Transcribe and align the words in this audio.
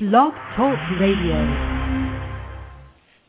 Blog 0.00 0.32
Talk 0.54 0.78
Radio. 1.00 1.34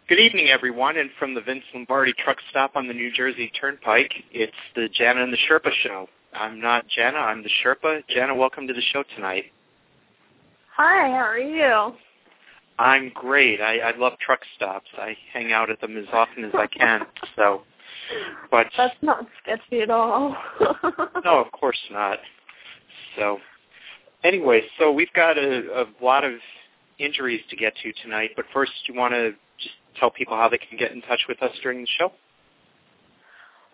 Good 0.07 0.19
evening, 0.19 0.49
everyone, 0.49 0.97
and 0.97 1.09
from 1.17 1.33
the 1.33 1.41
Vince 1.41 1.63
Lombardi 1.73 2.13
truck 2.23 2.37
stop 2.51 2.75
on 2.75 2.87
the 2.87 2.93
New 2.93 3.11
Jersey 3.11 3.51
Turnpike, 3.59 4.13
it's 4.31 4.53
the 4.75 4.87
Jana 4.93 5.23
and 5.23 5.33
the 5.33 5.37
Sherpa 5.49 5.71
show. 5.81 6.05
I'm 6.31 6.61
not 6.61 6.85
Jana, 6.87 7.17
I'm 7.17 7.41
the 7.41 7.49
Sherpa. 7.65 8.03
Jana, 8.07 8.35
welcome 8.35 8.67
to 8.67 8.73
the 8.75 8.83
show 8.93 9.03
tonight. 9.15 9.45
Hi, 10.75 11.07
how 11.07 11.15
are 11.15 11.39
you? 11.39 11.95
I'm 12.77 13.11
great. 13.15 13.61
I, 13.61 13.79
I 13.79 13.97
love 13.97 14.13
truck 14.23 14.41
stops. 14.55 14.89
I 14.95 15.17
hang 15.33 15.51
out 15.51 15.71
at 15.71 15.81
them 15.81 15.97
as 15.97 16.05
often 16.13 16.43
as 16.43 16.51
I 16.53 16.67
can. 16.67 17.01
So, 17.35 17.63
but 18.51 18.67
that's 18.77 18.93
not 19.01 19.25
sketchy 19.41 19.81
at 19.81 19.89
all. 19.89 20.37
no, 21.25 21.43
of 21.43 21.51
course 21.51 21.79
not. 21.89 22.19
So, 23.17 23.39
anyway, 24.23 24.61
so 24.77 24.91
we've 24.91 25.13
got 25.13 25.37
a, 25.39 25.81
a 25.81 26.03
lot 26.03 26.23
of 26.23 26.33
injuries 26.99 27.41
to 27.49 27.55
get 27.55 27.73
to 27.83 27.93
tonight. 28.03 28.31
But 28.35 28.45
first, 28.53 28.71
you 28.87 28.93
want 28.93 29.13
to 29.13 29.31
just 29.59 29.75
tell 29.99 30.11
people 30.11 30.35
how 30.35 30.49
they 30.49 30.57
can 30.57 30.77
get 30.77 30.91
in 30.91 31.01
touch 31.01 31.21
with 31.27 31.41
us 31.41 31.51
during 31.63 31.81
the 31.81 31.87
show? 31.97 32.11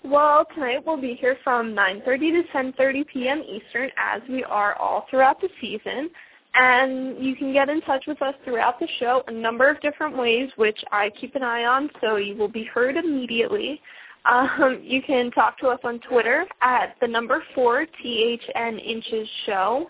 Well, 0.03 0.45
tonight 0.53 0.85
we'll 0.85 1.01
be 1.01 1.15
here 1.15 1.37
from 1.43 1.73
9.30 1.73 2.05
to 2.05 2.43
10.30 2.53 3.07
p.m. 3.07 3.41
Eastern, 3.41 3.89
as 3.97 4.21
we 4.29 4.43
are 4.43 4.75
all 4.75 5.07
throughout 5.09 5.41
the 5.41 5.49
season. 5.59 6.09
And 6.53 7.23
you 7.23 7.35
can 7.35 7.51
get 7.51 7.69
in 7.69 7.81
touch 7.81 8.05
with 8.07 8.21
us 8.21 8.33
throughout 8.45 8.79
the 8.79 8.87
show 8.99 9.23
a 9.27 9.31
number 9.31 9.69
of 9.69 9.81
different 9.81 10.15
ways, 10.15 10.49
which 10.55 10.79
I 10.91 11.09
keep 11.19 11.35
an 11.35 11.43
eye 11.43 11.65
on, 11.65 11.89
so 12.01 12.15
you 12.15 12.35
will 12.35 12.47
be 12.47 12.63
heard 12.63 12.95
immediately. 12.95 13.81
Um, 14.25 14.79
you 14.81 15.01
can 15.01 15.31
talk 15.31 15.57
to 15.59 15.67
us 15.67 15.79
on 15.83 15.99
Twitter 15.99 16.45
at 16.61 16.95
the 17.01 17.07
number 17.07 17.43
four 17.53 17.85
THN 17.85 18.79
inches 18.79 19.27
show. 19.45 19.89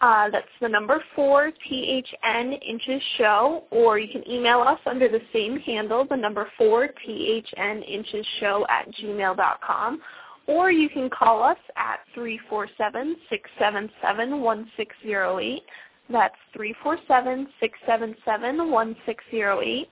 Uh, 0.00 0.30
that's 0.30 0.48
the 0.62 0.68
number 0.68 1.02
four 1.14 1.52
THN 1.68 2.52
inches 2.54 3.02
show, 3.18 3.64
or 3.70 3.98
you 3.98 4.08
can 4.10 4.26
email 4.30 4.60
us 4.60 4.78
under 4.86 5.08
the 5.08 5.20
same 5.30 5.58
handle, 5.60 6.06
the 6.08 6.16
number 6.16 6.48
four 6.56 6.88
THN 7.04 7.82
inches 7.82 8.26
show 8.38 8.66
at 8.70 8.90
gmail.com, 8.94 10.00
or 10.46 10.72
you 10.72 10.88
can 10.88 11.10
call 11.10 11.42
us 11.42 11.58
at 11.76 12.00
three 12.14 12.40
four 12.48 12.66
seven 12.78 13.16
six 13.28 13.50
seven 13.58 13.90
seven 14.00 14.40
one 14.40 14.70
six 14.74 14.96
zero 15.02 15.38
eight. 15.38 15.64
That's 16.08 16.34
three 16.56 16.74
four 16.82 16.96
seven 17.06 17.46
six 17.60 17.78
seven 17.86 18.16
seven 18.24 18.70
one 18.70 18.96
six 19.04 19.22
zero 19.30 19.60
eight. 19.60 19.88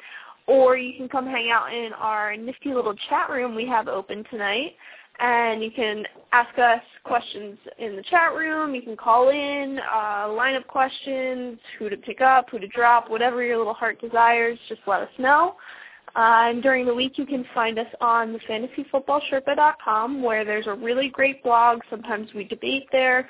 Or 0.47 0.79
you 0.79 0.97
can 0.97 1.11
come 1.11 1.27
hang 1.27 1.51
out 1.51 1.71
in 1.75 1.93
our 1.93 2.35
nifty 2.35 2.73
little 2.73 2.95
chat 3.11 3.29
room 3.29 3.55
we 3.55 3.67
have 3.67 3.89
open 3.89 4.25
tonight. 4.31 4.73
And 5.21 5.65
you 5.65 5.71
can 5.71 6.05
ask 6.33 6.57
us 6.59 6.83
questions 7.03 7.59
in 7.79 7.97
the 7.97 8.03
chat 8.03 8.35
room. 8.35 8.75
You 8.75 8.83
can 8.83 8.97
call 8.97 9.31
in, 9.31 9.81
uh, 9.93 10.33
line 10.33 10.55
up 10.55 10.67
questions, 10.69 11.59
who 11.79 11.89
to 11.89 11.97
pick 11.97 12.21
up, 12.21 12.51
who 12.51 12.59
to 12.59 12.69
drop, 12.69 13.11
whatever 13.11 13.43
your 13.43 13.59
little 13.59 13.75
heart 13.75 14.01
desires. 14.01 14.59
Just 14.69 14.83
let 14.87 15.01
us 15.01 15.11
know. 15.19 15.57
Uh, 16.15 16.49
and 16.51 16.63
during 16.63 16.87
the 16.87 16.95
week, 16.95 17.19
you 17.19 17.27
can 17.27 17.45
find 17.55 17.79
us 17.79 17.87
on 18.01 18.33
the 18.33 18.39
fantasyfootballsherpa.com, 18.41 20.23
where 20.23 20.45
there's 20.45 20.67
a 20.67 20.75
really 20.75 21.09
great 21.09 21.43
blog. 21.43 21.81
Sometimes 21.91 22.33
we 22.35 22.45
debate 22.45 22.87
there 22.93 23.29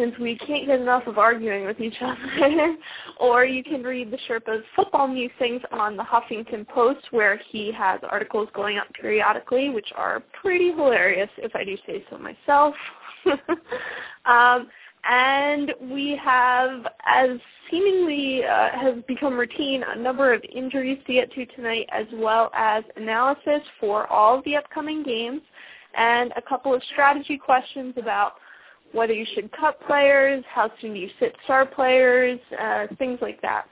since 0.00 0.18
we 0.18 0.36
can't 0.36 0.66
get 0.66 0.80
enough 0.80 1.06
of 1.06 1.18
arguing 1.18 1.66
with 1.66 1.78
each 1.78 1.96
other. 2.00 2.76
or 3.20 3.44
you 3.44 3.62
can 3.62 3.82
read 3.82 4.10
the 4.10 4.18
Sherpa's 4.28 4.64
football 4.74 5.06
musings 5.06 5.60
on 5.72 5.96
the 5.96 6.02
Huffington 6.02 6.66
Post, 6.66 7.06
where 7.10 7.38
he 7.50 7.70
has 7.72 8.00
articles 8.08 8.48
going 8.54 8.78
up 8.78 8.86
periodically, 8.94 9.68
which 9.68 9.88
are 9.94 10.22
pretty 10.40 10.70
hilarious, 10.70 11.28
if 11.36 11.54
I 11.54 11.64
do 11.64 11.76
say 11.86 12.02
so 12.08 12.18
myself. 12.18 12.74
um, 14.24 14.68
and 15.04 15.72
we 15.82 16.18
have, 16.22 16.86
as 17.06 17.38
seemingly 17.70 18.44
uh, 18.44 18.70
has 18.70 18.94
become 19.06 19.34
routine, 19.34 19.82
a 19.86 19.98
number 19.98 20.32
of 20.32 20.42
injuries 20.50 20.98
to 21.06 21.12
get 21.12 21.32
to 21.34 21.44
tonight, 21.46 21.86
as 21.92 22.06
well 22.14 22.50
as 22.54 22.84
analysis 22.96 23.62
for 23.78 24.06
all 24.06 24.38
of 24.38 24.44
the 24.44 24.56
upcoming 24.56 25.02
games, 25.02 25.42
and 25.94 26.32
a 26.36 26.42
couple 26.42 26.72
of 26.74 26.82
strategy 26.92 27.36
questions 27.36 27.94
about 27.98 28.34
whether 28.92 29.12
you 29.12 29.26
should 29.34 29.50
cut 29.52 29.80
players, 29.86 30.44
how 30.52 30.70
soon 30.80 30.94
do 30.94 31.00
you 31.00 31.10
sit 31.18 31.34
star 31.44 31.66
players, 31.66 32.38
uh, 32.60 32.86
things 32.98 33.18
like 33.22 33.40
that. 33.42 33.66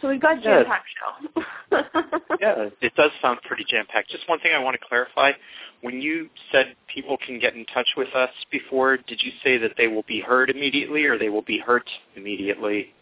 So 0.00 0.08
we've 0.08 0.20
got 0.20 0.42
jam-packed 0.42 0.86
show. 0.94 1.42
yeah, 2.40 2.68
it 2.80 2.94
does 2.94 3.10
sound 3.20 3.40
pretty 3.46 3.64
jam-packed. 3.68 4.10
Just 4.10 4.28
one 4.28 4.38
thing 4.40 4.52
I 4.54 4.58
want 4.58 4.78
to 4.80 4.86
clarify. 4.86 5.32
When 5.80 6.00
you 6.00 6.28
said 6.52 6.76
people 6.92 7.16
can 7.24 7.40
get 7.40 7.54
in 7.54 7.64
touch 7.66 7.88
with 7.96 8.14
us 8.14 8.30
before, 8.52 8.96
did 8.96 9.20
you 9.22 9.32
say 9.42 9.58
that 9.58 9.72
they 9.76 9.88
will 9.88 10.04
be 10.06 10.20
heard 10.20 10.50
immediately 10.50 11.04
or 11.04 11.18
they 11.18 11.30
will 11.30 11.42
be 11.42 11.58
hurt 11.58 11.88
immediately? 12.14 12.94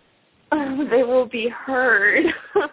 they 0.90 1.02
will 1.02 1.26
be 1.26 1.48
heard. 1.48 2.26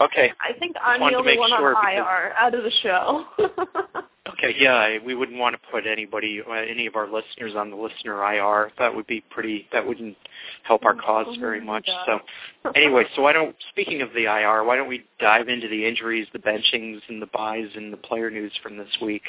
Okay. 0.00 0.32
I 0.40 0.58
think 0.58 0.74
I'm 0.82 0.98
the 0.98 1.10
to 1.10 1.16
only 1.18 1.32
make 1.32 1.38
one 1.38 1.50
sure 1.50 1.76
on 1.76 1.92
IR 1.92 2.32
out 2.36 2.54
of 2.54 2.64
the 2.64 2.72
show. 2.82 3.24
Okay, 4.28 4.54
yeah, 4.58 4.74
I, 4.74 4.98
we 5.04 5.14
wouldn't 5.14 5.38
want 5.38 5.54
to 5.54 5.70
put 5.70 5.84
anybody, 5.86 6.40
uh, 6.48 6.52
any 6.52 6.86
of 6.86 6.94
our 6.94 7.06
listeners 7.06 7.54
on 7.56 7.70
the 7.70 7.76
listener 7.76 8.22
IR. 8.34 8.70
That 8.78 8.94
would 8.94 9.06
be 9.06 9.20
pretty. 9.30 9.68
That 9.72 9.86
wouldn't 9.86 10.16
help 10.62 10.84
our 10.84 10.94
cause 10.94 11.26
very 11.40 11.60
Oh, 11.60 11.64
much. 11.64 11.86
God. 11.86 12.20
So, 12.64 12.70
anyway, 12.74 13.04
so 13.14 13.22
why 13.22 13.32
don't? 13.32 13.54
Speaking 13.70 14.00
of 14.00 14.10
the 14.14 14.24
IR, 14.24 14.64
why 14.64 14.76
don't 14.76 14.88
we 14.88 15.04
dive 15.18 15.48
into 15.48 15.68
the 15.68 15.86
injuries, 15.86 16.26
the 16.32 16.38
benchings, 16.38 17.00
and 17.08 17.20
the 17.20 17.26
buys, 17.26 17.68
and 17.74 17.92
the 17.92 17.96
player 17.96 18.30
news 18.30 18.52
from 18.62 18.76
this 18.76 18.88
week? 19.00 19.22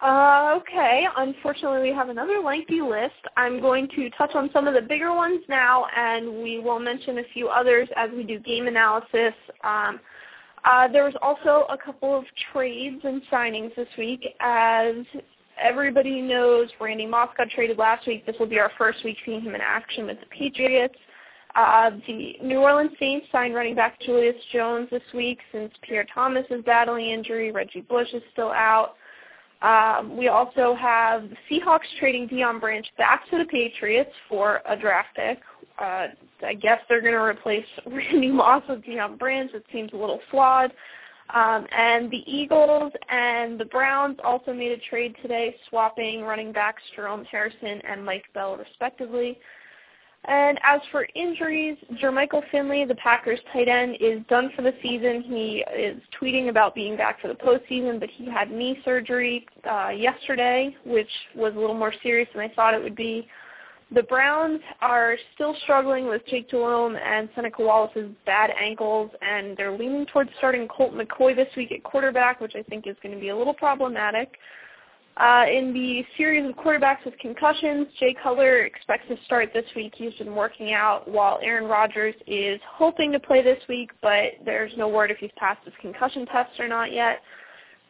Uh, 0.00 0.58
okay. 0.60 1.06
Unfortunately, 1.16 1.82
we 1.90 1.94
have 1.94 2.08
another 2.08 2.40
lengthy 2.44 2.80
list. 2.80 3.14
I'm 3.36 3.60
going 3.60 3.88
to 3.96 4.10
touch 4.10 4.34
on 4.34 4.48
some 4.52 4.68
of 4.68 4.74
the 4.74 4.80
bigger 4.80 5.12
ones 5.12 5.40
now, 5.48 5.86
and 5.96 6.42
we 6.42 6.60
will 6.60 6.78
mention 6.78 7.18
a 7.18 7.24
few 7.34 7.48
others 7.48 7.88
as 7.96 8.10
we 8.16 8.22
do 8.22 8.38
game 8.38 8.68
analysis. 8.68 9.34
Um, 9.64 9.98
uh, 10.64 10.88
there 10.88 11.04
was 11.04 11.14
also 11.20 11.66
a 11.68 11.76
couple 11.76 12.16
of 12.16 12.24
trades 12.52 13.00
and 13.04 13.22
signings 13.32 13.74
this 13.74 13.88
week. 13.96 14.24
As 14.40 14.94
everybody 15.60 16.20
knows, 16.20 16.68
Randy 16.80 17.06
Moss 17.06 17.30
got 17.36 17.50
traded 17.50 17.78
last 17.78 18.06
week. 18.06 18.24
This 18.24 18.36
will 18.38 18.46
be 18.46 18.60
our 18.60 18.70
first 18.78 19.04
week 19.04 19.16
seeing 19.24 19.40
him 19.40 19.54
in 19.54 19.60
action 19.60 20.06
with 20.06 20.20
the 20.20 20.26
Patriots. 20.26 20.94
Uh, 21.56 21.90
the 22.06 22.34
New 22.42 22.58
Orleans 22.58 22.92
Saints 23.00 23.26
signed 23.32 23.54
running 23.54 23.74
back 23.74 23.98
Julius 24.00 24.36
Jones 24.52 24.88
this 24.90 25.02
week 25.12 25.38
since 25.50 25.72
Pierre 25.82 26.06
Thomas 26.14 26.44
is 26.50 26.62
battling 26.64 27.06
injury. 27.06 27.50
Reggie 27.50 27.80
Bush 27.80 28.08
is 28.12 28.22
still 28.32 28.50
out. 28.50 28.94
Um, 29.60 30.16
we 30.16 30.28
also 30.28 30.74
have 30.74 31.24
Seahawks 31.50 31.80
trading 31.98 32.28
Deion 32.28 32.60
Branch 32.60 32.86
back 32.96 33.28
to 33.30 33.38
the 33.38 33.44
Patriots 33.44 34.12
for 34.28 34.62
a 34.68 34.76
draft 34.76 35.08
pick. 35.16 35.40
Uh, 35.80 36.08
I 36.44 36.54
guess 36.54 36.78
they're 36.88 37.00
going 37.00 37.14
to 37.14 37.20
replace 37.20 37.66
Randy 37.86 38.30
Moss 38.30 38.62
with 38.68 38.82
Deion 38.82 39.18
Branch. 39.18 39.50
It 39.54 39.64
seems 39.72 39.92
a 39.92 39.96
little 39.96 40.20
flawed. 40.30 40.72
Um, 41.34 41.66
and 41.76 42.10
the 42.10 42.22
Eagles 42.26 42.92
and 43.10 43.60
the 43.60 43.66
Browns 43.66 44.16
also 44.24 44.54
made 44.54 44.72
a 44.72 44.78
trade 44.88 45.14
today, 45.20 45.54
swapping 45.68 46.22
running 46.22 46.52
backs 46.52 46.82
Jerome 46.96 47.24
Harrison 47.24 47.82
and 47.86 48.02
Mike 48.04 48.24
Bell, 48.32 48.56
respectively. 48.56 49.38
And 50.28 50.60
as 50.62 50.82
for 50.92 51.06
injuries, 51.14 51.78
Jermichael 51.94 52.42
Finley, 52.52 52.84
the 52.84 52.94
Packers 52.96 53.40
tight 53.50 53.66
end, 53.66 53.96
is 53.98 54.20
done 54.28 54.50
for 54.54 54.60
the 54.60 54.74
season. 54.82 55.22
He 55.22 55.64
is 55.74 56.02
tweeting 56.20 56.50
about 56.50 56.74
being 56.74 56.98
back 56.98 57.18
for 57.22 57.28
the 57.28 57.34
postseason, 57.34 57.98
but 57.98 58.10
he 58.10 58.26
had 58.30 58.50
knee 58.50 58.78
surgery 58.84 59.46
uh, 59.68 59.88
yesterday, 59.88 60.76
which 60.84 61.08
was 61.34 61.54
a 61.56 61.58
little 61.58 61.74
more 61.74 61.94
serious 62.02 62.28
than 62.34 62.42
I 62.42 62.52
thought 62.54 62.74
it 62.74 62.82
would 62.82 62.94
be. 62.94 63.26
The 63.90 64.02
Browns 64.02 64.60
are 64.82 65.16
still 65.34 65.56
struggling 65.62 66.08
with 66.08 66.20
Jake 66.26 66.50
Delhomme 66.50 66.96
and 66.96 67.30
Seneca 67.34 67.62
Wallace's 67.62 68.10
bad 68.26 68.50
ankles, 68.50 69.10
and 69.22 69.56
they're 69.56 69.74
leaning 69.74 70.04
towards 70.04 70.28
starting 70.36 70.68
Colt 70.68 70.92
McCoy 70.92 71.34
this 71.34 71.48
week 71.56 71.72
at 71.72 71.82
quarterback, 71.84 72.42
which 72.42 72.52
I 72.54 72.62
think 72.64 72.86
is 72.86 72.96
going 73.02 73.14
to 73.14 73.20
be 73.20 73.30
a 73.30 73.36
little 73.36 73.54
problematic. 73.54 74.36
Uh, 75.18 75.46
in 75.50 75.72
the 75.72 76.04
series 76.16 76.48
of 76.48 76.54
quarterbacks 76.54 77.04
with 77.04 77.18
concussions, 77.18 77.88
Jay 77.98 78.14
Cutler 78.22 78.60
expects 78.64 79.08
to 79.08 79.16
start 79.24 79.50
this 79.52 79.64
week. 79.74 79.92
He's 79.96 80.14
been 80.14 80.32
working 80.32 80.72
out 80.72 81.08
while 81.08 81.40
Aaron 81.42 81.68
Rodgers 81.68 82.14
is 82.28 82.60
hoping 82.64 83.10
to 83.10 83.18
play 83.18 83.42
this 83.42 83.58
week, 83.68 83.90
but 84.00 84.34
there's 84.44 84.70
no 84.76 84.86
word 84.86 85.10
if 85.10 85.18
he's 85.18 85.32
passed 85.36 85.64
his 85.64 85.74
concussion 85.80 86.24
test 86.26 86.60
or 86.60 86.68
not 86.68 86.92
yet. 86.92 87.20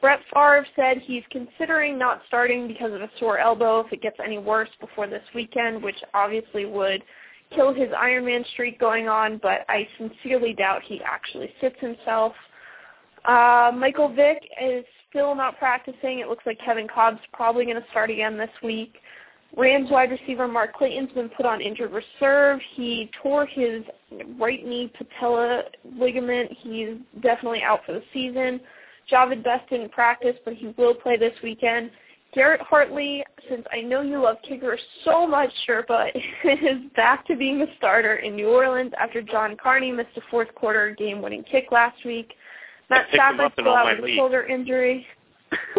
Brett 0.01 0.21
Favre 0.33 0.67
said 0.75 1.03
he's 1.05 1.23
considering 1.31 1.99
not 1.99 2.23
starting 2.29 2.67
because 2.67 2.95
of 2.95 3.03
a 3.03 3.11
sore 3.19 3.39
elbow 3.39 3.81
if 3.81 3.93
it 3.93 4.01
gets 4.01 4.17
any 4.25 4.39
worse 4.39 4.71
before 4.81 5.07
this 5.07 5.25
weekend, 5.35 5.83
which 5.83 5.97
obviously 6.15 6.65
would 6.65 7.03
kill 7.55 7.75
his 7.75 7.91
Ironman 7.91 8.49
streak 8.53 8.81
going 8.81 9.07
on, 9.07 9.39
but 9.43 9.67
I 9.69 9.87
sincerely 9.99 10.55
doubt 10.55 10.81
he 10.83 11.03
actually 11.05 11.51
sits 11.61 11.77
himself. 11.79 12.33
Uh, 13.27 13.71
Michael 13.75 14.09
Vick 14.09 14.39
is 14.63 14.85
still 15.11 15.35
not 15.35 15.59
practicing. 15.59 16.21
It 16.21 16.29
looks 16.29 16.45
like 16.47 16.59
Kevin 16.65 16.89
Kolb's 16.89 17.21
probably 17.33 17.65
going 17.65 17.81
to 17.81 17.89
start 17.91 18.11
again 18.11 18.37
this 18.37 18.51
week. 18.63 18.95
Rams 19.57 19.91
wide 19.91 20.11
receiver 20.11 20.47
Mark 20.47 20.75
Clayton's 20.75 21.13
been 21.13 21.31
put 21.31 21.47
on 21.47 21.61
injured 21.61 21.91
reserve. 21.93 22.61
He 22.75 23.11
tore 23.23 23.47
his 23.47 23.83
right 24.39 24.65
knee 24.65 24.93
patella 24.97 25.63
ligament. 25.99 26.51
He's 26.61 26.97
definitely 27.23 27.63
out 27.63 27.81
for 27.87 27.93
the 27.93 28.03
season. 28.13 28.61
Jahvid 29.11 29.43
Best 29.43 29.69
didn't 29.71 29.91
practice, 29.91 30.37
but 30.45 30.55
he 30.55 30.75
will 30.77 30.95
play 30.95 31.17
this 31.17 31.33
weekend. 31.43 31.91
Garrett 32.35 32.61
Hartley, 32.61 33.25
since 33.49 33.67
I 33.73 33.81
know 33.81 34.03
you 34.03 34.21
love 34.21 34.37
kicker 34.47 34.79
so 35.05 35.27
much, 35.27 35.51
Sherpa, 35.67 36.11
is 36.45 36.91
back 36.95 37.27
to 37.27 37.37
being 37.37 37.63
a 37.63 37.67
starter 37.79 38.17
in 38.17 38.37
New 38.37 38.49
Orleans 38.49 38.93
after 39.01 39.23
John 39.23 39.57
Carney 39.57 39.93
missed 39.93 40.17
a 40.17 40.21
fourth 40.31 40.55
quarter 40.55 40.95
game-winning 40.99 41.45
kick 41.45 41.73
last 41.73 42.05
week. 42.05 42.35
Matt 42.91 43.07
Stafford 43.13 43.53
still 43.53 43.75
out 43.75 44.01
with 44.01 44.11
a 44.11 44.17
shoulder 44.17 44.45
injury. 44.45 45.07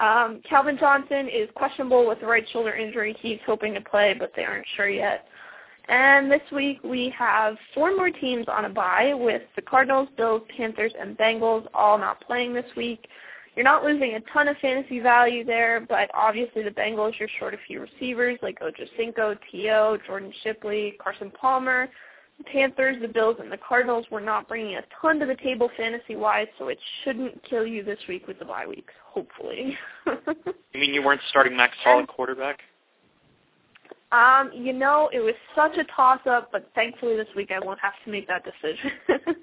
um, 0.00 0.40
Calvin 0.48 0.76
Johnson 0.78 1.28
is 1.28 1.48
questionable 1.54 2.06
with 2.06 2.22
a 2.22 2.26
right 2.26 2.46
shoulder 2.52 2.74
injury. 2.74 3.16
He's 3.20 3.38
hoping 3.46 3.74
to 3.74 3.80
play, 3.80 4.14
but 4.18 4.32
they 4.36 4.44
aren't 4.44 4.66
sure 4.76 4.88
yet. 4.88 5.26
And 5.88 6.30
this 6.30 6.42
week 6.52 6.78
we 6.84 7.12
have 7.18 7.56
four 7.74 7.94
more 7.96 8.10
teams 8.10 8.46
on 8.48 8.64
a 8.64 8.68
bye 8.68 9.12
with 9.12 9.42
the 9.56 9.62
Cardinals, 9.62 10.08
Bills, 10.16 10.42
Panthers, 10.56 10.92
and 10.98 11.18
Bengals 11.18 11.66
all 11.74 11.98
not 11.98 12.20
playing 12.20 12.54
this 12.54 12.70
week. 12.76 13.08
You're 13.56 13.64
not 13.64 13.82
losing 13.82 14.14
a 14.14 14.20
ton 14.32 14.46
of 14.46 14.56
fantasy 14.58 15.00
value 15.00 15.44
there, 15.44 15.84
but 15.88 16.08
obviously 16.14 16.62
the 16.62 16.70
Bengals, 16.70 17.18
you're 17.18 17.28
short 17.40 17.54
a 17.54 17.58
few 17.66 17.80
receivers 17.80 18.38
like 18.42 18.58
Ocho 18.62 18.84
Cinco, 18.96 19.36
T.O., 19.50 19.98
Jordan 20.06 20.32
Shipley, 20.44 20.96
Carson 21.02 21.32
Palmer. 21.32 21.88
The 22.40 22.44
Panthers, 22.44 22.96
the 23.02 23.08
Bills, 23.08 23.36
and 23.38 23.52
the 23.52 23.58
Cardinals 23.58 24.06
were 24.10 24.20
not 24.20 24.48
bringing 24.48 24.76
a 24.76 24.82
ton 25.00 25.18
to 25.18 25.26
the 25.26 25.34
table 25.36 25.70
fantasy-wise, 25.76 26.46
so 26.58 26.68
it 26.68 26.78
shouldn't 27.04 27.42
kill 27.44 27.66
you 27.66 27.84
this 27.84 27.98
week 28.08 28.26
with 28.26 28.38
the 28.38 28.46
bye 28.46 28.66
weeks, 28.66 28.94
hopefully. 29.04 29.76
you 30.06 30.80
mean 30.80 30.94
you 30.94 31.02
weren't 31.02 31.20
starting 31.28 31.54
Max 31.54 31.74
Hall 31.84 32.00
at 32.00 32.08
quarterback? 32.08 32.60
Um, 34.10 34.50
you 34.54 34.72
know, 34.72 35.10
it 35.12 35.20
was 35.20 35.34
such 35.54 35.76
a 35.76 35.84
toss-up, 35.94 36.50
but 36.50 36.70
thankfully 36.74 37.14
this 37.14 37.28
week 37.36 37.50
I 37.52 37.64
won't 37.64 37.78
have 37.80 37.92
to 38.04 38.10
make 38.10 38.26
that 38.28 38.42
decision. 38.42 38.90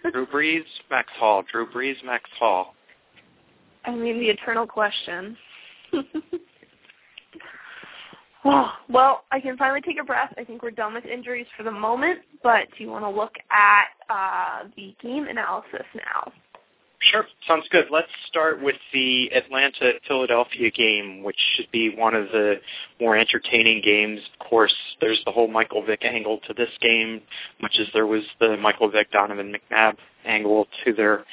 Drew 0.11 0.25
Brees, 0.25 0.65
Max 0.89 1.09
Hall. 1.17 1.43
Drew 1.49 1.67
Brees, 1.67 2.03
Max 2.03 2.27
Hall. 2.39 2.73
I 3.85 3.91
mean, 3.91 4.19
the 4.19 4.29
eternal 4.29 4.65
question. 4.65 5.37
well, 8.89 9.23
I 9.31 9.39
can 9.39 9.57
finally 9.57 9.81
take 9.81 9.97
a 9.99 10.03
breath. 10.03 10.33
I 10.37 10.43
think 10.43 10.63
we're 10.63 10.71
done 10.71 10.93
with 10.93 11.05
injuries 11.05 11.47
for 11.55 11.63
the 11.63 11.71
moment, 11.71 12.19
but 12.43 12.67
do 12.77 12.83
you 12.83 12.89
want 12.89 13.03
to 13.03 13.09
look 13.09 13.33
at 13.51 13.85
uh, 14.09 14.67
the 14.75 14.95
game 15.01 15.27
analysis 15.27 15.85
now? 15.95 16.31
Sure, 16.99 17.25
sounds 17.47 17.67
good. 17.71 17.85
Let's 17.91 18.07
start 18.27 18.61
with 18.61 18.75
the 18.91 19.31
Atlanta 19.31 19.93
Philadelphia 20.07 20.71
game, 20.71 21.21
which 21.21 21.37
should 21.55 21.69
be 21.71 21.95
one 21.95 22.15
of 22.15 22.29
the 22.29 22.55
more 22.99 23.15
entertaining 23.15 23.83
games. 23.83 24.19
Of 24.33 24.47
course, 24.47 24.73
there's 24.99 25.21
the 25.23 25.31
whole 25.31 25.47
Michael 25.47 25.85
Vick 25.85 26.03
angle 26.03 26.39
to 26.47 26.55
this 26.55 26.71
game, 26.81 27.21
much 27.61 27.77
as 27.79 27.85
there 27.93 28.07
was 28.07 28.23
the 28.39 28.57
Michael 28.57 28.89
Vick 28.89 29.11
Donovan 29.11 29.53
McNabb 29.53 29.97
angle 30.25 30.67
to 30.85 30.93
their 30.93 31.23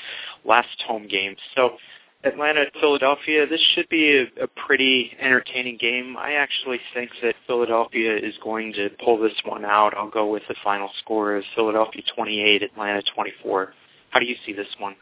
last 0.44 0.82
home 0.86 1.08
game. 1.08 1.34
So 1.56 1.78
Atlanta 2.24 2.64
Philadelphia, 2.80 3.46
this 3.46 3.60
should 3.74 3.88
be 3.88 4.16
a, 4.16 4.44
a 4.44 4.46
pretty 4.66 5.12
entertaining 5.20 5.76
game. 5.76 6.16
I 6.16 6.32
actually 6.32 6.80
think 6.94 7.10
that 7.22 7.34
Philadelphia 7.46 8.16
is 8.16 8.34
going 8.42 8.72
to 8.74 8.88
pull 9.04 9.18
this 9.18 9.34
one 9.44 9.64
out. 9.64 9.94
I'll 9.96 10.10
go 10.10 10.30
with 10.30 10.42
the 10.48 10.54
final 10.64 10.90
score 11.00 11.36
of 11.36 11.44
Philadelphia 11.54 12.02
28, 12.14 12.62
Atlanta 12.62 13.02
24. 13.14 13.74
How 14.10 14.20
do 14.20 14.26
you 14.26 14.36
see 14.46 14.52
this 14.52 14.68
one? 14.78 14.94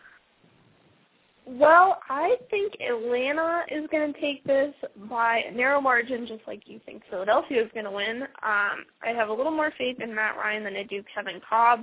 Well, 1.45 1.99
I 2.09 2.37
think 2.51 2.75
Atlanta 2.81 3.63
is 3.69 3.89
going 3.91 4.13
to 4.13 4.21
take 4.21 4.45
this 4.45 4.73
by 5.11 5.43
a 5.49 5.53
narrow 5.53 5.81
margin, 5.81 6.27
just 6.27 6.43
like 6.47 6.63
you 6.67 6.81
think 6.87 7.03
Philadelphia 7.11 7.65
is 7.65 7.71
going 7.75 7.85
to 7.85 7.91
win. 7.91 8.23
Um, 8.23 8.85
I 9.03 9.11
have 9.15 9.29
a 9.29 9.33
little 9.33 9.51
more 9.51 9.73
faith 9.77 10.01
in 10.01 10.15
Matt 10.15 10.37
Ryan 10.37 10.63
than 10.63 10.77
I 10.77 10.85
do 10.85 11.03
Kevin 11.15 11.41
Kolb. 11.49 11.81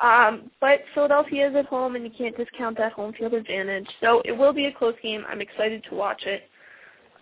Um, 0.00 0.50
but 0.60 0.80
Philadelphia 0.94 1.50
is 1.50 1.56
at 1.56 1.66
home, 1.66 1.96
and 1.96 2.04
you 2.04 2.10
can't 2.16 2.36
discount 2.36 2.78
that 2.78 2.92
home 2.92 3.12
field 3.12 3.34
advantage. 3.34 3.88
So 4.00 4.22
it 4.24 4.32
will 4.32 4.52
be 4.52 4.66
a 4.66 4.72
close 4.72 4.94
game. 5.02 5.24
I'm 5.28 5.40
excited 5.40 5.84
to 5.88 5.94
watch 5.94 6.22
it. 6.24 6.48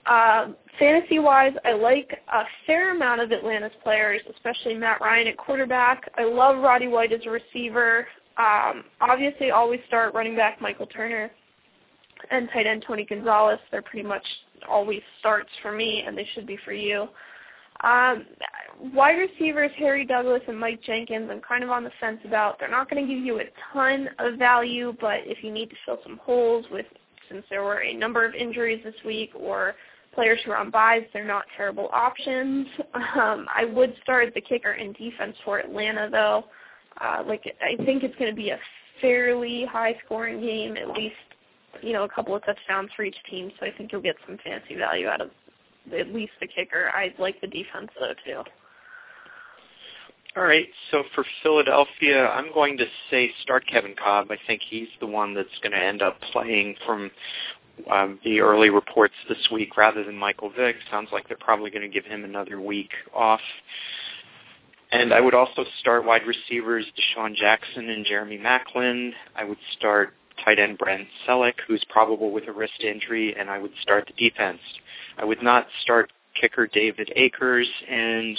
Uh, 0.06 0.48
fantasy-wise, 0.78 1.52
I 1.64 1.72
like 1.72 2.20
a 2.32 2.42
fair 2.66 2.94
amount 2.94 3.20
of 3.20 3.32
Atlanta's 3.32 3.72
players, 3.82 4.22
especially 4.34 4.74
Matt 4.74 5.00
Ryan 5.00 5.28
at 5.28 5.36
quarterback. 5.36 6.10
I 6.16 6.24
love 6.24 6.58
Roddy 6.58 6.88
White 6.88 7.12
as 7.12 7.20
a 7.26 7.30
receiver. 7.30 8.06
Um, 8.38 8.84
obviously, 9.00 9.50
always 9.50 9.80
start 9.86 10.14
running 10.14 10.36
back 10.36 10.60
Michael 10.60 10.86
Turner 10.86 11.30
and 12.30 12.48
tight 12.52 12.66
end 12.66 12.84
Tony 12.86 13.04
Gonzalez. 13.04 13.58
They're 13.70 13.82
pretty 13.82 14.06
much 14.06 14.24
always 14.68 15.02
starts 15.18 15.50
for 15.62 15.72
me, 15.72 16.04
and 16.06 16.16
they 16.16 16.26
should 16.34 16.46
be 16.46 16.58
for 16.64 16.72
you. 16.72 17.08
Um, 17.82 18.26
wide 18.94 19.16
receivers 19.16 19.70
Harry 19.78 20.04
Douglas 20.04 20.42
and 20.48 20.58
Mike 20.58 20.82
Jenkins, 20.82 21.28
I'm 21.30 21.40
kind 21.40 21.64
of 21.64 21.70
on 21.70 21.84
the 21.84 21.90
fence 22.00 22.20
about. 22.24 22.58
They're 22.58 22.70
not 22.70 22.90
going 22.90 23.06
to 23.06 23.14
give 23.14 23.24
you 23.24 23.40
a 23.40 23.44
ton 23.72 24.08
of 24.18 24.38
value, 24.38 24.94
but 25.00 25.20
if 25.24 25.42
you 25.42 25.52
need 25.52 25.70
to 25.70 25.76
fill 25.86 25.98
some 26.02 26.18
holes 26.18 26.66
with, 26.70 26.86
since 27.30 27.44
there 27.48 27.62
were 27.62 27.82
a 27.82 27.94
number 27.94 28.24
of 28.24 28.34
injuries 28.34 28.82
this 28.84 28.94
week 29.04 29.30
or 29.34 29.74
players 30.14 30.40
who 30.44 30.50
are 30.50 30.56
on 30.56 30.70
buys, 30.70 31.02
they're 31.12 31.24
not 31.24 31.44
terrible 31.56 31.88
options. 31.92 32.66
Um, 33.16 33.46
I 33.54 33.64
would 33.64 33.94
start 34.02 34.32
the 34.34 34.40
kicker 34.40 34.74
in 34.74 34.92
defense 34.92 35.34
for 35.44 35.58
Atlanta, 35.58 36.08
though. 36.10 36.44
Uh, 37.00 37.24
like 37.26 37.42
I 37.60 37.82
think 37.84 38.04
it's 38.04 38.14
going 38.16 38.30
to 38.30 38.36
be 38.36 38.50
a 38.50 38.58
fairly 39.00 39.64
high-scoring 39.64 40.40
game, 40.40 40.76
at 40.76 40.88
least 40.90 41.16
you 41.82 41.92
know, 41.92 42.04
a 42.04 42.08
couple 42.08 42.34
of 42.34 42.44
touchdowns 42.44 42.90
for 42.94 43.04
each 43.04 43.16
team, 43.28 43.50
so 43.58 43.66
I 43.66 43.72
think 43.76 43.92
you'll 43.92 44.02
get 44.02 44.16
some 44.26 44.38
fancy 44.44 44.74
value 44.76 45.08
out 45.08 45.20
of 45.20 45.30
at 45.98 46.14
least 46.14 46.32
the 46.40 46.46
kicker. 46.46 46.90
I 46.94 47.14
like 47.18 47.40
the 47.40 47.46
defense 47.46 47.90
though 47.98 48.14
too. 48.24 48.42
All 50.36 50.44
right, 50.44 50.68
so 50.92 51.02
for 51.12 51.24
Philadelphia, 51.42 52.28
I'm 52.28 52.54
going 52.54 52.78
to 52.78 52.84
say 53.10 53.32
start 53.42 53.66
Kevin 53.66 53.96
Kolb. 54.00 54.30
I 54.30 54.36
think 54.46 54.62
he's 54.68 54.86
the 55.00 55.06
one 55.06 55.34
that's 55.34 55.48
going 55.60 55.72
to 55.72 55.84
end 55.84 56.02
up 56.02 56.20
playing 56.32 56.76
from 56.86 57.10
um, 57.90 58.20
the 58.24 58.40
early 58.40 58.70
reports 58.70 59.14
this 59.28 59.48
week 59.50 59.76
rather 59.76 60.04
than 60.04 60.16
Michael 60.16 60.52
Vick. 60.56 60.76
Sounds 60.88 61.08
like 61.10 61.26
they're 61.26 61.36
probably 61.36 61.70
going 61.70 61.82
to 61.82 61.88
give 61.88 62.04
him 62.04 62.24
another 62.24 62.60
week 62.60 62.90
off. 63.12 63.40
And 64.92 65.12
I 65.12 65.20
would 65.20 65.34
also 65.34 65.64
start 65.80 66.04
wide 66.04 66.22
receivers 66.26 66.84
DeSean 66.96 67.34
Jackson 67.34 67.88
and 67.88 68.04
Jeremy 68.04 68.38
Maclin. 68.38 69.10
I 69.36 69.44
would 69.44 69.58
start 69.76 70.14
tight 70.44 70.58
end 70.58 70.78
Brent 70.78 71.08
Celek, 71.26 71.54
who's 71.66 71.84
probable 71.88 72.30
with 72.30 72.48
a 72.48 72.52
wrist 72.52 72.82
injury, 72.82 73.34
and 73.38 73.50
I 73.50 73.58
would 73.58 73.72
start 73.82 74.06
the 74.06 74.30
defense. 74.30 74.60
I 75.18 75.24
would 75.24 75.42
not 75.42 75.66
start 75.82 76.10
kicker 76.40 76.66
David 76.66 77.12
Akers, 77.16 77.68
and 77.88 78.38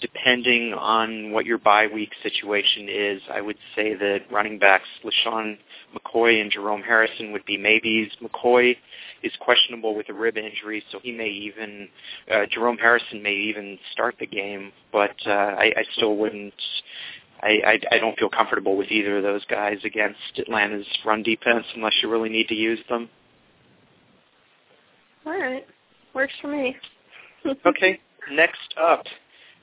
depending 0.00 0.74
on 0.74 1.30
what 1.32 1.46
your 1.46 1.58
bye 1.58 1.86
week 1.86 2.10
situation 2.22 2.88
is, 2.88 3.22
I 3.32 3.40
would 3.40 3.56
say 3.76 3.94
that 3.94 4.20
running 4.30 4.58
backs 4.58 4.88
LeSean 5.04 5.58
McCoy 5.94 6.40
and 6.40 6.50
Jerome 6.50 6.82
Harrison 6.82 7.32
would 7.32 7.44
be 7.44 7.56
maybes. 7.56 8.10
McCoy 8.22 8.76
is 9.22 9.32
questionable 9.40 9.94
with 9.94 10.08
a 10.08 10.14
rib 10.14 10.36
injury, 10.36 10.82
so 10.90 10.98
he 11.02 11.12
may 11.12 11.28
even 11.28 11.88
uh, 12.32 12.46
Jerome 12.50 12.78
Harrison 12.78 13.22
may 13.22 13.34
even 13.34 13.78
start 13.92 14.16
the 14.18 14.26
game, 14.26 14.72
but 14.92 15.14
uh, 15.26 15.30
I, 15.30 15.72
I 15.76 15.84
still 15.96 16.16
wouldn't 16.16 16.54
I, 17.42 17.60
I 17.66 17.80
I 17.96 17.98
don't 17.98 18.18
feel 18.18 18.28
comfortable 18.28 18.76
with 18.76 18.90
either 18.90 19.18
of 19.18 19.22
those 19.22 19.44
guys 19.46 19.78
against 19.84 20.18
Atlanta's 20.38 20.86
run 21.04 21.22
defense 21.22 21.64
unless 21.74 21.94
you 22.02 22.10
really 22.10 22.28
need 22.28 22.48
to 22.48 22.54
use 22.54 22.80
them. 22.88 23.08
All 25.26 25.38
right, 25.38 25.66
works 26.14 26.32
for 26.40 26.48
me. 26.48 26.76
okay, 27.66 28.00
next 28.32 28.74
up, 28.80 29.04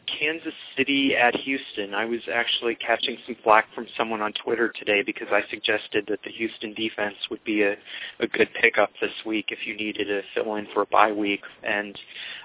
Kansas 0.07 0.53
City 0.75 1.15
at 1.15 1.35
Houston. 1.35 1.93
I 1.93 2.05
was 2.05 2.21
actually 2.33 2.75
catching 2.75 3.17
some 3.25 3.35
flack 3.43 3.65
from 3.75 3.87
someone 3.97 4.21
on 4.21 4.33
Twitter 4.33 4.69
today 4.69 5.03
because 5.05 5.27
I 5.31 5.41
suggested 5.49 6.05
that 6.07 6.19
the 6.23 6.31
Houston 6.31 6.73
defense 6.73 7.15
would 7.29 7.43
be 7.43 7.63
a, 7.63 7.75
a 8.19 8.27
good 8.27 8.49
pickup 8.59 8.89
this 9.01 9.11
week 9.25 9.47
if 9.49 9.59
you 9.65 9.75
needed 9.75 10.05
to 10.05 10.21
fill 10.33 10.55
in 10.55 10.67
for 10.73 10.81
a 10.81 10.85
bye 10.85 11.11
week. 11.11 11.41
And 11.63 11.97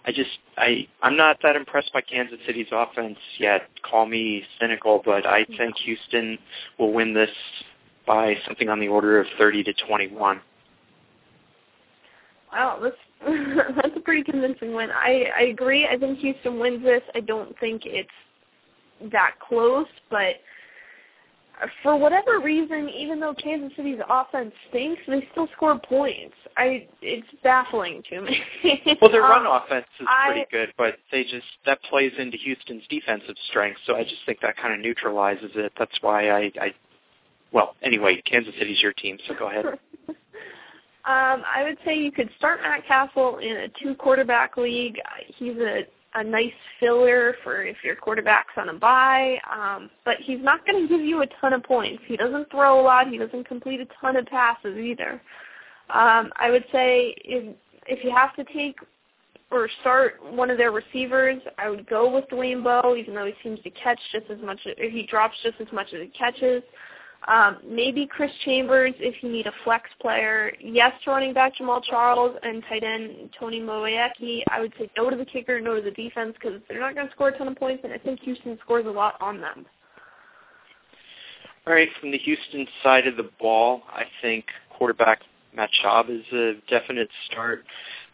I 0.04 0.12
just 0.12 0.31
I 0.57 0.87
I'm 1.02 1.16
not 1.16 1.38
that 1.42 1.57
impressed 1.57 1.92
by 1.92 2.00
Kansas 2.00 2.38
City's 2.47 2.69
offense 2.73 3.19
yet. 3.38 3.69
Call 3.83 4.07
me 4.07 4.45
cynical, 4.61 5.00
but 5.04 5.26
I 5.26 5.45
think 5.45 5.76
Houston 5.85 6.38
will 6.78 6.92
win 6.92 7.14
this 7.14 7.31
by 8.07 8.37
something 8.47 8.69
on 8.69 8.81
the 8.81 8.88
order 8.88 9.21
of 9.21 9.26
30 9.38 9.64
to 9.64 9.73
21. 9.87 10.40
Wow, 12.52 12.78
that's 13.76 13.97
a 13.97 14.00
pretty 14.00 14.23
convincing 14.25 14.75
win. 14.75 14.91
I 14.91 15.26
I 15.37 15.43
agree. 15.43 15.87
I 15.87 15.97
think 15.97 16.19
Houston 16.19 16.59
wins 16.59 16.83
this. 16.83 17.02
I 17.14 17.21
don't 17.21 17.59
think 17.59 17.83
it's 17.85 18.09
that 19.12 19.35
close, 19.47 19.87
but 20.11 20.37
for 21.83 21.97
whatever 21.97 22.41
reason, 22.41 22.88
even 22.88 23.21
though 23.21 23.35
Kansas 23.35 23.73
City's 23.76 24.00
offense 24.09 24.52
stinks, 24.69 25.00
they 25.07 25.26
still 25.33 25.49
score 25.57 25.79
points. 25.79 26.35
I 26.57 26.88
it's 27.00 27.26
baffling 27.43 28.02
to 28.11 28.23
me. 28.23 28.43
well, 29.00 29.11
their 29.11 29.23
run 29.23 29.47
um, 29.47 29.62
offense 29.62 29.87
is 30.00 30.07
pretty 30.26 30.41
I, 30.41 30.47
good, 30.50 30.73
but 30.76 30.97
they 31.11 31.23
just 31.23 31.47
that 31.67 31.83
plays 31.85 32.12
into 32.19 32.37
Houston's 32.38 32.83
defensive 32.91 33.37
strength. 33.49 33.81
So 33.87 33.95
I 33.97 34.02
just 34.02 34.25
think 34.26 34.41
that 34.41 34.57
kind 34.57 34.75
of 34.75 34.81
neutralizes 34.81 35.50
it. 35.55 35.73
That's 35.79 35.97
why 36.00 36.31
I, 36.31 36.52
I 36.61 36.75
well, 37.52 37.76
anyway, 37.83 38.23
Kansas 38.25 38.55
City's 38.59 38.81
your 38.83 38.93
team, 38.93 39.19
so 39.29 39.35
go 39.38 39.49
ahead. 39.49 39.64
Um, 41.04 41.42
I 41.52 41.64
would 41.64 41.78
say 41.85 41.99
you 41.99 42.12
could 42.12 42.30
start 42.38 42.61
Matt 42.62 42.87
Cassel 42.87 43.38
in 43.38 43.56
a 43.56 43.68
two 43.82 43.94
quarterback 43.97 44.56
league. 44.56 45.00
He's 45.37 45.56
a 45.56 45.82
a 46.14 46.23
nice 46.23 46.52
filler 46.78 47.35
for 47.42 47.62
if 47.64 47.76
your 47.82 47.97
quarterback's 47.97 48.52
on 48.56 48.68
a 48.68 48.75
bye, 48.75 49.38
um, 49.50 49.88
but 50.04 50.18
he's 50.18 50.40
not 50.42 50.64
going 50.66 50.87
to 50.87 50.88
give 50.88 51.04
you 51.04 51.23
a 51.23 51.26
ton 51.40 51.52
of 51.54 51.62
points. 51.62 52.02
He 52.06 52.16
doesn't 52.16 52.50
throw 52.50 52.80
a 52.80 52.82
lot. 52.82 53.09
He 53.09 53.16
doesn't 53.16 53.49
complete 53.49 53.80
a 53.80 53.87
ton 54.00 54.16
of 54.16 54.26
passes 54.26 54.76
either. 54.76 55.12
Um, 55.88 56.30
I 56.37 56.50
would 56.50 56.64
say 56.73 57.14
if 57.25 57.56
if 57.87 58.04
you 58.04 58.14
have 58.14 58.37
to 58.37 58.44
take 58.52 58.76
or 59.50 59.68
start 59.80 60.18
one 60.32 60.50
of 60.50 60.56
their 60.56 60.71
receivers, 60.71 61.40
I 61.59 61.68
would 61.68 61.87
go 61.87 62.12
with 62.12 62.25
Dwayne 62.30 62.62
Bowe, 62.62 62.97
even 62.97 63.14
though 63.14 63.26
he 63.26 63.35
seems 63.42 63.61
to 63.62 63.71
catch 63.71 63.99
just 64.12 64.30
as 64.30 64.38
much, 64.42 64.61
or 64.66 64.88
he 64.88 65.06
drops 65.06 65.37
just 65.42 65.61
as 65.61 65.66
much 65.73 65.88
as 65.92 66.00
he 66.00 66.09
catches. 66.09 66.62
Um, 67.29 67.59
maybe 67.64 68.07
Chris 68.07 68.33
Chambers 68.45 68.95
if 68.99 69.23
you 69.23 69.31
need 69.31 69.47
a 69.47 69.52
flex 69.62 69.88
player. 70.00 70.52
Yes 70.61 70.93
to 71.05 71.11
running 71.11 71.33
back 71.33 71.57
Jamaal 71.57 71.83
Charles 71.85 72.37
and 72.43 72.62
tight 72.69 72.83
end 72.83 73.31
Tony 73.38 73.61
Moeaki. 73.61 74.43
I 74.49 74.61
would 74.61 74.73
say 74.79 74.91
no 74.97 75.09
to 75.09 75.17
the 75.17 75.25
kicker, 75.25 75.61
no 75.61 75.76
to 75.76 75.83
the 75.83 75.93
defense 75.93 76.35
because 76.35 76.61
they're 76.69 76.81
not 76.81 76.95
going 76.95 77.07
to 77.07 77.12
score 77.12 77.29
a 77.29 77.38
ton 77.38 77.49
of 77.49 77.57
points, 77.57 77.83
and 77.85 77.93
I 77.93 77.99
think 77.99 78.21
Houston 78.21 78.59
scores 78.64 78.87
a 78.87 78.91
lot 78.91 79.14
on 79.21 79.41
them. 79.41 79.67
All 81.64 81.73
right, 81.73 81.88
from 82.00 82.11
the 82.11 82.19
Houston 82.19 82.67
side 82.83 83.07
of 83.07 83.17
the 83.17 83.31
ball, 83.38 83.83
I 83.88 84.02
think 84.21 84.47
quarterback 84.76 85.21
Matt 85.55 85.71
Schaub 85.83 86.11
is 86.11 86.25
a 86.33 86.55
definite 86.69 87.09
start. 87.26 87.64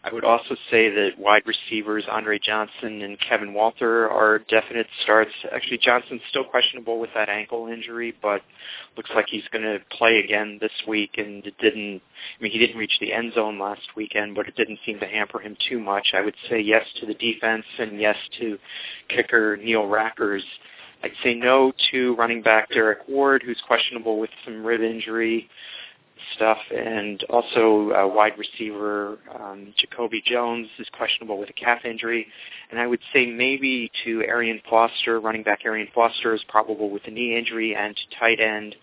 I 0.01 0.13
would 0.13 0.23
also 0.23 0.55
say 0.71 0.89
that 0.89 1.19
wide 1.19 1.43
receivers 1.45 2.05
Andre 2.09 2.39
Johnson 2.39 3.01
and 3.01 3.17
Kevin 3.19 3.53
Walter 3.53 4.09
are 4.09 4.39
definite 4.39 4.87
starts. 5.03 5.31
Actually, 5.53 5.79
Johnson's 5.79 6.21
still 6.29 6.45
questionable 6.45 6.99
with 6.99 7.09
that 7.15 7.27
ankle 7.27 7.67
injury, 7.67 8.15
but 8.21 8.41
looks 8.95 9.09
like 9.13 9.25
he's 9.27 9.43
going 9.51 9.63
to 9.63 9.79
play 9.97 10.19
again 10.19 10.57
this 10.61 10.71
week. 10.87 11.15
And 11.17 11.45
it 11.45 11.57
didn't. 11.59 12.01
I 12.39 12.43
mean, 12.43 12.51
he 12.51 12.59
didn't 12.59 12.77
reach 12.77 12.97
the 13.01 13.11
end 13.11 13.33
zone 13.33 13.59
last 13.59 13.89
weekend, 13.97 14.35
but 14.35 14.47
it 14.47 14.55
didn't 14.55 14.79
seem 14.85 14.99
to 15.01 15.05
hamper 15.05 15.39
him 15.39 15.57
too 15.67 15.79
much. 15.79 16.13
I 16.13 16.21
would 16.21 16.35
say 16.49 16.61
yes 16.61 16.85
to 17.01 17.05
the 17.05 17.15
defense 17.15 17.65
and 17.77 17.99
yes 17.99 18.17
to 18.39 18.57
kicker 19.09 19.57
Neil 19.57 19.83
Rackers. 19.83 20.43
I'd 21.03 21.11
say 21.23 21.33
no 21.33 21.73
to 21.91 22.15
running 22.15 22.41
back 22.41 22.69
Derrick 22.69 22.99
Ward, 23.09 23.43
who's 23.45 23.61
questionable 23.67 24.17
with 24.17 24.29
some 24.45 24.65
rib 24.65 24.81
injury 24.81 25.49
stuff, 26.35 26.57
and 26.75 27.23
also 27.29 27.91
uh, 27.91 28.07
wide 28.07 28.33
receiver 28.37 29.17
um, 29.39 29.73
Jacoby 29.77 30.21
Jones 30.25 30.67
is 30.77 30.87
questionable 30.91 31.37
with 31.37 31.49
a 31.49 31.53
calf 31.53 31.85
injury, 31.85 32.27
and 32.71 32.79
I 32.79 32.87
would 32.87 33.01
say 33.13 33.25
maybe 33.25 33.91
to 34.03 34.23
Arian 34.23 34.61
Foster, 34.69 35.19
running 35.19 35.43
back 35.43 35.59
Arian 35.65 35.87
Foster 35.93 36.33
is 36.33 36.43
probable 36.47 36.89
with 36.89 37.03
a 37.05 37.11
knee 37.11 37.37
injury, 37.37 37.75
and 37.75 37.95
to 37.95 38.19
tight 38.19 38.39
end 38.39 38.75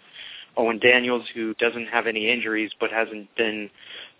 Owen 0.57 0.79
Daniels, 0.79 1.25
who 1.35 1.55
doesn't 1.55 1.87
have 1.87 2.07
any 2.07 2.31
injuries 2.31 2.71
but 2.81 2.91
hasn't 2.91 3.35
been 3.37 3.71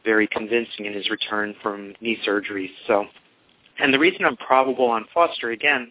very 0.05 0.27
convincing 0.27 0.87
in 0.87 0.93
his 0.93 1.11
return 1.11 1.55
from 1.63 1.95
knee 2.01 2.19
surgery. 2.25 2.71
So, 2.87 3.07
and 3.79 3.93
the 3.93 3.99
reason 3.99 4.25
I'm 4.25 4.37
probable 4.37 4.87
on 4.87 5.07
Foster 5.13 5.51
again 5.51 5.91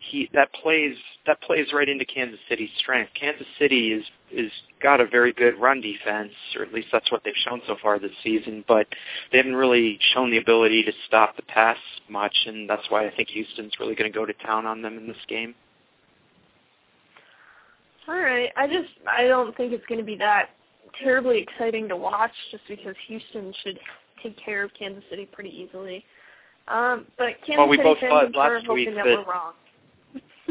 he 0.00 0.30
that 0.32 0.52
plays 0.54 0.96
that 1.26 1.40
plays 1.42 1.66
right 1.72 1.88
into 1.88 2.04
Kansas 2.04 2.40
City's 2.48 2.70
strength. 2.78 3.10
Kansas 3.18 3.46
City 3.58 3.92
is 3.92 4.04
is 4.32 4.50
got 4.82 5.00
a 5.00 5.06
very 5.06 5.32
good 5.32 5.58
run 5.60 5.80
defense, 5.80 6.32
or 6.56 6.62
at 6.62 6.72
least 6.72 6.88
that's 6.90 7.12
what 7.12 7.22
they've 7.24 7.34
shown 7.46 7.60
so 7.66 7.76
far 7.82 7.98
this 7.98 8.10
season. 8.24 8.64
But 8.66 8.86
they 9.30 9.38
haven't 9.38 9.56
really 9.56 9.98
shown 10.14 10.30
the 10.30 10.38
ability 10.38 10.82
to 10.84 10.92
stop 11.06 11.36
the 11.36 11.42
pass 11.42 11.76
much, 12.08 12.34
and 12.46 12.68
that's 12.68 12.82
why 12.88 13.06
I 13.06 13.14
think 13.14 13.28
Houston's 13.28 13.72
really 13.78 13.94
going 13.94 14.10
to 14.10 14.18
go 14.18 14.24
to 14.24 14.32
town 14.32 14.64
on 14.66 14.80
them 14.80 14.96
in 14.96 15.06
this 15.06 15.16
game. 15.28 15.54
All 18.08 18.18
right, 18.18 18.50
I 18.56 18.66
just 18.66 18.90
I 19.06 19.24
don't 19.24 19.54
think 19.56 19.72
it's 19.72 19.86
going 19.86 20.00
to 20.00 20.06
be 20.06 20.16
that 20.16 20.50
terribly 21.02 21.38
exciting 21.38 21.88
to 21.88 21.96
watch, 21.96 22.32
just 22.50 22.64
because 22.68 22.94
Houston 23.06 23.52
should 23.62 23.78
take 24.22 24.36
care 24.42 24.64
of 24.64 24.70
Kansas 24.78 25.04
City 25.10 25.28
pretty 25.30 25.50
easily. 25.50 26.04
Um, 26.68 27.06
but 27.18 27.34
Kansas 27.46 27.58
well, 27.58 27.68
we 27.68 27.76
City 27.76 27.88
both 27.88 27.98
fans, 28.00 28.10
thought 28.10 28.24
I'm 28.24 28.32
sure, 28.32 28.54
last 28.54 28.66
hoping 28.66 28.74
week 28.74 28.88
that 28.94 29.04
that 29.04 29.04
we're 29.04 29.30
wrong. 29.30 29.52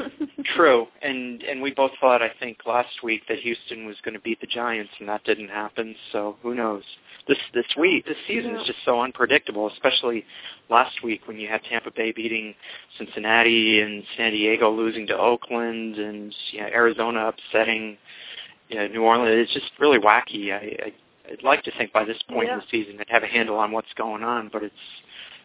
True, 0.55 0.87
and 1.01 1.43
and 1.43 1.61
we 1.61 1.71
both 1.71 1.91
thought 1.99 2.21
I 2.21 2.31
think 2.39 2.59
last 2.65 3.03
week 3.03 3.23
that 3.27 3.39
Houston 3.39 3.85
was 3.85 3.95
going 4.03 4.13
to 4.13 4.19
beat 4.21 4.39
the 4.41 4.47
Giants, 4.47 4.91
and 4.99 5.07
that 5.09 5.23
didn't 5.23 5.49
happen. 5.49 5.95
So 6.11 6.35
who 6.41 6.55
knows? 6.55 6.83
This 7.27 7.37
this 7.53 7.65
week, 7.77 8.05
this 8.05 8.17
season 8.27 8.55
is 8.55 8.65
just 8.65 8.79
so 8.85 9.01
unpredictable. 9.01 9.69
Especially 9.71 10.25
last 10.69 11.03
week 11.03 11.27
when 11.27 11.37
you 11.39 11.47
had 11.47 11.61
Tampa 11.63 11.91
Bay 11.91 12.11
beating 12.11 12.55
Cincinnati 12.97 13.81
and 13.81 14.03
San 14.17 14.31
Diego 14.31 14.71
losing 14.71 15.07
to 15.07 15.17
Oakland, 15.17 15.97
and 15.97 16.33
you 16.51 16.61
know, 16.61 16.67
Arizona 16.67 17.27
upsetting 17.27 17.97
you 18.69 18.77
know, 18.77 18.87
New 18.87 19.03
Orleans. 19.03 19.45
It's 19.45 19.53
just 19.53 19.71
really 19.79 19.99
wacky. 19.99 20.51
I, 20.51 20.85
I 20.87 20.93
I'd 21.31 21.43
like 21.43 21.63
to 21.63 21.71
think 21.77 21.93
by 21.93 22.05
this 22.05 22.17
point 22.27 22.47
Yeah. 22.47 22.55
in 22.55 22.59
the 22.59 22.65
season 22.71 22.99
I'd 22.99 23.09
have 23.09 23.23
a 23.23 23.27
handle 23.27 23.57
on 23.57 23.71
what's 23.71 23.93
going 23.95 24.23
on, 24.23 24.49
but 24.51 24.63
it's 24.63 24.73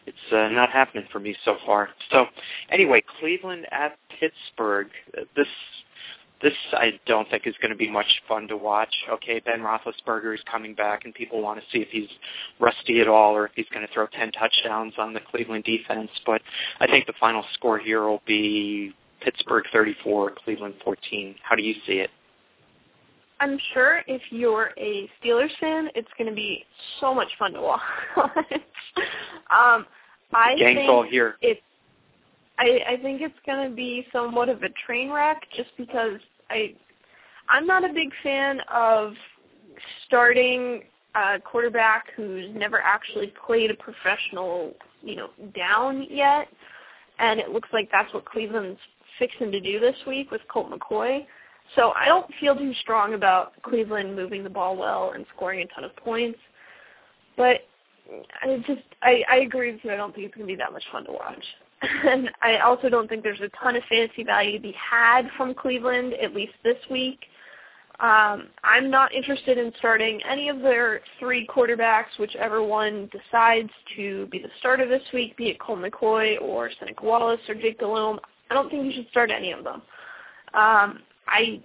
it's 0.07 0.33
uh, 0.33 0.49
not 0.49 0.71
happening 0.71 1.07
for 1.11 1.21
me 1.21 1.37
so 1.45 1.57
far. 1.65 1.89
So 2.11 2.27
anyway, 2.71 3.03
Cleveland 3.21 3.67
at 3.71 3.97
Pittsburgh. 4.21 4.89
This 5.37 5.49
this 6.43 6.53
I 6.73 7.01
don't 7.07 7.29
think 7.31 7.47
is 7.47 7.55
going 7.63 7.71
to 7.71 7.77
be 7.77 7.91
much 7.91 8.23
fun 8.29 8.49
to 8.49 8.57
watch. 8.57 8.95
Okay, 9.11 9.41
Ben 9.41 9.61
Roethlisberger 9.61 10.35
is 10.35 10.41
coming 10.51 10.75
back, 10.75 11.05
and 11.05 11.15
people 11.15 11.41
want 11.41 11.59
to 11.59 11.65
see 11.73 11.79
if 11.83 11.89
he's 11.89 12.09
rusty 12.61 13.01
at 13.01 13.09
all 13.09 13.35
or 13.35 13.47
if 13.47 13.53
he's 13.55 13.69
going 13.73 13.87
to 13.87 13.93
throw 13.93 14.07
ten 14.09 14.31
touchdowns 14.33 14.95
on 14.99 15.15
the 15.15 15.21
Cleveland 15.21 15.65
defense. 15.65 16.11
But 16.27 16.43
I 16.81 16.87
think 16.87 17.07
the 17.07 17.15
final 17.19 17.45
score 17.55 17.79
here 17.79 18.03
will 18.07 18.23
be 18.27 18.95
Pittsburgh 19.21 19.65
34, 19.73 20.33
Cleveland 20.45 20.75
14. 20.85 21.37
How 21.43 21.57
do 21.57 21.63
you 21.63 21.75
see 21.87 21.95
it? 21.95 22.11
I'm 23.41 23.59
sure 23.73 24.03
if 24.07 24.23
you're 24.31 24.71
a 24.79 25.11
Steelers 25.23 25.50
fan, 25.61 25.88
it's 25.95 26.09
going 26.17 26.29
to 26.29 26.35
be 26.35 26.64
so 27.00 27.14
much 27.14 27.29
fun 27.38 27.53
to 27.55 27.61
watch. 27.61 27.81
um, 29.50 29.87
I 30.33 30.55
Gang's 30.57 30.79
think 30.79 30.91
all 30.91 31.03
here. 31.03 31.37
it. 31.43 31.61
I, 32.59 32.81
I 32.91 32.97
think 33.03 33.21
it's 33.21 33.35
going 33.45 33.69
to 33.69 33.75
be 33.75 34.07
somewhat 34.12 34.49
of 34.49 34.62
a 34.62 34.69
train 34.87 35.11
wreck, 35.11 35.43
just 35.57 35.71
because 35.76 36.21
I, 36.50 36.75
I'm 37.49 37.67
not 37.67 37.88
a 37.88 37.93
big 37.93 38.11
fan 38.23 38.61
of 38.73 39.12
starting 40.07 40.83
a 41.17 41.41
quarterback 41.41 42.07
who's 42.17 42.50
never 42.55 42.81
actually 42.81 43.33
played 43.45 43.71
a 43.71 43.75
professional, 43.75 44.75
you 45.03 45.17
know, 45.17 45.31
down 45.57 46.07
yet, 46.09 46.49
and 47.19 47.41
it 47.41 47.50
looks 47.50 47.69
like 47.73 47.88
that's 47.91 48.12
what 48.14 48.25
Cleveland's 48.25 48.81
fixing 49.19 49.50
to 49.53 49.61
do 49.61 49.81
this 49.81 49.97
week 50.07 50.31
with 50.31 50.41
Colt 50.49 50.71
McCoy. 50.71 51.26
So 51.75 51.93
I 51.97 52.07
don't 52.07 52.26
feel 52.40 52.57
too 52.57 52.73
strong 52.81 53.14
about 53.14 53.61
Cleveland 53.62 54.14
moving 54.14 54.45
the 54.45 54.50
ball 54.50 54.76
well 54.76 55.12
and 55.14 55.26
scoring 55.35 55.61
a 55.61 55.75
ton 55.75 55.85
of 55.85 55.95
points. 55.97 56.38
But 57.37 57.62
I 58.43 58.62
just 58.66 58.83
I, 59.02 59.23
I 59.31 59.37
agree 59.38 59.73
with 59.73 59.81
you. 59.83 59.90
I 59.90 59.97
don't 59.97 60.14
think 60.14 60.26
it's 60.26 60.35
going 60.35 60.47
to 60.47 60.52
be 60.52 60.57
that 60.57 60.73
much 60.73 60.85
fun 60.93 61.04
to 61.07 61.12
watch. 61.12 61.45
And 62.07 62.31
I 62.40 62.59
also 62.59 62.88
don't 62.88 63.09
think 63.09 63.23
there's 63.23 63.40
a 63.40 63.50
ton 63.62 63.76
of 63.76 63.83
fantasy 63.90 64.25
value 64.25 64.52
to 64.52 64.62
be 64.62 64.73
had 64.73 65.28
from 65.37 65.52
Cleveland, 65.52 66.14
at 66.14 66.35
least 66.35 66.54
this 66.62 66.78
week. 66.90 67.26
Um, 68.00 68.49
I'm 68.64 68.90
not 68.90 69.12
interested 69.12 69.59
in 69.59 69.73
starting 69.78 70.21
any 70.28 70.49
of 70.49 70.61
their 70.61 71.00
three 71.21 71.47
quarterbacks, 71.47 72.19
whichever 72.19 72.62
one 72.62 73.11
decides 73.12 73.71
to 73.97 74.26
be 74.26 74.38
the 74.38 74.49
starter 74.59 74.88
this 74.88 75.02
week, 75.12 75.37
be 75.37 75.49
it 75.49 75.61
Colt 75.61 75.78
McCoy 75.78 76.40
or 76.40 76.71
Seneca 76.78 77.04
Wallace 77.04 77.40
or 77.49 77.54
Jake 77.54 77.78
Delhomme. 77.78 78.19
I 78.50 78.54
don't 78.54 78.71
think 78.71 78.85
you 78.85 78.93
should 78.93 79.11
start 79.11 79.31
any 79.31 79.52
of 79.52 79.62
them. 79.62 79.83
Um, 80.54 81.00
I, 81.26 81.62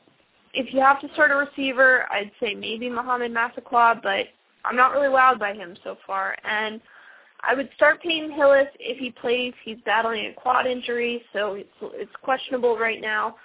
if 0.53 0.73
you 0.73 0.79
have 0.81 1.01
to 1.01 1.09
start 1.13 1.31
a 1.31 1.35
receiver, 1.35 2.05
I'd 2.11 2.31
say 2.39 2.55
maybe 2.55 2.89
Mohamed 2.89 3.31
Massaquoi, 3.33 4.01
but 4.01 4.25
I'm 4.65 4.75
not 4.75 4.91
really 4.91 5.07
wowed 5.07 5.39
by 5.39 5.53
him 5.53 5.75
so 5.83 5.97
far. 6.05 6.35
And 6.43 6.81
I 7.41 7.55
would 7.55 7.69
start 7.75 8.01
Peyton 8.01 8.31
Hillis 8.31 8.67
if 8.79 8.97
he 8.97 9.11
plays. 9.11 9.53
He's 9.63 9.77
battling 9.85 10.25
a 10.25 10.33
quad 10.33 10.67
injury, 10.67 11.23
so 11.33 11.53
it's 11.53 11.69
it's 11.81 12.11
questionable 12.21 12.77
right 12.77 12.99
now. 12.99 13.35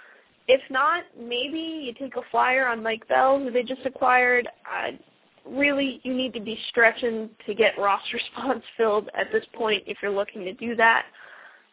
If 0.47 0.61
not, 0.69 1.03
maybe 1.17 1.57
you 1.57 1.93
take 1.93 2.17
a 2.17 2.21
flyer 2.29 2.67
on 2.67 2.83
Mike 2.83 3.07
Bell, 3.07 3.39
who 3.39 3.51
they 3.51 3.63
just 3.63 3.85
acquired. 3.85 4.47
Uh, 4.47 4.91
really, 5.45 6.01
you 6.03 6.13
need 6.13 6.33
to 6.33 6.39
be 6.39 6.59
stretching 6.69 7.29
to 7.45 7.53
get 7.53 7.73
roster 7.79 8.19
spots 8.31 8.63
filled 8.77 9.09
at 9.17 9.31
this 9.31 9.45
point 9.53 9.83
if 9.87 9.97
you're 10.01 10.11
looking 10.11 10.43
to 10.43 10.53
do 10.53 10.75
that. 10.75 11.05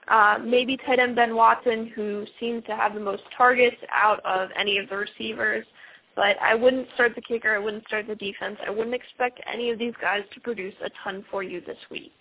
Uh, 0.09 0.39
maybe 0.45 0.77
tight 0.77 0.99
end 0.99 1.15
Ben 1.15 1.35
Watson, 1.35 1.93
who 1.95 2.27
seems 2.41 2.65
to 2.65 2.75
have 2.75 2.95
the 2.95 3.01
most 3.01 3.23
targets 3.37 3.77
out 3.93 4.21
of 4.25 4.49
any 4.59 4.79
of 4.79 4.89
the 4.89 4.97
receivers. 4.97 5.65
But 6.17 6.37
I 6.43 6.55
wouldn't 6.55 6.89
start 6.95 7.15
the 7.15 7.23
kicker. 7.23 7.55
I 7.55 7.59
wouldn't 7.59 7.87
start 7.87 8.07
the 8.07 8.17
defense. 8.17 8.59
I 8.67 8.71
wouldn't 8.71 8.95
expect 8.95 9.41
any 9.51 9.71
of 9.71 9.79
these 9.79 9.95
guys 10.01 10.23
to 10.35 10.41
produce 10.41 10.75
a 10.85 10.91
ton 11.03 11.25
for 11.31 11.43
you 11.43 11.61
this 11.61 11.79
week. 11.91 12.13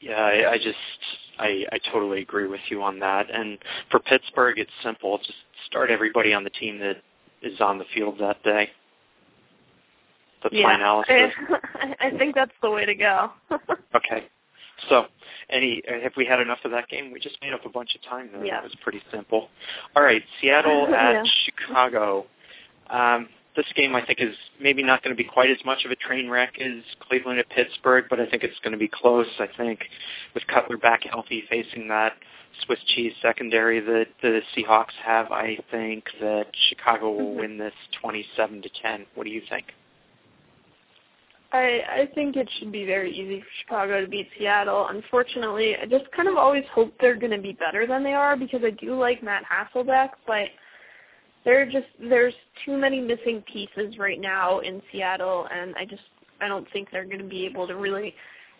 Yeah, 0.00 0.16
I, 0.16 0.52
I 0.52 0.56
just 0.56 0.76
I, 1.38 1.64
I 1.72 1.78
totally 1.92 2.22
agree 2.22 2.48
with 2.48 2.60
you 2.68 2.82
on 2.82 2.98
that. 3.00 3.30
And 3.32 3.58
for 3.90 4.00
Pittsburgh, 4.00 4.58
it's 4.58 4.70
simple. 4.82 5.18
Just 5.18 5.38
start 5.66 5.90
everybody 5.90 6.32
on 6.34 6.44
the 6.44 6.50
team 6.50 6.78
that 6.80 6.96
is 7.42 7.60
on 7.60 7.78
the 7.78 7.84
field 7.94 8.16
that 8.20 8.42
day. 8.42 8.70
That's 10.42 10.54
my 10.62 10.74
analysis. 10.74 11.32
I, 11.74 11.94
I 12.00 12.18
think 12.18 12.34
that's 12.34 12.52
the 12.62 12.70
way 12.70 12.84
to 12.84 12.94
go. 12.94 13.30
Okay. 13.94 14.26
So, 14.88 15.06
any 15.50 15.82
have 16.02 16.12
we 16.16 16.24
had 16.24 16.40
enough 16.40 16.58
of 16.64 16.70
that 16.72 16.88
game? 16.88 17.12
We 17.12 17.20
just 17.20 17.38
made 17.42 17.52
up 17.52 17.64
a 17.64 17.68
bunch 17.68 17.94
of 17.94 18.02
time 18.02 18.30
there. 18.32 18.44
Yeah. 18.44 18.58
It 18.58 18.64
was 18.64 18.74
pretty 18.82 19.02
simple. 19.12 19.48
All 19.94 20.02
right, 20.02 20.22
Seattle 20.40 20.86
at 20.94 21.12
Yeah. 21.12 21.22
Chicago. 21.44 22.26
Um, 22.90 23.28
this 23.56 23.66
game 23.76 23.94
I 23.94 24.04
think 24.04 24.20
is 24.20 24.34
maybe 24.60 24.82
not 24.82 25.02
going 25.02 25.16
to 25.16 25.22
be 25.22 25.28
quite 25.28 25.50
as 25.50 25.58
much 25.64 25.84
of 25.84 25.90
a 25.92 25.96
train 25.96 26.28
wreck 26.28 26.60
as 26.60 26.82
Cleveland 27.00 27.38
at 27.38 27.48
Pittsburgh, 27.50 28.04
but 28.10 28.18
I 28.20 28.26
think 28.26 28.42
it's 28.42 28.58
going 28.60 28.72
to 28.72 28.78
be 28.78 28.88
close. 28.88 29.28
I 29.38 29.46
think 29.56 29.80
with 30.34 30.46
Cutler 30.48 30.76
back 30.76 31.04
healthy, 31.04 31.44
facing 31.48 31.86
that 31.88 32.14
Swiss 32.64 32.80
cheese 32.94 33.12
secondary 33.22 33.80
that 33.80 34.06
the 34.22 34.40
Seahawks 34.56 34.92
have, 35.04 35.30
I 35.32 35.58
think 35.70 36.04
that 36.20 36.46
Chicago 36.68 37.10
will 37.12 37.34
Mhm. 37.34 37.36
win 37.36 37.58
this 37.58 37.74
twenty-seven 38.00 38.62
to 38.62 38.68
ten. 38.82 39.06
What 39.14 39.24
do 39.24 39.30
you 39.30 39.40
think? 39.48 39.72
I 41.54 42.02
I 42.02 42.08
think 42.14 42.36
it 42.36 42.48
should 42.58 42.72
be 42.72 42.84
very 42.84 43.12
easy 43.12 43.40
for 43.40 43.46
Chicago 43.62 44.00
to 44.00 44.08
beat 44.08 44.28
Seattle. 44.38 44.88
Unfortunately, 44.90 45.76
I 45.80 45.86
just 45.86 46.10
kind 46.12 46.28
of 46.28 46.36
always 46.36 46.64
hope 46.72 46.92
they're 47.00 47.16
going 47.16 47.32
to 47.32 47.40
be 47.40 47.52
better 47.52 47.86
than 47.86 48.02
they 48.02 48.12
are 48.12 48.36
because 48.36 48.62
I 48.64 48.70
do 48.70 48.98
like 48.98 49.22
Matt 49.22 49.44
Hasselbeck, 49.44 50.10
but 50.26 50.48
there 51.44 51.64
just 51.64 51.86
there's 52.00 52.34
too 52.64 52.76
many 52.76 53.00
missing 53.00 53.42
pieces 53.50 53.98
right 53.98 54.20
now 54.20 54.60
in 54.60 54.82
Seattle, 54.90 55.46
and 55.52 55.74
I 55.76 55.84
just 55.84 56.02
I 56.40 56.48
don't 56.48 56.66
think 56.72 56.90
they're 56.90 57.04
going 57.04 57.18
to 57.18 57.24
be 57.24 57.46
able 57.46 57.66
to 57.68 57.76
really 57.76 58.14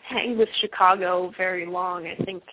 hang 0.07 0.37
with 0.37 0.49
Chicago 0.61 1.31
very 1.37 1.65
long. 1.65 2.07
I 2.07 2.23
think 2.23 2.43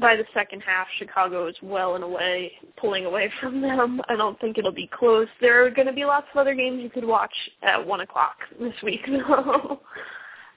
by 0.00 0.16
the 0.16 0.24
second 0.34 0.60
half, 0.60 0.86
Chicago 0.98 1.46
is 1.46 1.56
well 1.62 1.94
and 1.94 2.04
away 2.04 2.52
pulling 2.76 3.06
away 3.06 3.30
from 3.40 3.60
them. 3.60 4.00
I 4.08 4.16
don't 4.16 4.38
think 4.40 4.58
it'll 4.58 4.72
be 4.72 4.90
close. 4.92 5.28
There 5.40 5.64
are 5.64 5.70
going 5.70 5.86
to 5.86 5.92
be 5.92 6.04
lots 6.04 6.26
of 6.32 6.38
other 6.38 6.54
games 6.54 6.82
you 6.82 6.90
could 6.90 7.04
watch 7.04 7.34
at 7.62 7.84
one 7.84 8.00
o'clock 8.00 8.36
this 8.60 8.74
week, 8.82 9.00
though. 9.06 9.80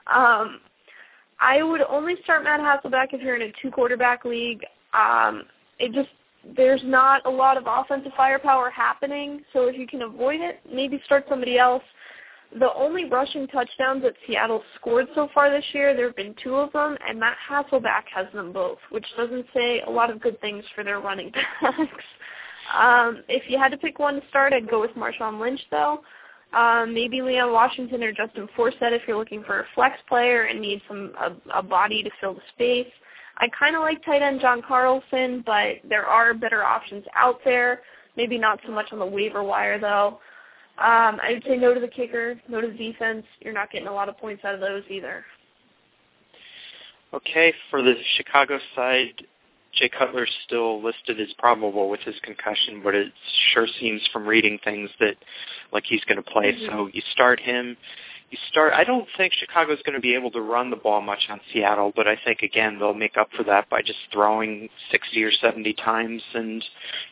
um, 0.13 0.59
I 1.39 1.63
would 1.63 1.81
only 1.81 2.15
start 2.23 2.43
Matt 2.43 2.59
Hasselbeck 2.59 3.13
if 3.13 3.21
you're 3.21 3.35
in 3.35 3.41
a 3.43 3.51
two 3.61 3.71
quarterback 3.71 4.25
league. 4.25 4.63
Um, 4.93 5.43
it 5.79 5.93
just 5.93 6.09
there's 6.55 6.81
not 6.83 7.25
a 7.25 7.29
lot 7.29 7.57
of 7.57 7.65
offensive 7.67 8.11
firepower 8.17 8.69
happening, 8.69 9.41
so 9.53 9.67
if 9.67 9.77
you 9.77 9.87
can 9.87 10.01
avoid 10.01 10.41
it, 10.41 10.59
maybe 10.71 11.01
start 11.05 11.25
somebody 11.29 11.57
else 11.57 11.83
the 12.59 12.73
only 12.73 13.05
rushing 13.05 13.47
touchdowns 13.47 14.03
that 14.03 14.13
Seattle 14.27 14.61
scored 14.75 15.07
so 15.15 15.29
far 15.33 15.49
this 15.49 15.65
year, 15.73 15.95
there 15.95 16.07
have 16.07 16.15
been 16.15 16.35
two 16.43 16.55
of 16.55 16.71
them, 16.73 16.97
and 17.07 17.19
Matt 17.19 17.37
Hasselbeck 17.49 18.03
has 18.13 18.27
them 18.33 18.51
both, 18.51 18.77
which 18.89 19.05
doesn't 19.15 19.45
say 19.53 19.81
a 19.87 19.89
lot 19.89 20.09
of 20.09 20.21
good 20.21 20.39
things 20.41 20.63
for 20.75 20.83
their 20.83 20.99
running 20.99 21.31
backs. 21.61 22.03
um, 22.77 23.23
if 23.29 23.49
you 23.49 23.57
had 23.57 23.69
to 23.69 23.77
pick 23.77 23.99
one 23.99 24.15
to 24.15 24.27
start, 24.29 24.53
I'd 24.53 24.69
go 24.69 24.81
with 24.81 24.91
Marshawn 24.91 25.39
Lynch, 25.39 25.61
though. 25.71 26.01
Um, 26.53 26.93
maybe 26.93 27.21
Leon 27.21 27.53
Washington 27.53 28.03
or 28.03 28.11
Justin 28.11 28.49
Forsett 28.57 28.91
if 28.91 29.03
you're 29.07 29.17
looking 29.17 29.43
for 29.43 29.61
a 29.61 29.65
flex 29.73 29.95
player 30.09 30.43
and 30.43 30.59
need 30.59 30.81
some 30.87 31.13
a, 31.17 31.59
a 31.59 31.63
body 31.63 32.03
to 32.03 32.09
fill 32.19 32.33
the 32.33 32.41
space. 32.53 32.91
I 33.37 33.47
kind 33.57 33.75
of 33.75 33.81
like 33.81 34.03
tight 34.03 34.21
end 34.21 34.41
John 34.41 34.61
Carlson, 34.67 35.43
but 35.45 35.75
there 35.87 36.05
are 36.05 36.33
better 36.33 36.63
options 36.63 37.05
out 37.15 37.39
there. 37.45 37.81
Maybe 38.17 38.37
not 38.37 38.59
so 38.65 38.73
much 38.73 38.87
on 38.91 38.99
the 38.99 39.05
waiver 39.05 39.43
wire, 39.43 39.79
though. 39.79 40.19
Um, 40.81 41.19
I 41.21 41.33
would 41.33 41.43
say 41.43 41.57
no 41.57 41.73
to 41.73 41.79
the 41.79 41.87
kicker, 41.87 42.39
no 42.47 42.59
to 42.59 42.67
the 42.67 42.73
defense. 42.73 43.25
You're 43.39 43.53
not 43.53 43.71
getting 43.71 43.87
a 43.87 43.93
lot 43.93 44.09
of 44.09 44.17
points 44.17 44.43
out 44.43 44.55
of 44.55 44.61
those 44.61 44.83
either. 44.89 45.23
Okay, 47.13 47.53
for 47.69 47.81
the 47.81 47.93
Chicago 48.15 48.57
side, 48.75 49.23
Jay 49.73 49.89
Cutler's 49.89 50.31
still 50.45 50.83
listed 50.83 51.19
as 51.19 51.27
probable 51.37 51.89
with 51.89 51.99
his 52.01 52.15
concussion, 52.23 52.81
but 52.83 52.95
it 52.95 53.11
sure 53.53 53.67
seems 53.79 54.01
from 54.11 54.25
reading 54.25 54.59
things 54.63 54.89
that 54.99 55.15
like 55.71 55.83
he's 55.85 56.03
going 56.05 56.17
to 56.17 56.29
play. 56.29 56.53
Mm-hmm. 56.53 56.65
So 56.65 56.89
you 56.91 57.01
start 57.11 57.39
him 57.39 57.77
you 58.31 58.37
start. 58.49 58.73
I 58.73 58.85
don't 58.85 59.07
think 59.17 59.33
Chicago's 59.33 59.81
going 59.85 59.95
to 59.95 59.99
be 60.01 60.15
able 60.15 60.31
to 60.31 60.39
run 60.39 60.69
the 60.69 60.77
ball 60.77 61.01
much 61.01 61.27
on 61.29 61.41
Seattle, 61.51 61.91
but 61.93 62.07
I 62.07 62.17
think 62.23 62.41
again 62.41 62.79
they'll 62.79 62.93
make 62.93 63.17
up 63.17 63.29
for 63.35 63.43
that 63.43 63.69
by 63.69 63.81
just 63.81 63.99
throwing 64.11 64.69
60 64.89 65.21
or 65.23 65.31
70 65.33 65.73
times, 65.73 66.23
and 66.33 66.63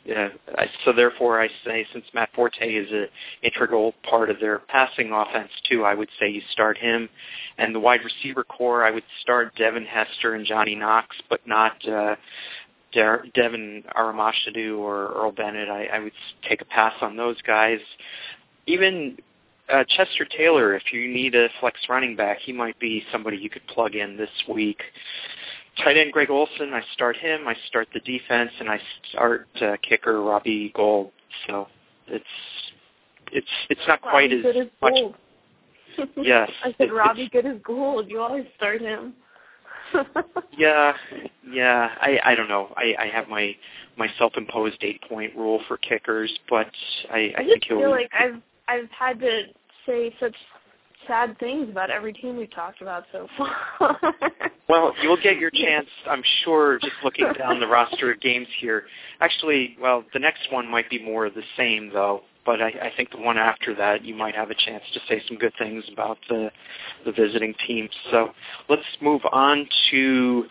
uh, 0.09 0.29
I, 0.57 0.67
so 0.85 0.93
therefore 0.93 1.41
I 1.41 1.49
say 1.65 1.85
since 1.91 2.05
Matt 2.13 2.29
Forte 2.33 2.73
is 2.73 2.89
an 2.91 3.07
integral 3.43 3.93
part 4.09 4.29
of 4.29 4.39
their 4.39 4.59
passing 4.59 5.11
offense 5.11 5.51
too, 5.69 5.83
I 5.83 5.93
would 5.93 6.09
say 6.19 6.29
you 6.29 6.41
start 6.51 6.77
him, 6.77 7.09
and 7.57 7.75
the 7.75 7.81
wide 7.81 8.01
receiver 8.05 8.45
core 8.45 8.85
I 8.85 8.91
would 8.91 9.03
start 9.21 9.53
Devin 9.55 9.85
Hester 9.85 10.35
and 10.35 10.45
Johnny 10.45 10.75
Knox, 10.75 11.15
but 11.29 11.45
not. 11.45 11.85
Uh, 11.87 12.15
Devin 12.91 13.83
Aromashodu 13.95 14.79
or 14.79 15.13
Earl 15.13 15.31
Bennett, 15.31 15.69
I, 15.69 15.85
I 15.93 15.99
would 15.99 16.11
take 16.47 16.63
a 16.63 16.65
pass 16.65 16.95
on 17.01 17.15
those 17.15 17.39
guys. 17.43 17.77
Even 18.65 19.15
uh, 19.71 19.83
Chester 19.87 20.25
Taylor, 20.25 20.75
if 20.75 20.91
you 20.91 21.07
need 21.07 21.35
a 21.35 21.47
flex 21.59 21.79
running 21.89 22.15
back, 22.15 22.39
he 22.39 22.51
might 22.53 22.79
be 22.79 23.03
somebody 23.11 23.37
you 23.37 23.49
could 23.49 23.65
plug 23.67 23.95
in 23.95 24.17
this 24.17 24.29
week. 24.47 24.81
Tight 25.83 25.97
end 25.97 26.11
Greg 26.11 26.29
Olsen, 26.29 26.73
I 26.73 26.81
start 26.93 27.15
him. 27.15 27.47
I 27.47 27.55
start 27.67 27.87
the 27.93 27.99
defense, 28.01 28.51
and 28.59 28.69
I 28.69 28.79
start 29.09 29.47
uh, 29.61 29.77
kicker 29.87 30.21
Robbie 30.21 30.71
Gould. 30.75 31.11
So 31.47 31.67
it's 32.07 32.25
it's 33.31 33.47
it's 33.69 33.81
not 33.87 34.01
quite 34.01 34.33
as 34.33 34.43
much. 34.81 34.93
yes, 36.17 36.49
I 36.63 36.73
said 36.77 36.91
Robbie 36.91 37.29
good 37.29 37.45
as 37.45 37.57
gold. 37.63 38.09
You 38.09 38.19
always 38.19 38.45
start 38.57 38.81
him. 38.81 39.13
yeah, 40.57 40.93
yeah. 41.49 41.89
I 42.01 42.19
I 42.23 42.35
don't 42.35 42.49
know. 42.49 42.73
I 42.75 42.95
I 42.99 43.07
have 43.07 43.29
my 43.29 43.55
my 43.97 44.07
self-imposed 44.17 44.77
eight 44.81 45.01
point 45.07 45.35
rule 45.35 45.61
for 45.67 45.77
kickers, 45.77 46.31
but 46.49 46.69
I 47.11 47.15
I, 47.15 47.33
I 47.37 47.45
think 47.45 47.63
he'll. 47.65 47.79
feel 47.79 47.91
like 47.91 48.09
I've 48.17 48.41
I've 48.69 48.89
had 48.91 49.19
to 49.21 49.43
say 49.85 50.13
such 50.19 50.35
sad 51.07 51.37
things 51.39 51.69
about 51.69 51.89
every 51.89 52.13
team 52.13 52.37
we've 52.37 52.53
talked 52.53 52.81
about 52.81 53.03
so 53.11 53.27
far. 53.37 53.97
well, 54.67 54.93
you'll 55.01 55.21
get 55.21 55.37
your 55.37 55.49
chance, 55.49 55.87
I'm 56.07 56.23
sure, 56.43 56.77
just 56.79 56.93
looking 57.03 57.31
down 57.37 57.59
the 57.59 57.67
roster 57.67 58.11
of 58.11 58.19
games 58.21 58.47
here. 58.59 58.83
Actually, 59.19 59.75
well, 59.81 60.03
the 60.13 60.19
next 60.19 60.51
one 60.51 60.69
might 60.69 60.89
be 60.89 61.03
more 61.03 61.25
of 61.25 61.33
the 61.33 61.43
same, 61.57 61.89
though. 61.91 62.21
But 62.45 62.61
I, 62.61 62.67
I 62.67 62.91
think 62.95 63.11
the 63.11 63.17
one 63.17 63.37
after 63.37 63.75
that, 63.75 64.03
you 64.05 64.15
might 64.15 64.33
have 64.35 64.49
a 64.49 64.55
chance 64.55 64.83
to 64.93 64.99
say 65.07 65.21
some 65.27 65.37
good 65.37 65.53
things 65.59 65.83
about 65.91 66.17
the 66.29 66.49
the 67.05 67.11
visiting 67.11 67.53
team. 67.67 67.89
So 68.11 68.29
let's 68.69 68.81
move 69.01 69.21
on 69.31 69.67
to 69.91 70.45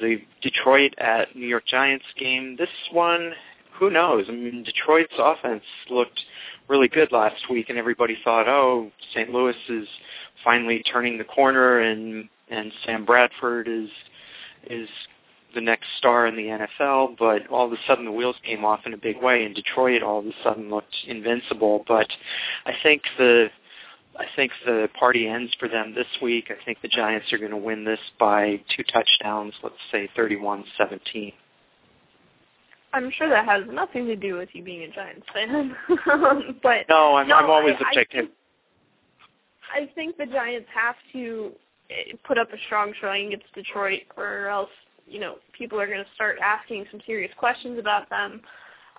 the 0.00 0.16
Detroit 0.42 0.94
at 0.98 1.34
New 1.36 1.46
York 1.46 1.66
Giants 1.66 2.04
game. 2.18 2.56
This 2.58 2.68
one, 2.92 3.32
who 3.80 3.90
knows? 3.90 4.26
I 4.28 4.32
mean, 4.32 4.62
Detroit's 4.62 5.14
offense 5.18 5.64
looked 5.88 6.20
really 6.68 6.86
good 6.86 7.10
last 7.10 7.50
week, 7.50 7.70
and 7.70 7.78
everybody 7.78 8.16
thought, 8.22 8.46
oh, 8.46 8.92
St. 9.12 9.30
Louis 9.30 9.56
is 9.68 9.88
finally 10.44 10.84
turning 10.84 11.18
the 11.18 11.24
corner, 11.24 11.80
and 11.80 12.28
and 12.48 12.72
Sam 12.84 13.04
Bradford 13.04 13.66
is 13.66 13.88
is 14.68 14.88
the 15.54 15.60
next 15.60 15.86
star 15.98 16.26
in 16.26 16.36
the 16.36 16.42
NFL. 16.42 17.16
But 17.18 17.48
all 17.48 17.66
of 17.66 17.72
a 17.72 17.78
sudden, 17.86 18.04
the 18.04 18.12
wheels 18.12 18.36
came 18.44 18.64
off 18.64 18.80
in 18.84 18.92
a 18.94 18.98
big 18.98 19.20
way, 19.20 19.44
and 19.44 19.54
Detroit 19.54 20.02
all 20.02 20.20
of 20.20 20.26
a 20.26 20.32
sudden 20.44 20.68
looked 20.68 20.94
invincible. 21.06 21.84
But 21.88 22.08
I 22.66 22.74
think 22.82 23.02
the 23.16 23.48
I 24.18 24.24
think 24.36 24.52
the 24.66 24.88
party 24.98 25.26
ends 25.26 25.54
for 25.58 25.68
them 25.68 25.94
this 25.94 26.06
week. 26.20 26.50
I 26.50 26.64
think 26.64 26.82
the 26.82 26.88
Giants 26.88 27.32
are 27.32 27.38
going 27.38 27.50
to 27.52 27.56
win 27.56 27.84
this 27.84 28.00
by 28.18 28.60
two 28.76 28.82
touchdowns, 28.82 29.54
let's 29.62 29.74
say 29.90 30.10
31-17. 30.18 31.32
I'm 32.92 33.10
sure 33.16 33.28
that 33.28 33.44
has 33.44 33.64
nothing 33.70 34.06
to 34.06 34.16
do 34.16 34.36
with 34.36 34.48
you 34.52 34.64
being 34.64 34.82
a 34.82 34.90
Giants 34.90 35.26
fan. 35.32 35.76
but 36.62 36.86
no, 36.88 37.16
I'm, 37.16 37.28
no, 37.28 37.36
I'm 37.36 37.50
always 37.50 37.76
I, 37.78 37.88
objective. 37.88 38.28
I 39.72 39.78
think, 39.78 39.90
I 39.90 39.94
think 39.94 40.16
the 40.16 40.26
Giants 40.26 40.68
have 40.74 40.96
to 41.12 41.52
eh, 41.90 42.16
put 42.26 42.38
up 42.38 42.52
a 42.52 42.56
strong 42.66 42.92
showing 43.00 43.28
against 43.28 43.52
Detroit, 43.54 44.02
or 44.16 44.48
else 44.48 44.70
you 45.06 45.20
know 45.20 45.36
people 45.56 45.80
are 45.80 45.86
going 45.86 45.98
to 45.98 46.10
start 46.14 46.38
asking 46.42 46.84
some 46.90 47.00
serious 47.06 47.32
questions 47.38 47.78
about 47.78 48.10
them. 48.10 48.40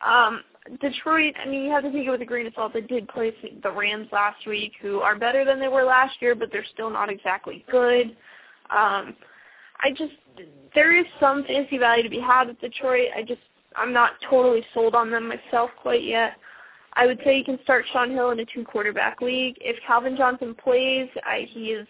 Um, 0.05 0.41
Detroit, 0.79 1.33
I 1.43 1.47
mean, 1.47 1.63
you 1.63 1.71
have 1.71 1.83
to 1.83 1.91
take 1.91 2.05
it 2.05 2.11
with 2.11 2.21
a 2.21 2.25
grain 2.25 2.45
of 2.45 2.53
salt. 2.53 2.73
They 2.73 2.81
did 2.81 3.07
play 3.07 3.33
the 3.63 3.71
Rams 3.71 4.07
last 4.11 4.45
week, 4.45 4.73
who 4.81 4.99
are 4.99 5.17
better 5.17 5.43
than 5.43 5.59
they 5.59 5.67
were 5.67 5.83
last 5.83 6.21
year, 6.21 6.35
but 6.35 6.49
they're 6.51 6.65
still 6.73 6.89
not 6.89 7.09
exactly 7.09 7.65
good. 7.69 8.15
Um, 8.69 9.15
I 9.83 9.89
just 9.89 10.13
there 10.73 10.97
is 10.97 11.05
some 11.19 11.43
fancy 11.43 11.77
value 11.77 12.03
to 12.03 12.09
be 12.09 12.19
had 12.19 12.47
with 12.47 12.61
Detroit. 12.61 13.09
I 13.15 13.23
just 13.23 13.41
I'm 13.75 13.93
not 13.93 14.13
totally 14.29 14.65
sold 14.73 14.95
on 14.95 15.11
them 15.11 15.27
myself 15.27 15.71
quite 15.81 16.03
yet. 16.03 16.37
I 16.93 17.05
would 17.05 17.19
say 17.23 17.37
you 17.37 17.45
can 17.45 17.59
start 17.63 17.85
Shaun 17.93 18.11
Hill 18.11 18.31
in 18.31 18.39
a 18.39 18.45
two 18.45 18.65
quarterback 18.65 19.21
league. 19.21 19.55
If 19.61 19.77
Calvin 19.85 20.17
Johnson 20.17 20.53
plays, 20.53 21.07
I, 21.23 21.47
he 21.49 21.71
has 21.71 21.87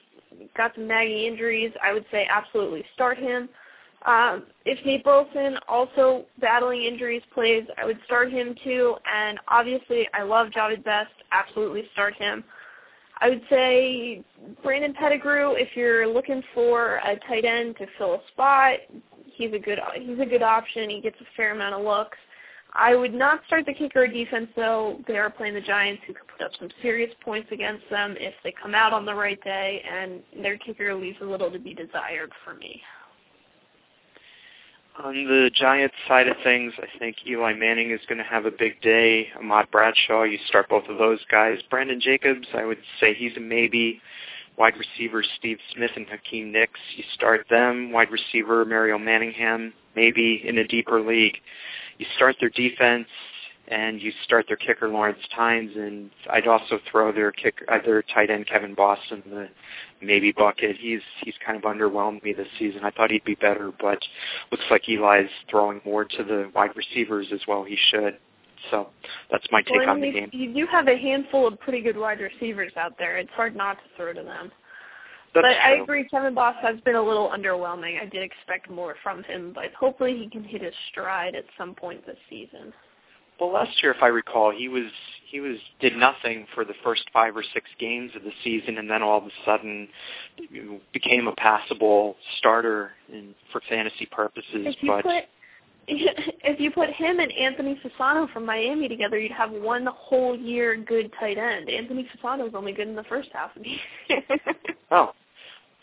got 0.55 0.75
some 0.75 0.87
nagging 0.87 1.25
injuries. 1.25 1.71
I 1.83 1.93
would 1.93 2.05
say 2.11 2.27
absolutely 2.29 2.85
start 2.93 3.17
him. 3.17 3.49
Um, 4.05 4.43
if 4.65 4.83
Nate 4.85 5.03
Burleson, 5.03 5.57
also 5.67 6.25
battling 6.39 6.83
injuries, 6.83 7.21
plays, 7.33 7.63
I 7.77 7.85
would 7.85 7.99
start 8.05 8.31
him 8.31 8.55
too. 8.63 8.95
And 9.11 9.39
obviously, 9.47 10.07
I 10.13 10.23
love 10.23 10.47
Jahvid 10.49 10.83
Best. 10.83 11.11
Absolutely 11.31 11.83
start 11.93 12.15
him. 12.15 12.43
I 13.19 13.29
would 13.29 13.41
say 13.49 14.23
Brandon 14.63 14.93
Pettigrew, 14.93 15.53
if 15.53 15.69
you're 15.75 16.07
looking 16.07 16.41
for 16.55 16.99
a 17.05 17.15
tight 17.27 17.45
end 17.45 17.77
to 17.77 17.85
fill 17.97 18.15
a 18.15 18.19
spot, 18.31 18.79
he's 19.41 19.53
a 19.53 19.59
good 19.59 19.79
he's 19.95 20.19
a 20.19 20.25
good 20.25 20.43
option. 20.43 20.89
He 20.89 21.01
gets 21.01 21.19
a 21.19 21.25
fair 21.35 21.51
amount 21.53 21.75
of 21.75 21.83
looks. 21.83 22.17
I 22.73 22.95
would 22.95 23.13
not 23.13 23.41
start 23.47 23.65
the 23.65 23.73
kicker 23.73 24.07
defense 24.07 24.47
though. 24.55 24.99
They 25.07 25.17
are 25.17 25.29
playing 25.29 25.55
the 25.55 25.61
Giants, 25.61 26.01
who 26.07 26.13
could 26.13 26.27
put 26.27 26.45
up 26.45 26.51
some 26.57 26.69
serious 26.81 27.11
points 27.23 27.49
against 27.51 27.83
them 27.89 28.15
if 28.19 28.33
they 28.43 28.53
come 28.61 28.73
out 28.73 28.93
on 28.93 29.05
the 29.05 29.13
right 29.13 29.41
day, 29.43 29.83
and 29.89 30.21
their 30.41 30.57
kicker 30.57 30.93
leaves 30.95 31.17
a 31.21 31.25
little 31.25 31.51
to 31.51 31.59
be 31.59 31.73
desired 31.73 32.31
for 32.45 32.53
me. 32.53 32.81
On 35.03 35.13
the 35.13 35.49
Giants 35.55 35.95
side 36.07 36.27
of 36.27 36.35
things, 36.43 36.73
I 36.77 36.99
think 36.99 37.15
Eli 37.27 37.53
Manning 37.53 37.91
is 37.91 38.01
going 38.07 38.17
to 38.17 38.23
have 38.25 38.45
a 38.45 38.51
big 38.51 38.81
day. 38.81 39.29
Ahmad 39.39 39.71
Bradshaw, 39.71 40.23
you 40.23 40.37
start 40.47 40.69
both 40.69 40.87
of 40.89 40.97
those 40.97 41.19
guys. 41.29 41.59
Brandon 41.69 41.99
Jacobs, 41.99 42.47
I 42.53 42.65
would 42.65 42.77
say 42.99 43.13
he's 43.13 43.35
a 43.37 43.39
maybe 43.39 44.01
wide 44.61 44.77
receiver 44.77 45.23
Steve 45.39 45.57
Smith 45.73 45.89
and 45.95 46.07
Hakeem 46.07 46.51
Nicks. 46.51 46.79
You 46.95 47.03
start 47.15 47.47
them. 47.49 47.91
Wide 47.91 48.11
receiver 48.11 48.63
Mario 48.63 48.99
Manningham, 48.99 49.73
maybe 49.95 50.39
in 50.45 50.59
a 50.59 50.67
deeper 50.67 51.01
league. 51.01 51.37
You 51.97 52.05
start 52.15 52.35
their 52.39 52.51
defense, 52.51 53.07
and 53.69 53.99
you 53.99 54.11
start 54.23 54.45
their 54.47 54.57
kicker 54.57 54.87
Lawrence 54.87 55.17
Tynes, 55.35 55.71
and 55.75 56.11
I'd 56.29 56.45
also 56.45 56.79
throw 56.91 57.11
their 57.11 57.31
kicker, 57.31 57.65
uh, 57.73 57.79
their 57.83 58.03
tight 58.03 58.29
end 58.29 58.45
Kevin 58.45 58.75
Boston 58.75 59.23
the 59.25 59.49
maybe 59.99 60.31
bucket. 60.31 60.77
He's 60.79 61.01
he's 61.23 61.33
kind 61.43 61.57
of 61.57 61.63
underwhelmed 61.63 62.21
me 62.21 62.31
this 62.31 62.47
season. 62.59 62.81
I 62.83 62.91
thought 62.91 63.09
he'd 63.09 63.23
be 63.23 63.33
better, 63.33 63.71
but 63.81 63.97
looks 64.51 64.65
like 64.69 64.87
Eli's 64.87 65.31
throwing 65.49 65.81
more 65.83 66.05
to 66.05 66.23
the 66.23 66.51
wide 66.53 66.75
receivers 66.75 67.29
as 67.33 67.39
well. 67.47 67.63
He 67.63 67.79
should. 67.89 68.19
So 68.69 68.89
that's 69.31 69.45
my 69.51 69.61
take 69.61 69.79
well, 69.79 69.89
on 69.89 70.01
the 70.01 70.11
game. 70.11 70.29
You 70.31 70.53
do 70.53 70.67
have 70.71 70.87
a 70.87 70.97
handful 70.97 71.47
of 71.47 71.59
pretty 71.59 71.81
good 71.81 71.97
wide 71.97 72.19
receivers 72.19 72.71
out 72.77 72.93
there. 72.99 73.17
It's 73.17 73.31
hard 73.31 73.55
not 73.55 73.73
to 73.73 73.83
throw 73.97 74.13
to 74.13 74.23
them. 74.23 74.51
That's 75.33 75.45
but 75.45 75.45
I 75.45 75.75
true. 75.75 75.83
agree, 75.83 76.09
Kevin 76.09 76.33
Boss 76.33 76.55
has 76.61 76.79
been 76.81 76.95
a 76.95 77.01
little 77.01 77.29
underwhelming. 77.29 78.01
I 78.01 78.05
did 78.05 78.21
expect 78.21 78.69
more 78.69 78.95
from 79.01 79.23
him, 79.23 79.53
but 79.55 79.73
hopefully 79.79 80.17
he 80.17 80.29
can 80.29 80.43
hit 80.43 80.61
his 80.61 80.73
stride 80.91 81.35
at 81.35 81.45
some 81.57 81.73
point 81.73 82.05
this 82.05 82.17
season. 82.29 82.73
Well, 83.39 83.53
last 83.53 83.81
year, 83.81 83.91
if 83.91 84.03
I 84.03 84.07
recall, 84.07 84.53
he 84.55 84.67
was 84.67 84.91
he 85.31 85.39
was 85.39 85.57
did 85.79 85.95
nothing 85.95 86.45
for 86.53 86.63
the 86.63 86.75
first 86.83 87.03
five 87.11 87.35
or 87.35 87.43
six 87.53 87.67
games 87.79 88.11
of 88.15 88.23
the 88.23 88.31
season, 88.43 88.77
and 88.77 88.87
then 88.87 89.01
all 89.01 89.17
of 89.17 89.23
a 89.23 89.31
sudden 89.45 89.87
became 90.93 91.27
a 91.27 91.35
passable 91.37 92.17
starter 92.37 92.91
in, 93.11 93.33
for 93.51 93.61
fantasy 93.67 94.05
purposes. 94.11 94.45
If 94.53 94.75
you 94.83 94.89
but 94.89 95.03
put 95.03 95.23
if 95.87 96.59
you 96.59 96.71
put 96.71 96.89
him 96.91 97.19
and 97.19 97.31
Anthony 97.31 97.79
Fasano 97.83 98.31
from 98.31 98.45
Miami 98.45 98.87
together, 98.87 99.17
you'd 99.17 99.31
have 99.31 99.51
one 99.51 99.87
whole 99.87 100.37
year 100.37 100.75
good 100.77 101.11
tight 101.19 101.37
end. 101.37 101.69
Anthony 101.69 102.07
Fasano's 102.15 102.53
only 102.55 102.71
good 102.71 102.87
in 102.87 102.95
the 102.95 103.03
first 103.03 103.29
half 103.33 103.55
of 103.55 103.63
the 103.63 103.69
year. 103.69 104.21
oh, 104.91 105.11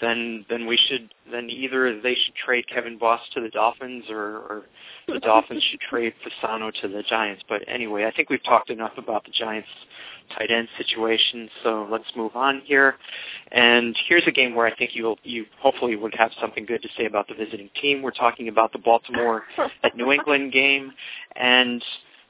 then 0.00 0.44
then 0.48 0.66
we 0.66 0.78
should 0.88 1.12
then 1.30 1.50
either 1.50 2.00
they 2.00 2.14
should 2.14 2.34
trade 2.34 2.66
Kevin 2.68 2.98
Boss 2.98 3.20
to 3.34 3.40
the 3.40 3.48
Dolphins 3.48 4.04
or, 4.11 4.38
or 4.38 4.62
the 5.06 5.20
Dolphins 5.22 5.62
should 5.70 5.80
trade 5.80 6.14
Fasano 6.24 6.72
to 6.80 6.88
the 6.88 7.02
Giants. 7.02 7.42
But 7.48 7.62
anyway, 7.66 8.04
I 8.04 8.12
think 8.12 8.30
we've 8.30 8.42
talked 8.44 8.70
enough 8.70 8.92
about 8.96 9.24
the 9.24 9.32
Giants 9.32 9.68
tight 10.37 10.50
end 10.50 10.68
situation, 10.76 11.48
so 11.62 11.88
let's 11.90 12.04
move 12.14 12.37
on 12.37 12.62
here. 12.64 12.96
And 13.50 13.96
here's 14.08 14.26
a 14.26 14.32
game 14.32 14.54
where 14.54 14.66
I 14.66 14.74
think 14.74 14.90
you'll 14.94 15.18
you 15.22 15.46
hopefully 15.61 15.96
would 15.96 16.14
have 16.14 16.30
something 16.40 16.64
good 16.64 16.82
to 16.82 16.88
say 16.96 17.06
about 17.06 17.28
the 17.28 17.34
visiting 17.34 17.70
team. 17.80 18.02
We're 18.02 18.11
talking 18.11 18.48
about 18.48 18.72
the 18.72 18.78
Baltimore 18.78 19.44
at 19.82 19.96
New 19.96 20.12
England 20.12 20.52
game 20.52 20.92
and 21.37 21.82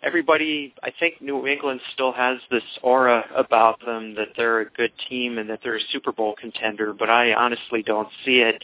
everybody, 0.02 0.74
I 0.82 0.92
think 0.98 1.20
New 1.20 1.46
England 1.46 1.80
still 1.92 2.12
has 2.12 2.38
this 2.50 2.62
aura 2.82 3.24
about 3.34 3.84
them 3.84 4.14
that 4.14 4.28
they're 4.37 4.61
a 4.61 4.70
good 4.70 4.92
team 5.08 5.38
and 5.38 5.48
that 5.50 5.61
they're 5.62 5.76
a 5.76 5.88
Super 5.92 6.12
Bowl 6.12 6.34
contender, 6.40 6.92
but 6.92 7.11
I 7.11 7.34
honestly 7.34 7.82
don't 7.82 8.08
see 8.24 8.40
it. 8.40 8.62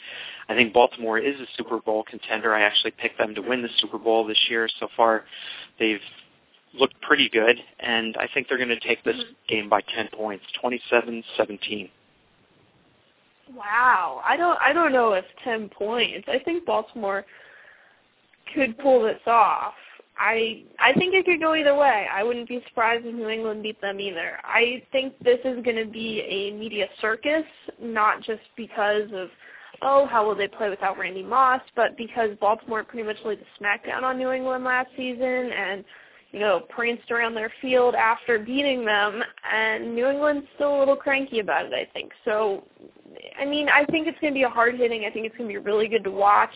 I 0.48 0.54
think 0.54 0.72
Baltimore 0.72 1.18
is 1.18 1.40
a 1.40 1.46
Super 1.56 1.80
Bowl 1.80 2.04
contender. 2.08 2.54
I 2.54 2.62
actually 2.62 2.92
picked 2.92 3.18
them 3.18 3.34
to 3.34 3.40
win 3.40 3.62
the 3.62 3.68
Super 3.78 3.98
Bowl 3.98 4.26
this 4.26 4.38
year. 4.48 4.68
So 4.78 4.88
far, 4.96 5.24
they've 5.78 6.00
looked 6.78 7.00
pretty 7.00 7.28
good, 7.28 7.58
and 7.80 8.16
I 8.16 8.28
think 8.32 8.48
they're 8.48 8.58
going 8.58 8.68
to 8.68 8.80
take 8.80 9.02
this 9.04 9.16
mm-hmm. 9.16 9.32
game 9.48 9.68
by 9.68 9.80
10 9.94 10.08
points, 10.12 10.44
27-17. 10.62 11.90
Wow, 13.54 14.22
I 14.24 14.36
don't 14.38 14.58
I 14.58 14.72
don't 14.72 14.90
know 14.90 15.12
if 15.12 15.24
10 15.44 15.68
points. 15.68 16.26
I 16.28 16.38
think 16.38 16.64
Baltimore 16.64 17.26
could 18.54 18.78
pull 18.78 19.02
this 19.02 19.20
off. 19.26 19.74
I 20.16 20.62
I 20.78 20.92
think 20.92 21.14
it 21.14 21.24
could 21.24 21.40
go 21.40 21.54
either 21.54 21.74
way. 21.74 22.06
I 22.12 22.22
wouldn't 22.22 22.48
be 22.48 22.62
surprised 22.68 23.04
if 23.04 23.14
New 23.14 23.28
England 23.28 23.62
beat 23.62 23.80
them 23.80 23.98
either. 23.98 24.38
I 24.44 24.82
think 24.92 25.18
this 25.20 25.40
is 25.44 25.62
going 25.64 25.76
to 25.76 25.86
be 25.90 26.20
a 26.20 26.52
media 26.52 26.86
circus, 27.00 27.44
not 27.80 28.22
just 28.22 28.42
because 28.56 29.10
of 29.12 29.28
oh 29.82 30.06
how 30.06 30.26
will 30.26 30.36
they 30.36 30.48
play 30.48 30.70
without 30.70 30.98
Randy 30.98 31.22
Moss, 31.22 31.60
but 31.74 31.96
because 31.96 32.30
Baltimore 32.40 32.84
pretty 32.84 33.06
much 33.06 33.16
laid 33.24 33.40
the 33.40 33.64
smackdown 33.64 34.02
on 34.02 34.18
New 34.18 34.30
England 34.30 34.64
last 34.64 34.90
season 34.96 35.50
and 35.52 35.84
you 36.30 36.38
know 36.38 36.60
pranced 36.68 37.10
around 37.10 37.34
their 37.34 37.52
field 37.60 37.96
after 37.96 38.38
beating 38.38 38.84
them, 38.84 39.20
and 39.52 39.94
New 39.96 40.06
England's 40.06 40.46
still 40.54 40.76
a 40.76 40.78
little 40.78 40.96
cranky 40.96 41.40
about 41.40 41.66
it. 41.66 41.74
I 41.74 41.88
think 41.92 42.12
so. 42.24 42.62
I 43.38 43.44
mean, 43.44 43.68
I 43.68 43.84
think 43.86 44.06
it's 44.06 44.18
going 44.20 44.32
to 44.32 44.38
be 44.38 44.44
a 44.44 44.48
hard 44.48 44.76
hitting. 44.76 45.04
I 45.06 45.10
think 45.10 45.26
it's 45.26 45.36
going 45.36 45.48
to 45.48 45.60
be 45.60 45.64
really 45.64 45.88
good 45.88 46.04
to 46.04 46.10
watch. 46.10 46.54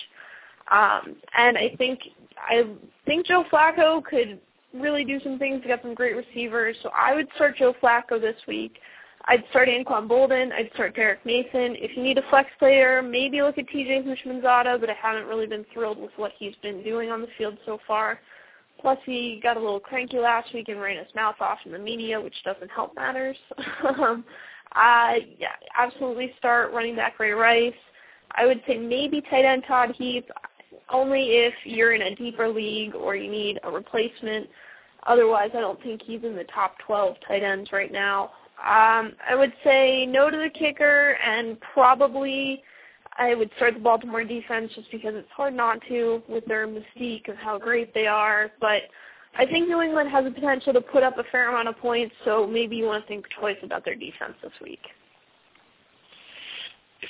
Um, 0.70 1.16
and 1.36 1.56
I 1.56 1.74
think 1.78 2.00
I 2.46 2.64
think 3.06 3.26
Joe 3.26 3.44
Flacco 3.50 4.02
could 4.04 4.40
really 4.74 5.04
do 5.04 5.20
some 5.20 5.38
things. 5.38 5.62
He 5.62 5.68
got 5.68 5.82
some 5.82 5.94
great 5.94 6.16
receivers, 6.16 6.76
so 6.82 6.90
I 6.96 7.14
would 7.14 7.28
start 7.34 7.56
Joe 7.56 7.74
Flacco 7.82 8.20
this 8.20 8.36
week. 8.46 8.78
I'd 9.24 9.44
start 9.50 9.68
Anquan 9.68 10.08
Boldin. 10.08 10.52
I'd 10.52 10.70
start 10.74 10.94
Derrick 10.94 11.24
Mason. 11.26 11.76
If 11.76 11.96
you 11.96 12.02
need 12.02 12.16
a 12.16 12.22
flex 12.30 12.48
player, 12.58 13.02
maybe 13.02 13.42
look 13.42 13.58
at 13.58 13.66
TJ 13.68 14.04
Houshmandzadeh, 14.06 14.80
but 14.80 14.88
I 14.88 14.94
haven't 14.94 15.26
really 15.26 15.46
been 15.46 15.66
thrilled 15.72 15.98
with 15.98 16.12
what 16.16 16.32
he's 16.38 16.54
been 16.62 16.82
doing 16.82 17.10
on 17.10 17.20
the 17.20 17.28
field 17.36 17.58
so 17.66 17.78
far. 17.86 18.20
Plus, 18.80 18.98
he 19.04 19.40
got 19.42 19.56
a 19.56 19.60
little 19.60 19.80
cranky 19.80 20.18
last 20.18 20.54
week 20.54 20.68
and 20.68 20.80
ran 20.80 20.96
his 20.96 21.14
mouth 21.14 21.34
off 21.40 21.58
in 21.66 21.72
the 21.72 21.78
media, 21.78 22.18
which 22.18 22.34
doesn't 22.44 22.70
help 22.70 22.94
matters. 22.94 23.36
um, 24.00 24.24
uh, 24.74 25.14
yeah, 25.38 25.48
absolutely 25.76 26.32
start 26.38 26.72
running 26.72 26.96
back 26.96 27.18
Ray 27.18 27.32
Rice. 27.32 27.72
I 28.32 28.46
would 28.46 28.62
say 28.66 28.78
maybe 28.78 29.20
tight 29.22 29.44
end 29.44 29.64
Todd 29.66 29.94
Heap 29.96 30.28
only 30.90 31.36
if 31.36 31.54
you're 31.64 31.94
in 31.94 32.02
a 32.02 32.14
deeper 32.14 32.48
league 32.48 32.94
or 32.94 33.16
you 33.16 33.30
need 33.30 33.58
a 33.62 33.70
replacement. 33.70 34.48
Otherwise, 35.04 35.50
I 35.54 35.60
don't 35.60 35.82
think 35.82 36.02
he's 36.02 36.22
in 36.24 36.36
the 36.36 36.44
top 36.44 36.76
12 36.86 37.16
tight 37.26 37.42
ends 37.42 37.70
right 37.72 37.92
now. 37.92 38.30
Um, 38.58 39.12
I 39.28 39.34
would 39.36 39.52
say 39.62 40.04
no 40.06 40.30
to 40.30 40.36
the 40.36 40.50
kicker, 40.50 41.12
and 41.24 41.56
probably 41.60 42.62
I 43.16 43.34
would 43.34 43.50
start 43.56 43.74
the 43.74 43.80
Baltimore 43.80 44.24
defense 44.24 44.72
just 44.74 44.90
because 44.90 45.14
it's 45.14 45.30
hard 45.30 45.54
not 45.54 45.80
to 45.88 46.22
with 46.28 46.44
their 46.46 46.66
mystique 46.66 47.28
of 47.28 47.36
how 47.36 47.58
great 47.58 47.94
they 47.94 48.06
are. 48.06 48.50
But 48.60 48.82
I 49.36 49.46
think 49.46 49.68
New 49.68 49.80
England 49.80 50.10
has 50.10 50.24
the 50.24 50.32
potential 50.32 50.72
to 50.72 50.80
put 50.80 51.04
up 51.04 51.18
a 51.18 51.24
fair 51.30 51.50
amount 51.50 51.68
of 51.68 51.78
points, 51.78 52.14
so 52.24 52.46
maybe 52.46 52.76
you 52.76 52.86
want 52.86 53.04
to 53.04 53.08
think 53.08 53.26
twice 53.38 53.58
about 53.62 53.84
their 53.84 53.94
defense 53.94 54.34
this 54.42 54.52
week 54.60 54.80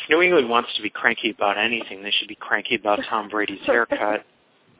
if 0.02 0.10
New 0.10 0.22
England 0.22 0.48
wants 0.48 0.70
to 0.76 0.82
be 0.82 0.90
cranky 0.90 1.30
about 1.30 1.58
anything, 1.58 2.02
they 2.02 2.10
should 2.10 2.28
be 2.28 2.36
cranky 2.36 2.74
about 2.74 3.00
Tom 3.08 3.28
Brady's 3.28 3.64
haircut 3.64 4.24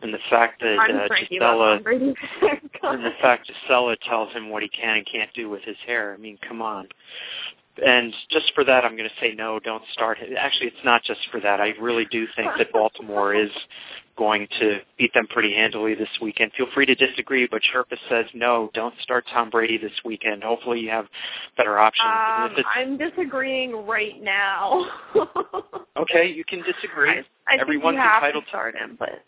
and 0.03 0.15
the 0.15 0.19
fact 0.31 0.61
that 0.61 0.79
uh, 0.79 1.09
cranky 1.09 1.39
Gisele 1.39 1.55
about 1.57 1.75
Tom 1.75 1.83
Brady's 1.83 2.15
haircut. 2.41 2.95
and 2.95 3.05
the 3.05 3.11
fact 3.21 3.49
Gisele 3.49 3.97
tells 4.09 4.33
him 4.33 4.49
what 4.51 4.63
he 4.63 4.69
can 4.69 4.99
and 4.99 5.07
can't 5.07 5.33
do 5.35 5.49
with 5.49 5.63
his 5.63 5.77
hair. 5.87 6.15
I 6.15 6.17
mean, 6.17 6.39
come 6.47 6.63
on. 6.63 6.89
And 7.85 8.13
just 8.31 8.53
for 8.55 8.65
that, 8.65 8.85
I'm 8.85 8.97
going 8.97 9.09
to 9.09 9.15
say 9.21 9.35
no. 9.35 9.61
Don't 9.61 9.83
start. 9.93 10.19
Actually, 10.37 10.69
it's 10.69 10.85
not 10.85 11.05
just 11.05 11.21
for 11.31 11.41
that. 11.41 11.61
I 11.61 11.75
really 11.81 12.07
do 12.07 12.27
think 12.35 12.51
that 12.59 12.73
Baltimore 12.73 13.35
is 13.35 13.51
going 14.19 14.49
to 14.59 14.81
beat 14.99 15.15
them 15.15 15.27
pretty 15.29 15.55
handily 15.55 15.95
this 15.95 16.09
weekend. 16.21 16.51
Feel 16.57 16.67
free 16.75 16.85
to 16.87 16.95
disagree, 16.95 17.47
but 17.51 17.63
Sherpa 17.73 17.97
says 18.11 18.27
no. 18.35 18.71
Don't 18.75 18.95
start 19.01 19.25
Tom 19.33 19.49
Brady 19.49 19.79
this 19.79 19.93
weekend. 20.05 20.43
Hopefully, 20.43 20.81
you 20.81 20.91
have 20.91 21.07
better 21.57 21.79
options. 21.79 22.09
Um, 22.59 22.65
I'm 22.75 22.99
disagreeing 22.99 23.87
right 23.87 24.21
now. 24.21 24.87
okay, 25.97 26.31
you 26.31 26.45
can 26.45 26.63
disagree. 26.63 27.11
I, 27.11 27.55
I 27.55 27.61
Everyone's 27.61 27.95
think 27.95 28.05
you 28.05 28.11
have 28.11 28.23
entitled 28.25 28.45
to 28.45 28.49
start 28.51 28.77
him, 28.77 28.97
but 28.99 29.25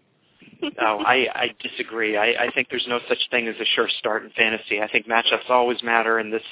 no, 0.62 0.98
I, 1.06 1.26
I 1.34 1.54
disagree. 1.60 2.16
I, 2.16 2.46
I 2.46 2.50
think 2.54 2.68
there's 2.68 2.86
no 2.88 2.98
such 3.08 3.18
thing 3.30 3.48
as 3.48 3.54
a 3.60 3.64
sure 3.76 3.88
start 3.98 4.24
in 4.24 4.30
fantasy. 4.30 4.80
I 4.80 4.88
think 4.90 5.06
matchups 5.06 5.48
always 5.48 5.82
matter, 5.82 6.18
and 6.18 6.32
this 6.32 6.42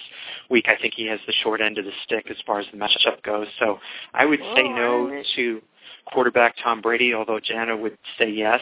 week 0.48 0.66
I 0.68 0.80
think 0.80 0.94
he 0.96 1.06
has 1.08 1.20
the 1.26 1.34
short 1.42 1.60
end 1.60 1.78
of 1.78 1.84
the 1.84 1.92
stick 2.04 2.26
as 2.30 2.36
far 2.46 2.60
as 2.60 2.66
the 2.72 2.78
matchup 2.78 3.22
goes. 3.24 3.46
So 3.58 3.78
I 4.14 4.24
would 4.24 4.40
say 4.40 4.62
Oh, 4.64 5.08
no 5.10 5.22
to 5.36 5.62
quarterback 6.12 6.54
Tom 6.62 6.80
Brady, 6.80 7.14
although 7.14 7.40
Jana 7.40 7.76
would 7.76 7.98
say 8.18 8.30
yes. 8.30 8.60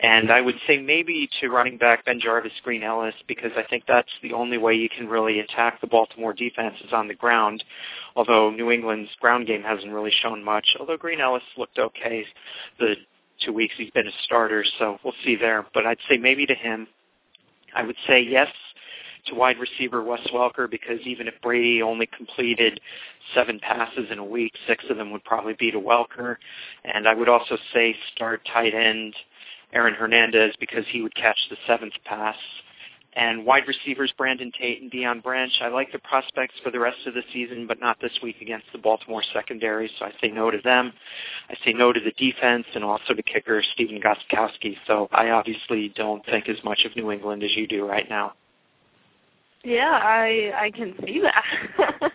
And 0.00 0.30
I 0.30 0.40
would 0.40 0.54
say 0.66 0.78
maybe 0.78 1.28
to 1.40 1.48
running 1.48 1.76
back 1.76 2.04
Ben 2.04 2.20
Jarvis, 2.20 2.52
Green 2.62 2.82
Ellis, 2.84 3.14
because 3.26 3.50
I 3.56 3.64
think 3.64 3.84
that's 3.88 4.10
the 4.22 4.32
only 4.32 4.56
way 4.56 4.74
you 4.74 4.88
can 4.88 5.08
really 5.08 5.40
attack 5.40 5.80
the 5.80 5.88
Baltimore 5.88 6.32
defense 6.32 6.76
is 6.84 6.92
on 6.92 7.08
the 7.08 7.14
ground. 7.14 7.64
Although 8.14 8.50
New 8.50 8.70
England's 8.70 9.10
ground 9.20 9.46
game 9.46 9.62
hasn't 9.62 9.92
really 9.92 10.12
shown 10.22 10.44
much. 10.44 10.76
Although 10.78 10.96
Green 10.96 11.20
Ellis 11.20 11.42
looked 11.56 11.78
okay 11.78 12.24
the 12.78 12.94
two 13.44 13.52
weeks 13.52 13.74
he's 13.76 13.90
been 13.90 14.06
a 14.06 14.12
starter, 14.24 14.64
so 14.78 14.98
we'll 15.02 15.14
see 15.24 15.36
there. 15.36 15.66
But 15.74 15.86
I'd 15.86 15.98
say 16.08 16.16
maybe 16.16 16.46
to 16.46 16.54
him. 16.54 16.86
I 17.74 17.82
would 17.82 17.96
say 18.06 18.22
yes 18.22 18.48
to 19.26 19.34
wide 19.34 19.58
receiver 19.58 20.02
Wes 20.02 20.20
Welker 20.32 20.70
because 20.70 21.00
even 21.04 21.28
if 21.28 21.34
Brady 21.42 21.82
only 21.82 22.06
completed 22.06 22.80
seven 23.34 23.58
passes 23.60 24.10
in 24.10 24.18
a 24.18 24.24
week, 24.24 24.52
six 24.66 24.84
of 24.90 24.96
them 24.96 25.10
would 25.10 25.24
probably 25.24 25.54
be 25.54 25.70
to 25.70 25.80
Welker. 25.80 26.36
And 26.84 27.06
I 27.08 27.14
would 27.14 27.28
also 27.28 27.56
say 27.72 27.96
start 28.14 28.46
tight 28.52 28.74
end 28.74 29.14
Aaron 29.72 29.94
Hernandez 29.94 30.54
because 30.58 30.84
he 30.90 31.02
would 31.02 31.14
catch 31.14 31.38
the 31.50 31.56
seventh 31.66 31.94
pass. 32.04 32.36
And 33.14 33.44
wide 33.44 33.66
receivers 33.66 34.12
Brandon 34.16 34.52
Tate 34.56 34.80
and 34.80 34.92
Deion 34.92 35.22
Branch, 35.22 35.52
I 35.60 35.68
like 35.68 35.90
the 35.90 35.98
prospects 35.98 36.54
for 36.62 36.70
the 36.70 36.78
rest 36.78 36.98
of 37.06 37.14
the 37.14 37.22
season, 37.32 37.66
but 37.66 37.80
not 37.80 38.00
this 38.00 38.12
week 38.22 38.36
against 38.40 38.66
the 38.70 38.78
Baltimore 38.78 39.24
secondary, 39.32 39.90
so 39.98 40.04
I 40.04 40.12
say 40.20 40.28
no 40.28 40.50
to 40.50 40.58
them. 40.62 40.92
I 41.48 41.54
say 41.64 41.72
no 41.72 41.92
to 41.92 41.98
the 41.98 42.12
defense 42.12 42.66
and 42.74 42.84
also 42.84 43.14
to 43.14 43.22
kicker 43.22 43.62
Stephen 43.72 44.00
Gostkowski. 44.00 44.76
So 44.86 45.08
I 45.10 45.30
obviously 45.30 45.88
don't 45.96 46.24
think 46.26 46.48
as 46.48 46.62
much 46.62 46.84
of 46.84 46.94
New 46.94 47.10
England 47.10 47.42
as 47.42 47.56
you 47.56 47.66
do 47.66 47.86
right 47.86 48.08
now. 48.08 48.34
Yeah, 49.64 49.98
I 50.02 50.52
I 50.56 50.70
can 50.70 50.94
see 51.04 51.20
that. 51.20 52.12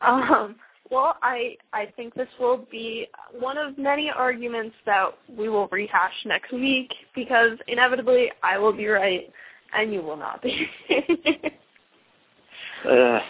um, 0.02 0.56
well, 0.90 1.16
I 1.22 1.56
I 1.72 1.86
think 1.96 2.14
this 2.14 2.28
will 2.38 2.66
be 2.70 3.08
one 3.38 3.58
of 3.58 3.78
many 3.78 4.10
arguments 4.10 4.76
that 4.86 5.10
we 5.28 5.48
will 5.48 5.68
rehash 5.68 6.14
next 6.24 6.52
week 6.52 6.92
because 7.14 7.58
inevitably 7.68 8.30
I 8.42 8.58
will 8.58 8.72
be 8.72 8.86
right 8.86 9.32
and 9.76 9.92
you 9.92 10.02
will 10.02 10.16
not 10.16 10.42
be. 10.42 10.66
uh, 12.88 13.20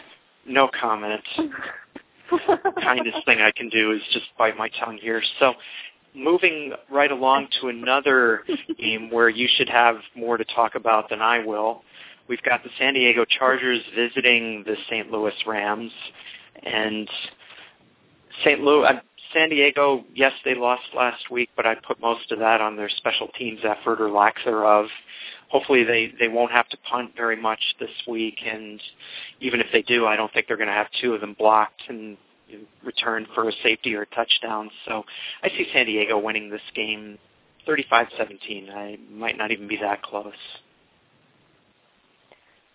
no 0.46 0.68
comment. 0.78 1.22
The 2.30 2.72
kindest 2.82 3.24
thing 3.24 3.40
I 3.40 3.50
can 3.50 3.68
do 3.68 3.92
is 3.92 4.00
just 4.12 4.26
bite 4.38 4.56
my 4.56 4.68
tongue 4.80 4.98
here. 5.00 5.22
So, 5.38 5.54
moving 6.14 6.72
right 6.90 7.10
along 7.10 7.48
to 7.60 7.68
another 7.68 8.44
game 8.78 9.10
where 9.10 9.28
you 9.28 9.48
should 9.56 9.68
have 9.68 9.96
more 10.14 10.36
to 10.36 10.44
talk 10.44 10.74
about 10.74 11.08
than 11.10 11.20
I 11.20 11.44
will. 11.44 11.82
We've 12.28 12.42
got 12.42 12.62
the 12.62 12.70
San 12.78 12.94
Diego 12.94 13.24
Chargers 13.24 13.82
visiting 13.94 14.64
the 14.64 14.76
St. 14.88 15.10
Louis 15.10 15.34
Rams, 15.46 15.92
and 16.62 17.08
St. 18.44 18.60
Louis, 18.60 18.86
uh, 18.86 19.00
San 19.34 19.50
Diego, 19.50 20.04
yes, 20.14 20.32
they 20.44 20.54
lost 20.54 20.82
last 20.96 21.30
week, 21.30 21.50
but 21.56 21.66
I 21.66 21.74
put 21.74 22.00
most 22.00 22.30
of 22.30 22.38
that 22.38 22.60
on 22.60 22.76
their 22.76 22.88
special 22.88 23.28
teams 23.36 23.60
effort 23.64 24.00
or 24.00 24.10
lack 24.10 24.36
thereof. 24.44 24.86
Hopefully, 25.48 25.84
they 25.84 26.12
they 26.18 26.28
won't 26.28 26.52
have 26.52 26.68
to 26.68 26.76
punt 26.88 27.12
very 27.16 27.36
much 27.36 27.60
this 27.78 27.90
week, 28.08 28.38
and 28.46 28.80
even 29.40 29.60
if 29.60 29.66
they 29.72 29.82
do, 29.82 30.06
I 30.06 30.16
don't 30.16 30.32
think 30.32 30.46
they're 30.46 30.56
going 30.56 30.68
to 30.68 30.74
have 30.74 30.88
two 31.00 31.14
of 31.14 31.20
them 31.20 31.34
blocked 31.38 31.82
and 31.88 32.16
return 32.84 33.26
for 33.34 33.48
a 33.48 33.52
safety 33.62 33.94
or 33.94 34.02
a 34.02 34.06
touchdown. 34.06 34.70
So 34.86 35.04
I 35.42 35.48
see 35.48 35.66
San 35.72 35.86
Diego 35.86 36.18
winning 36.18 36.50
this 36.50 36.62
game 36.74 37.18
35-17. 37.66 38.70
I 38.70 38.98
might 39.10 39.36
not 39.36 39.50
even 39.50 39.66
be 39.66 39.76
that 39.78 40.02
close. 40.02 40.32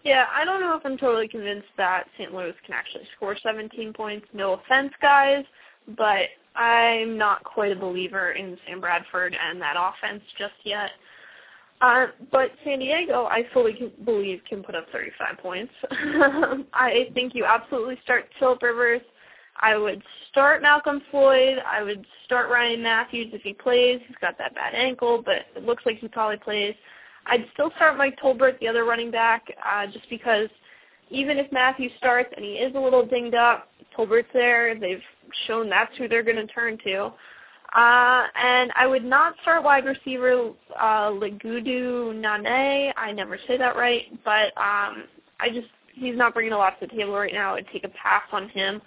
Yeah, 0.03 0.25
I 0.33 0.45
don't 0.45 0.61
know 0.61 0.75
if 0.77 0.85
I'm 0.85 0.97
totally 0.97 1.27
convinced 1.27 1.67
that 1.77 2.05
St. 2.17 2.33
Louis 2.33 2.53
can 2.65 2.73
actually 2.73 3.03
score 3.15 3.35
17 3.41 3.93
points. 3.93 4.25
No 4.33 4.53
offense, 4.53 4.93
guys, 5.01 5.43
but 5.97 6.29
I'm 6.55 7.17
not 7.17 7.43
quite 7.43 7.71
a 7.71 7.75
believer 7.75 8.31
in 8.31 8.57
Sam 8.65 8.79
Bradford 8.79 9.35
and 9.35 9.61
that 9.61 9.75
offense 9.77 10.23
just 10.37 10.53
yet. 10.63 10.91
Uh, 11.81 12.07
but 12.31 12.51
San 12.63 12.79
Diego, 12.79 13.25
I 13.25 13.43
fully 13.53 13.73
can, 13.73 13.91
believe 14.03 14.41
can 14.47 14.63
put 14.63 14.75
up 14.75 14.85
35 14.91 15.37
points. 15.37 15.73
I 16.73 17.09
think 17.13 17.33
you 17.33 17.45
absolutely 17.45 17.97
start 18.03 18.25
Philip 18.39 18.61
Rivers. 18.61 19.01
I 19.61 19.77
would 19.77 20.01
start 20.29 20.61
Malcolm 20.61 21.01
Floyd. 21.11 21.57
I 21.65 21.83
would 21.83 22.05
start 22.25 22.49
Ryan 22.49 22.83
Mathews 22.83 23.29
if 23.33 23.41
he 23.41 23.53
plays. 23.53 23.99
He's 24.07 24.17
got 24.19 24.37
that 24.37 24.55
bad 24.55 24.73
ankle, 24.73 25.21
but 25.23 25.45
it 25.55 25.65
looks 25.65 25.85
like 25.85 25.99
he 25.99 26.07
probably 26.07 26.37
plays. 26.37 26.75
I'd 27.29 27.45
still 27.53 27.71
start 27.75 27.97
Mike 27.97 28.17
Tolbert, 28.21 28.59
the 28.59 28.67
other 28.67 28.85
running 28.85 29.11
back, 29.11 29.45
uh, 29.65 29.85
just 29.87 30.09
because 30.09 30.49
even 31.09 31.37
if 31.37 31.51
Matthew 31.51 31.89
starts 31.97 32.33
and 32.35 32.43
he 32.43 32.53
is 32.53 32.73
a 32.75 32.79
little 32.79 33.05
dinged 33.05 33.35
up, 33.35 33.69
Tolbert's 33.95 34.29
there. 34.33 34.77
They've 34.79 35.01
shown 35.47 35.69
that's 35.69 35.95
who 35.97 36.07
they're 36.07 36.23
going 36.23 36.37
to 36.37 36.47
turn 36.47 36.77
to. 36.85 37.11
Uh, 37.75 38.23
and 38.35 38.71
I 38.75 38.87
would 38.87 39.05
not 39.05 39.35
start 39.43 39.63
wide 39.63 39.85
receiver 39.85 40.51
uh, 40.79 41.09
Legedu 41.09 42.15
Naanee. 42.15 42.91
I 42.97 43.11
never 43.11 43.37
say 43.47 43.57
that 43.57 43.75
right, 43.75 44.05
but 44.25 44.47
um, 44.57 45.03
I 45.39 45.49
just 45.53 45.67
he's 45.93 46.15
not 46.15 46.33
bringing 46.33 46.53
a 46.53 46.57
lot 46.57 46.79
to 46.79 46.87
the 46.87 46.95
table 46.95 47.13
right 47.13 47.33
now. 47.33 47.55
I'd 47.55 47.67
take 47.71 47.83
a 47.83 47.89
pass 47.89 48.23
on 48.31 48.49
him. 48.49 48.81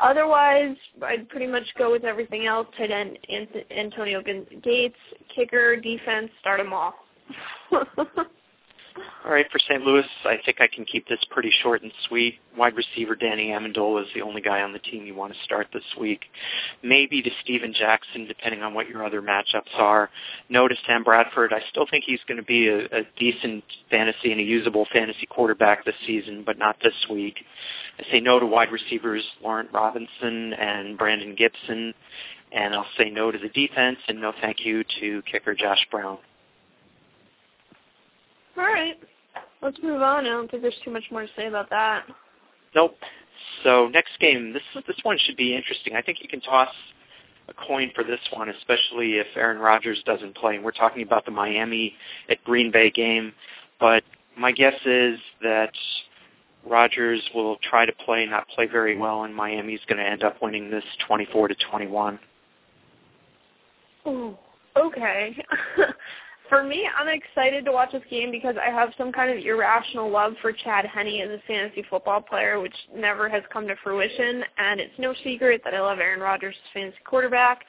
Otherwise, 0.00 0.76
I'd 1.02 1.28
pretty 1.28 1.46
much 1.46 1.62
go 1.78 1.92
with 1.92 2.02
everything 2.02 2.46
else. 2.46 2.66
Tight 2.76 2.90
end 2.90 3.18
Antonio 3.70 4.20
Gates, 4.20 4.96
kicker, 5.32 5.76
defense, 5.76 6.30
start 6.40 6.58
them 6.58 6.72
all. 6.72 6.94
All 9.24 9.32
right, 9.32 9.46
for 9.50 9.58
St. 9.58 9.82
Louis, 9.82 10.04
I 10.26 10.36
think 10.44 10.60
I 10.60 10.66
can 10.66 10.84
keep 10.84 11.08
this 11.08 11.18
pretty 11.30 11.50
short 11.62 11.82
and 11.82 11.90
sweet. 12.06 12.34
Wide 12.58 12.76
receiver 12.76 13.16
Danny 13.16 13.48
Amendola 13.48 14.02
is 14.02 14.08
the 14.14 14.20
only 14.20 14.42
guy 14.42 14.60
on 14.60 14.74
the 14.74 14.78
team 14.78 15.06
you 15.06 15.14
want 15.14 15.32
to 15.32 15.38
start 15.44 15.68
this 15.72 15.82
week. 15.98 16.26
Maybe 16.82 17.22
to 17.22 17.30
Steven 17.42 17.72
Jackson, 17.72 18.26
depending 18.26 18.62
on 18.62 18.74
what 18.74 18.86
your 18.86 19.02
other 19.02 19.22
matchups 19.22 19.74
are. 19.76 20.10
No 20.50 20.68
to 20.68 20.74
Sam 20.86 21.02
Bradford. 21.04 21.54
I 21.54 21.62
still 21.70 21.86
think 21.90 22.04
he's 22.06 22.20
going 22.28 22.36
to 22.36 22.44
be 22.44 22.68
a, 22.68 22.84
a 22.84 23.02
decent 23.18 23.64
fantasy 23.90 24.30
and 24.30 24.42
a 24.42 24.44
usable 24.44 24.86
fantasy 24.92 25.24
quarterback 25.24 25.86
this 25.86 25.96
season, 26.06 26.42
but 26.44 26.58
not 26.58 26.76
this 26.82 27.06
week. 27.10 27.36
I 27.98 28.04
say 28.12 28.20
no 28.20 28.38
to 28.38 28.46
wide 28.46 28.70
receivers 28.72 29.24
Laurent 29.42 29.70
Robinson 29.72 30.52
and 30.52 30.98
Brandon 30.98 31.34
Gibson, 31.34 31.94
and 32.52 32.74
I'll 32.74 32.86
say 32.98 33.08
no 33.08 33.32
to 33.32 33.38
the 33.38 33.48
defense 33.48 33.98
and 34.06 34.20
no 34.20 34.34
thank 34.42 34.66
you 34.66 34.84
to 35.00 35.22
kicker 35.22 35.54
Josh 35.54 35.86
Brown. 35.90 36.18
All 38.56 38.64
right. 38.64 38.98
Let's 39.62 39.78
move 39.82 40.02
on. 40.02 40.26
I 40.26 40.30
don't 40.30 40.50
think 40.50 40.62
there's 40.62 40.78
too 40.84 40.90
much 40.90 41.04
more 41.10 41.22
to 41.22 41.28
say 41.36 41.46
about 41.46 41.70
that. 41.70 42.04
Nope. 42.74 42.96
So 43.62 43.88
next 43.88 44.18
game, 44.20 44.52
this 44.52 44.62
this 44.86 44.96
one 45.02 45.18
should 45.18 45.36
be 45.36 45.54
interesting. 45.56 45.96
I 45.96 46.02
think 46.02 46.18
you 46.22 46.28
can 46.28 46.40
toss 46.40 46.68
a 47.48 47.54
coin 47.66 47.90
for 47.94 48.04
this 48.04 48.20
one, 48.32 48.48
especially 48.48 49.14
if 49.14 49.26
Aaron 49.36 49.58
Rodgers 49.58 50.02
doesn't 50.06 50.34
play. 50.36 50.56
And 50.56 50.64
we're 50.64 50.72
talking 50.72 51.02
about 51.02 51.24
the 51.24 51.30
Miami 51.30 51.94
at 52.28 52.42
Green 52.44 52.70
Bay 52.70 52.90
game, 52.90 53.32
but 53.80 54.02
my 54.36 54.52
guess 54.52 54.74
is 54.84 55.18
that 55.42 55.72
Rodgers 56.66 57.22
will 57.34 57.56
try 57.68 57.84
to 57.84 57.92
play, 57.92 58.26
not 58.26 58.48
play 58.48 58.66
very 58.66 58.96
well, 58.96 59.24
and 59.24 59.34
Miami's 59.34 59.80
going 59.88 59.98
to 59.98 60.08
end 60.08 60.22
up 60.22 60.40
winning 60.40 60.70
this 60.70 60.84
24 61.06 61.48
to 61.48 61.54
21. 61.70 62.18
Oh, 64.06 64.38
okay. 64.76 65.36
for 66.48 66.62
me, 66.62 66.86
I'm 66.98 67.08
excited 67.08 67.64
to 67.64 67.72
watch 67.72 67.92
this 67.92 68.02
game 68.10 68.30
because 68.30 68.56
I 68.60 68.70
have 68.70 68.90
some 68.98 69.12
kind 69.12 69.30
of 69.30 69.44
irrational 69.44 70.10
love 70.10 70.34
for 70.42 70.52
Chad 70.52 70.84
Henne 70.84 71.20
as 71.22 71.30
a 71.30 71.42
fantasy 71.46 71.84
football 71.88 72.20
player, 72.20 72.60
which 72.60 72.74
never 72.94 73.28
has 73.28 73.42
come 73.52 73.66
to 73.66 73.74
fruition. 73.82 74.44
And 74.58 74.80
it's 74.80 74.92
no 74.98 75.14
secret 75.24 75.62
that 75.64 75.74
I 75.74 75.80
love 75.80 76.00
Aaron 76.00 76.20
Rodgers 76.20 76.54
as 76.54 76.72
fantasy 76.74 76.98
quarterback. 77.04 77.64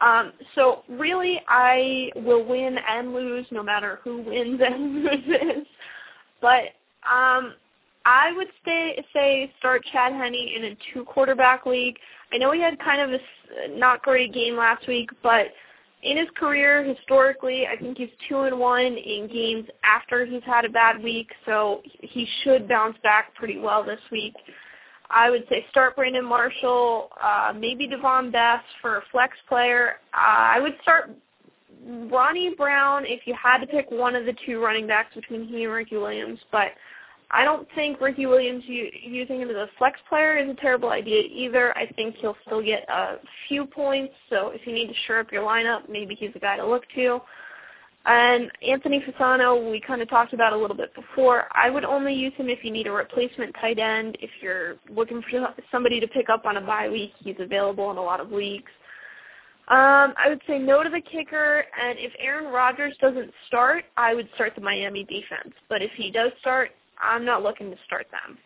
Um, 0.00 0.32
so 0.54 0.82
really, 0.88 1.40
I 1.48 2.10
will 2.16 2.44
win 2.44 2.76
and 2.88 3.14
lose 3.14 3.46
no 3.50 3.62
matter 3.62 4.00
who 4.04 4.22
wins 4.22 4.60
and 4.64 5.04
loses. 5.04 5.66
But 6.40 6.74
um, 7.10 7.54
I 8.04 8.32
would 8.36 8.48
stay, 8.62 9.04
say 9.12 9.52
start 9.58 9.84
Chad 9.90 10.12
Henne 10.12 10.34
in 10.34 10.64
a 10.64 10.76
two 10.92 11.04
quarterback 11.04 11.66
league. 11.66 11.96
I 12.32 12.36
know 12.36 12.52
he 12.52 12.60
had 12.60 12.78
kind 12.78 13.00
of 13.00 13.20
a 13.20 13.78
not 13.78 14.02
great 14.02 14.32
game 14.34 14.56
last 14.56 14.86
week, 14.86 15.10
but 15.22 15.46
in 16.02 16.16
his 16.16 16.28
career, 16.36 16.84
historically, 16.84 17.66
I 17.66 17.76
think 17.76 17.98
he's 17.98 18.08
two 18.28 18.40
and 18.40 18.58
one 18.58 18.82
in 18.84 19.28
games 19.32 19.66
after 19.82 20.24
he's 20.24 20.42
had 20.44 20.64
a 20.64 20.68
bad 20.68 21.02
week, 21.02 21.30
so 21.44 21.82
he 21.84 22.26
should 22.42 22.68
bounce 22.68 22.96
back 23.02 23.34
pretty 23.34 23.58
well 23.58 23.82
this 23.84 24.00
week. 24.12 24.34
I 25.10 25.30
would 25.30 25.44
say 25.48 25.64
start 25.70 25.96
Brandon 25.96 26.24
Marshall, 26.24 27.10
uh, 27.22 27.52
maybe 27.56 27.88
Davone 27.88 28.30
Bess 28.30 28.62
for 28.80 28.98
a 28.98 29.02
flex 29.10 29.36
player. 29.48 29.94
Uh, 30.12 30.54
I 30.54 30.60
would 30.60 30.74
start 30.82 31.10
Ronnie 31.84 32.54
Brown 32.54 33.04
if 33.06 33.26
you 33.26 33.34
had 33.34 33.58
to 33.58 33.66
pick 33.66 33.90
one 33.90 34.14
of 34.14 34.26
the 34.26 34.34
two 34.44 34.60
running 34.62 34.86
backs 34.86 35.14
between 35.14 35.48
he 35.48 35.64
and 35.64 35.72
Ricky 35.72 35.96
Williams, 35.96 36.38
but 36.52 36.72
I 37.30 37.44
don't 37.44 37.68
think 37.74 38.00
Ricky 38.00 38.24
Williams 38.24 38.64
using 38.66 39.40
him 39.40 39.50
as 39.50 39.56
a 39.56 39.68
flex 39.76 40.00
player 40.08 40.38
is 40.38 40.48
a 40.48 40.54
terrible 40.54 40.88
idea 40.88 41.24
either. 41.30 41.76
I 41.76 41.86
think 41.88 42.16
he'll 42.16 42.36
still 42.46 42.62
get 42.62 42.88
a 42.88 43.16
few 43.46 43.66
points, 43.66 44.14
so 44.30 44.48
if 44.48 44.66
you 44.66 44.72
need 44.72 44.88
to 44.88 44.94
shore 45.06 45.20
up 45.20 45.30
your 45.30 45.42
lineup, 45.42 45.88
maybe 45.90 46.14
he's 46.14 46.30
a 46.34 46.38
guy 46.38 46.56
to 46.56 46.66
look 46.66 46.84
to. 46.94 47.20
And 48.06 48.50
Anthony 48.66 49.04
Fasano, 49.06 49.70
we 49.70 49.78
kind 49.80 50.00
of 50.00 50.08
talked 50.08 50.32
about 50.32 50.54
a 50.54 50.56
little 50.56 50.76
bit 50.76 50.94
before. 50.94 51.44
I 51.52 51.68
would 51.68 51.84
only 51.84 52.14
use 52.14 52.32
him 52.36 52.48
if 52.48 52.64
you 52.64 52.70
need 52.70 52.86
a 52.86 52.92
replacement 52.92 53.54
tight 53.60 53.78
end. 53.78 54.16
If 54.22 54.30
you're 54.40 54.76
looking 54.88 55.20
for 55.20 55.54
somebody 55.70 56.00
to 56.00 56.08
pick 56.08 56.30
up 56.30 56.46
on 56.46 56.56
a 56.56 56.62
bye 56.62 56.88
week, 56.88 57.12
he's 57.22 57.36
available 57.38 57.90
in 57.90 57.98
a 57.98 58.02
lot 58.02 58.20
of 58.20 58.32
leagues. 58.32 58.72
Um, 59.68 60.14
I 60.16 60.30
would 60.30 60.40
say 60.46 60.58
no 60.58 60.82
to 60.82 60.88
the 60.88 61.02
kicker, 61.02 61.66
and 61.78 61.98
if 61.98 62.12
Aaron 62.18 62.50
Rodgers 62.50 62.96
doesn't 63.02 63.30
start, 63.46 63.84
I 63.98 64.14
would 64.14 64.30
start 64.34 64.54
the 64.54 64.62
Miami 64.62 65.04
defense. 65.04 65.52
But 65.68 65.82
if 65.82 65.90
he 65.94 66.10
does 66.10 66.32
start, 66.40 66.70
I'm 67.00 67.24
not 67.24 67.42
looking 67.42 67.70
to 67.70 67.76
start 67.86 68.06
them. 68.10 68.38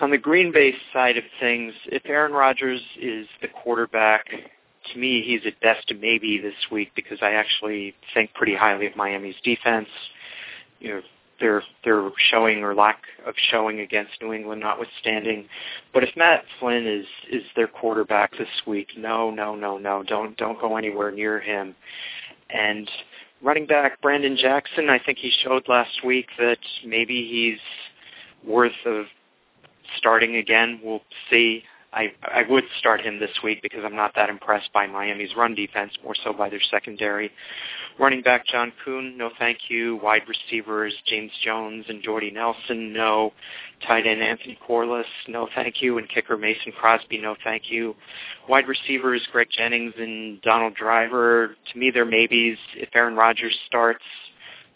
On 0.00 0.10
the 0.10 0.18
Green 0.18 0.52
Bay 0.52 0.74
side 0.92 1.16
of 1.16 1.24
things, 1.38 1.74
if 1.86 2.02
Aaron 2.06 2.32
Rodgers 2.32 2.80
is 3.00 3.26
the 3.40 3.48
quarterback, 3.48 4.26
to 4.92 4.98
me 4.98 5.22
he's 5.22 5.42
at 5.46 5.60
best 5.60 5.90
a 5.90 5.94
maybe 5.94 6.38
this 6.38 6.54
week 6.70 6.90
because 6.96 7.18
I 7.22 7.32
actually 7.32 7.94
think 8.14 8.34
pretty 8.34 8.54
highly 8.54 8.86
of 8.86 8.96
Miami's 8.96 9.36
defense. 9.44 9.88
You 10.80 10.88
know, 10.88 11.00
their 11.42 11.62
their 11.84 12.10
showing 12.30 12.62
or 12.62 12.74
lack 12.74 13.02
of 13.26 13.34
showing 13.50 13.80
against 13.80 14.12
New 14.22 14.32
England 14.32 14.62
notwithstanding. 14.62 15.46
But 15.92 16.04
if 16.04 16.16
Matt 16.16 16.44
Flynn 16.58 16.86
is 16.86 17.06
is 17.30 17.42
their 17.54 17.68
quarterback 17.68 18.32
this 18.38 18.48
week, 18.66 18.88
no, 18.96 19.30
no, 19.30 19.54
no, 19.54 19.78
no, 19.78 20.02
don't 20.02 20.36
don't 20.36 20.60
go 20.60 20.76
anywhere 20.76 21.10
near 21.10 21.40
him. 21.40 21.74
And 22.50 22.90
running 23.42 23.66
back 23.66 24.00
Brandon 24.00 24.36
Jackson, 24.36 24.88
I 24.88 24.98
think 24.98 25.18
he 25.18 25.30
showed 25.42 25.68
last 25.68 26.04
week 26.04 26.26
that 26.38 26.58
maybe 26.84 27.26
he's 27.28 28.48
worth 28.48 28.72
of 28.86 29.06
starting 29.96 30.36
again. 30.36 30.80
We'll 30.82 31.02
see. 31.30 31.64
I 31.92 32.12
I 32.22 32.42
would 32.48 32.64
start 32.78 33.00
him 33.00 33.18
this 33.20 33.30
week 33.44 33.60
because 33.62 33.80
I'm 33.84 33.96
not 33.96 34.14
that 34.14 34.30
impressed 34.30 34.72
by 34.72 34.86
Miami's 34.86 35.36
run 35.36 35.54
defense, 35.54 35.92
more 36.02 36.14
so 36.24 36.32
by 36.32 36.48
their 36.48 36.60
secondary. 36.70 37.30
Running 37.98 38.22
back 38.22 38.46
John 38.46 38.72
Kuhn, 38.84 39.18
no 39.18 39.30
thank 39.38 39.58
you. 39.68 39.96
Wide 40.02 40.22
receivers 40.26 40.94
James 41.06 41.30
Jones 41.44 41.84
and 41.88 42.02
Jordy 42.02 42.30
Nelson, 42.30 42.92
no. 42.92 43.32
Tight 43.86 44.06
end 44.06 44.22
Anthony 44.22 44.58
Quarless, 44.66 45.06
no 45.28 45.48
thank 45.54 45.82
you. 45.82 45.98
And 45.98 46.08
kicker 46.08 46.36
Mason 46.36 46.72
Crosby, 46.72 47.18
no 47.18 47.36
thank 47.44 47.70
you. 47.70 47.94
Wide 48.48 48.66
receivers 48.68 49.26
Greg 49.30 49.48
Jennings 49.50 49.92
and 49.98 50.40
Donald 50.40 50.74
Driver, 50.74 51.56
to 51.72 51.78
me 51.78 51.90
they're 51.90 52.06
maybes. 52.06 52.58
If 52.76 52.88
Aaron 52.94 53.16
Rodgers 53.16 53.56
starts, 53.66 54.04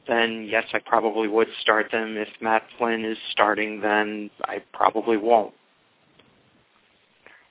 then 0.07 0.47
yes, 0.51 0.65
I 0.75 0.79
probably 0.81 1.29
would 1.29 1.49
start 1.63 1.91
them. 1.91 2.17
If 2.17 2.29
Matt 2.41 2.65
Flynn 2.77 3.05
is 3.05 3.19
starting, 3.31 3.81
then 3.81 4.31
I 4.45 4.63
probably 4.73 5.17
won't. 5.17 5.55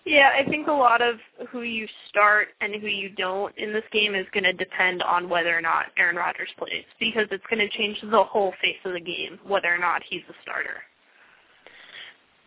Yeah, 0.05 0.29
I 0.39 0.47
think 0.47 0.67
a 0.67 0.71
lot 0.71 1.01
of 1.01 1.15
who 1.49 1.63
you 1.63 1.87
start 2.09 2.49
and 2.61 2.75
who 2.75 2.87
you 2.87 3.09
don't 3.09 3.57
in 3.57 3.73
this 3.73 3.83
game 3.91 4.13
is 4.13 4.27
going 4.33 4.43
to 4.43 4.53
depend 4.53 5.01
on 5.01 5.27
whether 5.27 5.57
or 5.57 5.61
not 5.61 5.87
Aaron 5.97 6.15
Rodgers 6.15 6.49
plays 6.59 6.85
because 6.99 7.27
it's 7.31 7.43
going 7.49 7.59
to 7.59 7.75
change 7.75 7.97
the 8.01 8.23
whole 8.23 8.53
face 8.61 8.77
of 8.85 8.93
the 8.93 8.99
game 8.99 9.39
whether 9.47 9.73
or 9.73 9.79
not 9.79 10.03
he's 10.07 10.21
a 10.29 10.33
starter. 10.43 10.83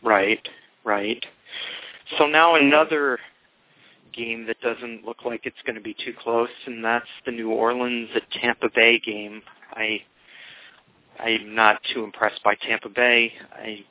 Right, 0.05 0.47
right. 0.85 1.25
So 2.17 2.27
now 2.27 2.55
another 2.55 3.19
game 4.15 4.47
that 4.47 4.61
doesn't 4.61 5.05
look 5.05 5.25
like 5.25 5.41
it's 5.45 5.57
going 5.67 5.75
to 5.77 5.83
be 5.83 5.95
too 5.95 6.15
close, 6.23 6.49
and 6.67 6.85
that's 6.85 7.07
the 7.27 7.33
New 7.33 7.51
Orleans 7.51 8.09
at 8.15 8.23
Tampa 8.41 8.69
Bay 8.73 9.01
game. 9.01 9.43
I 9.73 10.01
I'm 11.19 11.55
not 11.57 11.81
too 11.93 12.05
impressed 12.05 12.43
by 12.45 12.55
Tampa 12.55 12.89
Bay. 12.89 13.33
I 13.53 13.85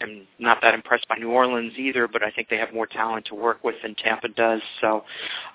am 0.00 0.26
not 0.38 0.58
that 0.62 0.74
impressed 0.74 1.08
by 1.08 1.16
New 1.16 1.30
Orleans 1.30 1.72
either, 1.76 2.08
but 2.08 2.22
I 2.22 2.30
think 2.30 2.48
they 2.48 2.58
have 2.58 2.72
more 2.72 2.86
talent 2.86 3.26
to 3.26 3.34
work 3.34 3.62
with 3.64 3.76
than 3.82 3.94
Tampa 3.94 4.28
does. 4.28 4.60
So 4.80 5.04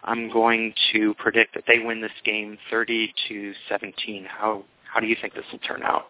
I'm 0.04 0.32
going 0.32 0.74
to 0.94 1.14
predict 1.16 1.54
that 1.56 1.64
they 1.68 1.80
win 1.80 2.02
this 2.02 2.12
game 2.26 2.58
30 2.70 3.14
to 3.30 3.54
17. 3.70 4.26
How 4.26 4.64
how 4.92 5.00
do 5.00 5.08
you 5.08 5.16
think 5.22 5.34
this 5.34 5.46
will 5.52 5.60
turn 5.60 5.84
out? 5.84 6.08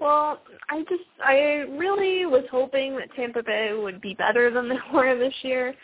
Well, 0.00 0.40
I 0.68 0.80
just 0.82 1.04
I 1.24 1.64
really 1.78 2.26
was 2.26 2.44
hoping 2.50 2.96
that 2.96 3.14
Tampa 3.14 3.42
Bay 3.42 3.72
would 3.72 4.00
be 4.00 4.14
better 4.14 4.50
than 4.50 4.68
they 4.70 4.78
were 4.92 5.18
this 5.18 5.34
year. 5.42 5.74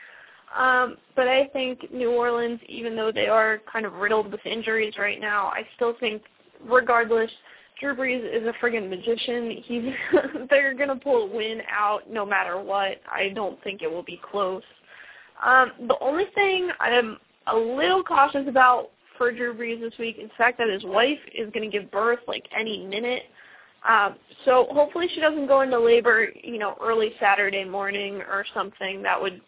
Um, 0.57 0.97
but 1.15 1.29
I 1.29 1.47
think 1.53 1.93
New 1.93 2.11
Orleans, 2.11 2.61
even 2.69 2.97
though 2.97 3.13
they 3.13 3.29
are 3.29 3.61
kind 3.73 3.87
of 3.87 3.95
riddled 3.95 4.33
with 4.33 4.45
injuries 4.45 4.95
right 4.99 5.21
now, 5.21 5.47
I 5.47 5.63
still 5.77 5.95
think, 6.01 6.23
regardless, 6.65 7.31
Drew 7.81 7.97
Brees 7.97 8.23
is 8.23 8.47
a 8.47 8.53
friggin' 8.65 8.89
magician. 8.91 9.63
He's 9.65 9.85
they're 10.51 10.75
gonna 10.75 10.97
pull 10.97 11.23
a 11.23 11.27
win 11.27 11.63
out 11.71 12.11
no 12.11 12.27
matter 12.27 12.61
what. 12.61 13.01
I 13.11 13.31
don't 13.35 13.63
think 13.65 13.83
it 13.83 13.91
will 13.91 14.03
be 14.03 14.21
close. 14.31 14.63
Um, 15.45 15.73
the 15.89 15.97
only 16.01 16.27
thing 16.35 16.71
I'm 16.79 17.19
a 17.47 17.57
little 17.57 18.03
cautious 18.03 18.47
about 18.47 18.91
for 19.17 19.33
Drew 19.33 19.55
Brees 19.55 19.81
this 19.81 19.99
week 19.99 20.17
is 20.19 20.29
the 20.29 20.35
fact 20.37 20.59
that 20.59 20.69
his 20.69 20.85
wife 20.85 21.19
is 21.35 21.51
going 21.53 21.69
to 21.69 21.79
give 21.79 21.91
birth 21.91 22.21
like 22.29 22.45
any 22.57 22.87
minute. 22.87 23.25
Um, 23.89 24.17
so 24.45 24.67
hopefully 24.71 25.09
she 25.15 25.21
doesn't 25.21 25.47
go 25.47 25.63
into 25.63 25.79
labor, 25.79 26.29
you 26.43 26.59
know, 26.59 26.77
early 26.83 27.13
Saturday 27.19 27.65
morning 27.65 28.17
or 28.17 28.45
something. 28.55 29.03
That 29.03 29.21
would 29.21 29.41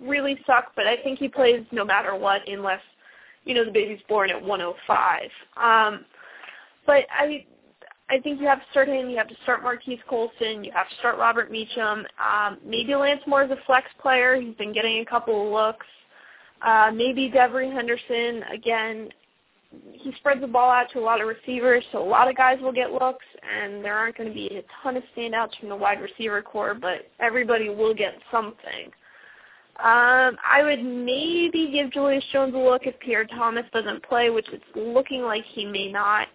really 0.00 0.38
suck. 0.46 0.72
But 0.74 0.86
I 0.86 0.96
think 1.02 1.18
he 1.18 1.28
plays 1.28 1.64
no 1.70 1.84
matter 1.84 2.16
what, 2.16 2.40
unless 2.48 2.80
you 3.44 3.54
know 3.54 3.64
the 3.64 3.70
baby's 3.70 4.00
born 4.08 4.30
at 4.30 4.42
105. 4.42 5.22
Um, 5.56 6.04
but 6.86 7.04
I, 7.10 7.44
I 8.10 8.18
think 8.18 8.40
you 8.40 8.46
have 8.46 8.60
to 8.60 8.66
start 8.70 8.88
him. 8.88 9.08
You 9.08 9.16
have 9.16 9.28
to 9.28 9.36
start 9.44 9.62
Marquise 9.62 10.00
Colston. 10.08 10.62
You 10.62 10.72
have 10.74 10.88
to 10.88 10.94
start 10.96 11.18
Robert 11.18 11.50
Meacham. 11.50 12.04
Um, 12.18 12.58
maybe 12.64 12.94
Lance 12.94 13.22
Moore 13.26 13.44
is 13.44 13.50
a 13.50 13.58
flex 13.66 13.86
player. 14.00 14.40
He's 14.40 14.54
been 14.56 14.74
getting 14.74 15.00
a 15.00 15.04
couple 15.04 15.46
of 15.46 15.52
looks. 15.52 15.86
Uh, 16.60 16.90
maybe 16.94 17.30
Devery 17.30 17.72
Henderson 17.72 18.42
again 18.52 19.08
he 19.92 20.12
spreads 20.16 20.40
the 20.40 20.46
ball 20.46 20.70
out 20.70 20.90
to 20.92 20.98
a 20.98 21.00
lot 21.00 21.20
of 21.20 21.28
receivers, 21.28 21.84
so 21.92 22.02
a 22.02 22.08
lot 22.08 22.28
of 22.28 22.36
guys 22.36 22.58
will 22.60 22.72
get 22.72 22.92
looks, 22.92 23.24
and 23.42 23.84
there 23.84 23.96
aren't 23.96 24.16
going 24.16 24.28
to 24.28 24.34
be 24.34 24.46
a 24.46 24.62
ton 24.82 24.96
of 24.96 25.02
standouts 25.16 25.58
from 25.58 25.68
the 25.68 25.76
wide 25.76 26.00
receiver 26.00 26.42
corps, 26.42 26.74
but 26.74 27.10
everybody 27.20 27.68
will 27.68 27.94
get 27.94 28.14
something. 28.30 28.90
Um, 29.76 30.36
I 30.44 30.62
would 30.62 30.84
maybe 30.84 31.70
give 31.72 31.92
Julius 31.92 32.24
Jones 32.32 32.54
a 32.54 32.58
look 32.58 32.82
if 32.84 32.98
Pierre 33.00 33.24
Thomas 33.24 33.64
doesn't 33.72 34.04
play, 34.04 34.30
which 34.30 34.46
it's 34.52 34.64
looking 34.76 35.22
like 35.22 35.44
he 35.52 35.64
may 35.64 35.90
not. 35.90 36.28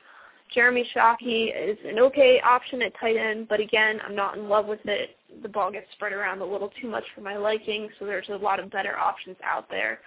Jeremy 0.54 0.88
Shockey 0.96 1.52
is 1.56 1.78
an 1.86 2.00
okay 2.00 2.42
option 2.42 2.82
at 2.82 2.94
tight 3.00 3.18
end, 3.18 3.48
but 3.48 3.60
again, 3.60 4.00
I'm 4.06 4.16
not 4.16 4.38
in 4.38 4.50
love 4.50 4.66
with 4.66 4.80
it. 4.86 5.16
The 5.44 5.50
ball 5.50 5.72
gets 5.72 5.86
spread 5.94 6.12
around 6.12 6.42
a 6.42 6.46
little 6.46 6.72
too 6.82 6.90
much 6.90 7.04
for 7.14 7.22
my 7.22 7.38
liking, 7.38 7.90
so 8.00 8.06
there's 8.06 8.30
a 8.30 8.36
lot 8.36 8.60
of 8.60 8.72
better 8.72 8.98
options 8.98 9.38
out 9.44 9.70
there. 9.70 10.00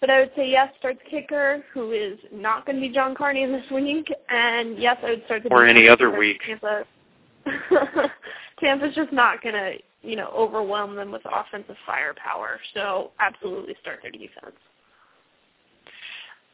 But 0.00 0.10
I 0.10 0.20
would 0.20 0.32
say 0.36 0.50
yes, 0.50 0.68
start 0.78 0.98
the 1.02 1.10
kicker, 1.10 1.64
who 1.72 1.92
is 1.92 2.18
not 2.32 2.66
going 2.66 2.76
to 2.76 2.82
be 2.82 2.92
John 2.92 3.14
Carney 3.14 3.42
in 3.42 3.52
this 3.52 3.64
week, 3.70 4.12
and 4.28 4.78
yes, 4.78 4.96
I 5.02 5.10
would 5.10 5.24
start 5.26 5.44
the 5.44 5.50
or 5.50 5.64
any 5.64 5.88
other 5.88 6.10
week. 6.10 6.40
Tampa. 6.44 6.84
Tampa's 8.60 8.94
just 8.94 9.12
not 9.12 9.42
going 9.42 9.54
to, 9.54 9.74
you 10.02 10.16
know, 10.16 10.30
overwhelm 10.36 10.96
them 10.96 11.10
with 11.10 11.22
offensive 11.24 11.76
firepower. 11.86 12.58
So 12.74 13.12
absolutely 13.20 13.76
start 13.80 14.00
their 14.02 14.10
defense. 14.10 14.56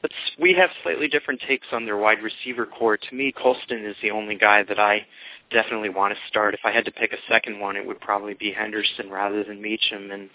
But 0.02 0.12
we 0.40 0.54
have 0.54 0.70
slightly 0.82 1.08
different 1.08 1.40
takes 1.46 1.66
on 1.72 1.84
their 1.84 1.96
wide 1.96 2.22
receiver 2.22 2.64
corps. 2.64 2.96
To 2.96 3.14
me, 3.14 3.32
Colston 3.32 3.84
is 3.84 3.96
the 4.02 4.10
only 4.10 4.34
guy 4.34 4.62
that 4.62 4.78
I 4.78 5.06
definitely 5.50 5.90
want 5.90 6.14
to 6.14 6.20
start. 6.28 6.54
If 6.54 6.60
I 6.64 6.70
had 6.70 6.84
to 6.86 6.92
pick 6.92 7.12
a 7.12 7.18
second 7.28 7.60
one, 7.60 7.76
it 7.76 7.86
would 7.86 8.00
probably 8.00 8.34
be 8.34 8.52
Henderson 8.52 9.10
rather 9.10 9.44
than 9.44 9.60
Meacham. 9.60 10.10
And 10.10 10.30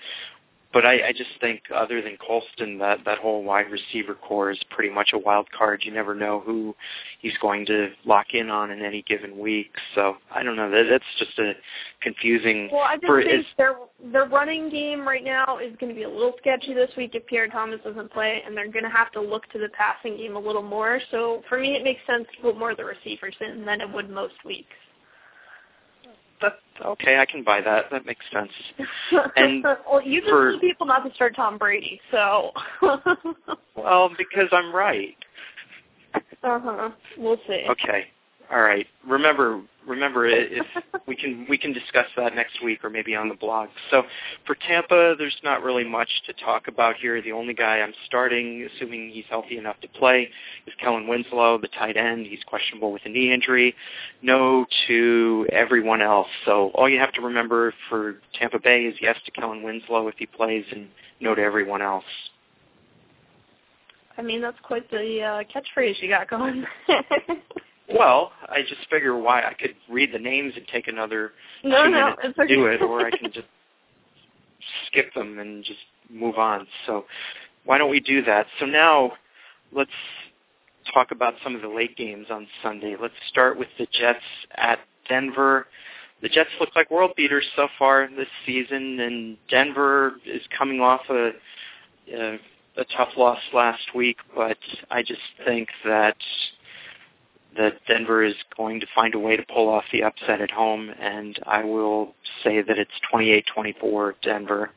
but 0.76 0.86
I, 0.86 1.08
I 1.08 1.12
just 1.14 1.30
think 1.40 1.62
other 1.74 2.02
than 2.02 2.18
Colston, 2.18 2.78
that 2.80 3.00
that 3.06 3.20
whole 3.20 3.44
wide 3.44 3.68
receiver 3.72 4.14
corps 4.14 4.52
is 4.52 4.60
pretty 4.70 4.94
much 4.94 5.12
a 5.14 5.18
wild 5.18 5.50
card. 5.58 5.84
You 5.86 5.94
never 5.94 6.14
know 6.14 6.44
who 6.46 6.76
he's 7.22 7.38
going 7.42 7.66
to 7.68 7.92
lock 8.04 8.34
in 8.34 8.50
on 8.50 8.72
in 8.72 8.84
any 8.84 9.02
given 9.04 9.40
week. 9.40 9.72
So 9.96 10.18
I 10.30 10.44
don't 10.44 10.58
know. 10.58 10.70
That, 10.70 10.88
that's 10.90 11.06
just 11.18 11.40
a 11.40 11.54
confusing. 12.02 12.68
Well, 12.74 12.82
I 12.82 12.96
just 12.96 13.06
for, 13.06 13.24
think 13.24 13.46
their 13.58 13.76
their 14.12 14.26
running 14.26 14.70
game 14.70 15.08
right 15.08 15.24
now 15.24 15.60
is 15.60 15.74
going 15.80 15.94
to 15.94 15.96
be 15.96 16.04
a 16.04 16.10
little 16.10 16.34
sketchy 16.40 16.74
this 16.74 16.92
week 16.98 17.12
if 17.16 17.26
Pierre 17.26 17.48
Thomas 17.48 17.80
doesn't 17.82 18.12
play, 18.12 18.44
and 18.46 18.56
they're 18.56 18.70
going 18.70 18.84
to 18.84 18.90
have 18.90 19.14
to 19.14 19.22
look 19.22 19.50
to 19.54 19.60
the 19.60 19.70
passing 19.70 20.18
game 20.18 20.36
a 20.36 20.40
little 20.40 20.62
more. 20.62 21.00
So 21.10 21.42
for 21.48 21.58
me, 21.58 21.76
it 21.76 21.86
makes 21.86 22.02
sense 22.06 22.26
to 22.36 22.42
put 22.42 22.60
more 22.60 22.72
of 22.72 22.78
the 22.78 22.84
receivers 22.84 23.36
in 23.40 23.64
than 23.64 23.80
it 23.80 23.90
would 23.94 24.10
most 24.10 24.36
weeks 24.44 24.76
okay, 26.84 27.20
I 27.20 27.26
can 27.26 27.44
buy 27.44 27.62
that. 27.62 27.86
That 27.92 28.06
makes 28.06 28.26
sense. 28.32 28.52
And 29.38 29.64
well, 29.64 30.02
you 30.02 30.22
just 30.22 30.30
for, 30.30 30.58
people 30.60 30.86
not 30.86 31.08
to 31.08 31.14
start 31.14 31.36
Tom 31.36 31.58
Brady, 31.58 32.00
so. 32.12 32.52
well, 33.76 34.10
because 34.18 34.50
I'm 34.52 34.74
right. 34.74 35.16
Uh 36.44 36.60
huh. 36.64 36.90
We'll 37.18 37.40
see. 37.48 37.66
Okay. 37.70 38.06
All 38.52 38.62
right. 38.62 38.86
Remember, 39.08 39.62
remember, 39.88 40.28
if 40.28 40.66
we 41.08 41.16
can 41.16 41.48
we 41.50 41.58
can 41.58 41.74
discuss 41.74 42.06
that 42.16 42.36
next 42.36 42.64
week 42.64 42.84
or 42.84 42.90
maybe 42.90 43.16
on 43.16 43.28
the 43.28 43.36
blog. 43.36 43.70
So 43.90 44.04
for 44.46 44.56
Tampa, 44.56 45.16
there's 45.18 45.38
not 45.44 45.64
really 45.64 45.84
much 45.84 46.10
to 46.28 46.34
talk 46.34 46.68
about 46.68 46.96
here. 46.98 47.22
The 47.22 47.32
only 47.32 47.54
guy 47.54 47.80
I'm 47.80 47.94
starting, 48.06 48.68
assuming 48.76 49.10
he's 49.10 49.26
healthy 49.30 49.58
enough 49.58 49.80
to 49.82 49.88
play, 49.88 50.30
is 50.68 50.74
Kellen 50.80 51.08
Winslow, 51.08 51.60
the 51.60 51.70
tight 51.70 51.98
end. 51.98 52.28
He's 52.28 52.44
questionable 52.46 52.92
with 52.92 53.02
a 53.06 53.10
knee 53.10 53.34
injury. 53.34 53.74
No 54.22 54.66
to 54.88 55.48
everyone 55.52 56.02
else. 56.02 56.28
So 56.46 56.72
all 56.76 56.88
you 56.88 57.00
have 57.00 57.14
to 57.14 57.22
remember 57.22 57.74
for 57.90 58.18
Tampa 58.40 58.60
Bay 58.60 58.84
is 58.84 58.96
yes 59.02 59.18
to 59.26 59.32
Kellen 59.32 59.64
Winslow 59.64 60.08
if 60.08 60.16
he 60.18 60.28
plays, 60.28 60.66
and 60.72 60.88
no 61.20 61.34
to 61.34 61.42
everyone 61.42 61.82
else. 61.82 62.06
I 64.18 64.22
mean, 64.22 64.42
that's 64.42 64.60
quite 64.64 64.90
the 64.92 65.22
uh, 65.22 65.44
catchphrase 65.54 66.02
you 66.02 66.08
got 66.08 66.30
going. 66.30 66.66
Well, 67.94 68.32
I 68.50 68.62
just 68.62 68.90
figure 68.90 69.18
why 69.18 69.44
I 69.44 69.54
could 69.54 69.76
read 69.90 70.12
the 70.12 70.20
names 70.20 70.54
and 70.56 70.66
take 70.68 70.88
another 70.88 71.32
no, 71.64 71.86
two 71.86 71.92
no, 71.92 72.16
minutes 72.18 72.22
to 72.38 72.44
okay. 72.44 72.56
do 72.56 72.66
it, 72.66 72.82
or 72.82 73.06
I 73.06 73.12
can 73.12 73.32
just 73.32 73.48
skip 74.88 75.14
them 75.14 75.40
and 75.40 75.64
just 75.64 75.80
move 76.10 76.36
on. 76.38 76.66
So 76.88 77.06
why 77.66 77.78
don't 77.78 77.92
we 77.92 78.00
do 78.00 78.24
that? 78.24 78.48
So 78.60 78.66
now 78.66 79.14
let's 79.72 79.92
talk 80.94 81.12
about 81.12 81.36
some 81.44 81.56
of 81.56 81.62
the 81.62 81.68
late 81.68 81.96
games 81.96 82.28
on 82.30 82.48
Sunday. 82.64 82.96
Let's 83.00 83.14
start 83.30 83.58
with 83.58 83.68
the 83.78 83.88
Jets 83.92 84.20
at 84.56 84.80
Denver. 85.08 85.68
The 86.22 86.30
Jets 86.30 86.50
look 86.60 86.70
like 86.76 86.90
world 86.90 87.12
beaters 87.16 87.46
so 87.56 87.68
far 87.78 88.08
this 88.16 88.28
season, 88.46 89.00
and 89.00 89.38
Denver 89.50 90.14
is 90.26 90.42
coming 90.58 90.80
off 90.80 91.02
a, 91.10 91.32
a, 92.12 92.40
a 92.78 92.86
tough 92.98 93.10
loss 93.18 93.40
last 93.54 93.94
week. 93.94 94.18
But 94.36 94.58
I 94.90 95.04
just 95.04 95.22
think 95.46 95.70
that 95.84 96.16
that 97.58 97.74
Denver 97.88 98.24
is 98.24 98.36
going 98.56 98.80
to 98.80 98.88
find 98.94 99.16
a 99.16 99.20
way 99.20 99.36
to 99.36 99.44
pull 99.54 99.70
off 99.70 99.84
the 99.92 100.04
upset 100.04 100.42
at 100.42 100.52
home, 100.52 100.90
and 101.00 101.40
I 101.46 101.64
will 101.64 102.16
say 102.44 102.62
that 102.62 102.78
it's 102.78 102.92
28-24 103.14 104.14
Denver. 104.22 104.72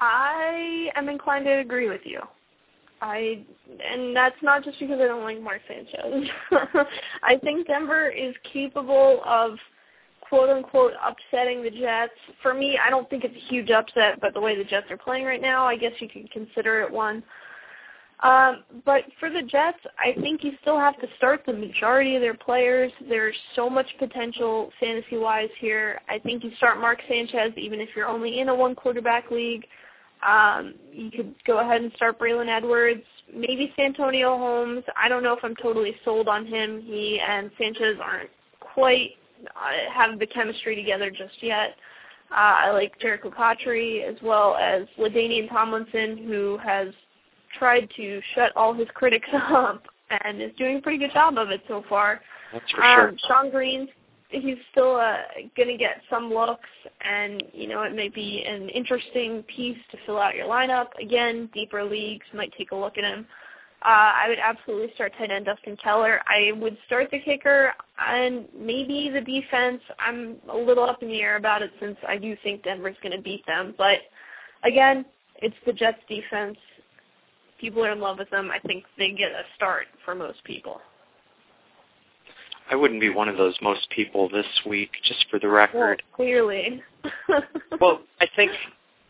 I 0.00 0.90
am 0.94 1.08
inclined 1.08 1.44
to 1.46 1.58
agree 1.58 1.88
with 1.88 2.02
you. 2.04 2.20
I 3.00 3.44
and 3.84 4.14
that's 4.14 4.36
not 4.42 4.64
just 4.64 4.78
because 4.80 4.98
I 5.00 5.06
don't 5.06 5.22
like 5.22 5.40
Mark 5.40 5.60
Sanchez. 5.68 6.28
I 7.22 7.36
think 7.36 7.66
Denver 7.68 8.08
is 8.08 8.34
capable 8.52 9.20
of 9.24 9.56
quote 10.20 10.50
unquote 10.50 10.92
upsetting 11.04 11.62
the 11.62 11.70
Jets. 11.70 12.12
For 12.42 12.54
me, 12.54 12.78
I 12.84 12.90
don't 12.90 13.08
think 13.08 13.24
it's 13.24 13.36
a 13.36 13.48
huge 13.48 13.70
upset, 13.70 14.20
but 14.20 14.34
the 14.34 14.40
way 14.40 14.56
the 14.56 14.64
Jets 14.64 14.90
are 14.90 14.96
playing 14.96 15.24
right 15.24 15.40
now, 15.40 15.64
I 15.64 15.76
guess 15.76 15.92
you 16.00 16.08
could 16.08 16.30
consider 16.32 16.82
it 16.82 16.90
one. 16.90 17.22
Um, 18.20 18.64
but 18.84 19.02
for 19.20 19.30
the 19.30 19.42
Jets, 19.42 19.78
I 19.98 20.20
think 20.20 20.42
you 20.42 20.52
still 20.60 20.78
have 20.78 21.00
to 21.00 21.06
start 21.16 21.42
the 21.46 21.52
majority 21.52 22.16
of 22.16 22.20
their 22.20 22.34
players. 22.34 22.90
There's 23.08 23.36
so 23.54 23.70
much 23.70 23.86
potential 23.98 24.70
fantasy-wise 24.80 25.50
here. 25.60 26.00
I 26.08 26.18
think 26.18 26.42
you 26.42 26.50
start 26.56 26.80
Mark 26.80 26.98
Sanchez 27.08 27.52
even 27.56 27.80
if 27.80 27.90
you're 27.94 28.08
only 28.08 28.40
in 28.40 28.48
a 28.48 28.54
one-quarterback 28.54 29.30
league. 29.30 29.66
Um, 30.26 30.74
you 30.92 31.12
could 31.12 31.32
go 31.46 31.60
ahead 31.60 31.80
and 31.80 31.92
start 31.92 32.18
Braylon 32.18 32.48
Edwards 32.48 33.04
maybe 33.34 33.72
Santonio 33.76 34.36
Holmes. 34.36 34.84
I 34.96 35.08
don't 35.08 35.22
know 35.22 35.34
if 35.34 35.44
I'm 35.44 35.56
totally 35.56 35.96
sold 36.04 36.28
on 36.28 36.46
him. 36.46 36.82
He 36.82 37.20
and 37.20 37.50
Sanchez 37.58 37.96
aren't 38.02 38.30
quite 38.60 39.12
uh, 39.46 39.92
have 39.92 40.18
the 40.18 40.26
chemistry 40.26 40.74
together 40.74 41.10
just 41.10 41.42
yet. 41.42 41.76
Uh, 42.30 42.34
I 42.34 42.70
like 42.70 42.98
Jericho 43.00 43.30
Cotchery 43.30 44.02
as 44.02 44.16
well 44.22 44.56
as 44.56 44.86
LaDainian 44.98 45.48
Tomlinson, 45.48 46.18
who 46.18 46.58
has 46.58 46.88
tried 47.58 47.88
to 47.96 48.20
shut 48.34 48.56
all 48.56 48.74
his 48.74 48.88
critics 48.94 49.28
up 49.32 49.82
and 50.24 50.40
is 50.40 50.52
doing 50.56 50.78
a 50.78 50.80
pretty 50.80 50.98
good 50.98 51.12
job 51.12 51.38
of 51.38 51.50
it 51.50 51.62
so 51.68 51.84
far. 51.88 52.20
That's 52.52 52.70
for 52.70 52.82
sure. 52.82 53.08
Um, 53.08 53.16
Shonn 53.28 53.50
Greene, 53.50 53.88
he's 54.30 54.56
still 54.70 54.96
uh, 54.96 55.18
going 55.56 55.68
to 55.68 55.76
get 55.76 56.00
some 56.10 56.32
looks, 56.32 56.68
and 57.00 57.42
you 57.52 57.68
know 57.68 57.82
it 57.82 57.94
may 57.94 58.08
be 58.08 58.44
an 58.46 58.68
interesting 58.70 59.42
piece 59.54 59.78
to 59.90 59.98
fill 60.06 60.18
out 60.18 60.34
your 60.34 60.46
lineup. 60.46 60.88
Again, 61.00 61.48
deeper 61.52 61.84
leagues 61.84 62.26
might 62.34 62.52
take 62.56 62.70
a 62.72 62.76
look 62.76 62.98
at 62.98 63.04
him. 63.04 63.26
Uh, 63.82 64.10
I 64.16 64.26
would 64.28 64.38
absolutely 64.40 64.92
start 64.94 65.12
tight 65.16 65.30
end 65.30 65.44
Dustin 65.44 65.76
Keller. 65.76 66.20
I 66.26 66.50
would 66.56 66.76
start 66.86 67.10
the 67.12 67.20
kicker 67.20 67.72
and 68.04 68.46
maybe 68.58 69.08
the 69.08 69.20
defense. 69.20 69.80
I'm 70.00 70.36
a 70.50 70.56
little 70.56 70.82
up 70.82 71.00
in 71.02 71.08
the 71.08 71.20
air 71.20 71.36
about 71.36 71.62
it 71.62 71.70
since 71.78 71.96
I 72.06 72.18
do 72.18 72.36
think 72.42 72.64
Denver's 72.64 72.96
going 73.04 73.16
to 73.16 73.22
beat 73.22 73.46
them. 73.46 73.74
But 73.78 73.98
again, 74.64 75.04
it's 75.36 75.54
the 75.64 75.72
Jets 75.72 76.00
defense. 76.08 76.56
People 77.60 77.84
are 77.84 77.92
in 77.92 78.00
love 78.00 78.18
with 78.18 78.30
them. 78.30 78.50
I 78.52 78.58
think 78.66 78.84
they 78.96 79.10
get 79.10 79.32
a 79.32 79.42
start 79.56 79.86
for 80.04 80.14
most 80.14 80.42
people. 80.44 80.80
I 82.70 82.74
wouldn't 82.74 83.00
be 83.00 83.08
one 83.08 83.28
of 83.28 83.36
those 83.36 83.56
most 83.62 83.88
people 83.90 84.28
this 84.28 84.46
week, 84.66 84.90
just 85.04 85.24
for 85.30 85.38
the 85.38 85.48
record. 85.48 86.02
Well, 86.10 86.16
clearly. 86.16 86.82
well, 87.80 88.00
I 88.20 88.26
think 88.36 88.52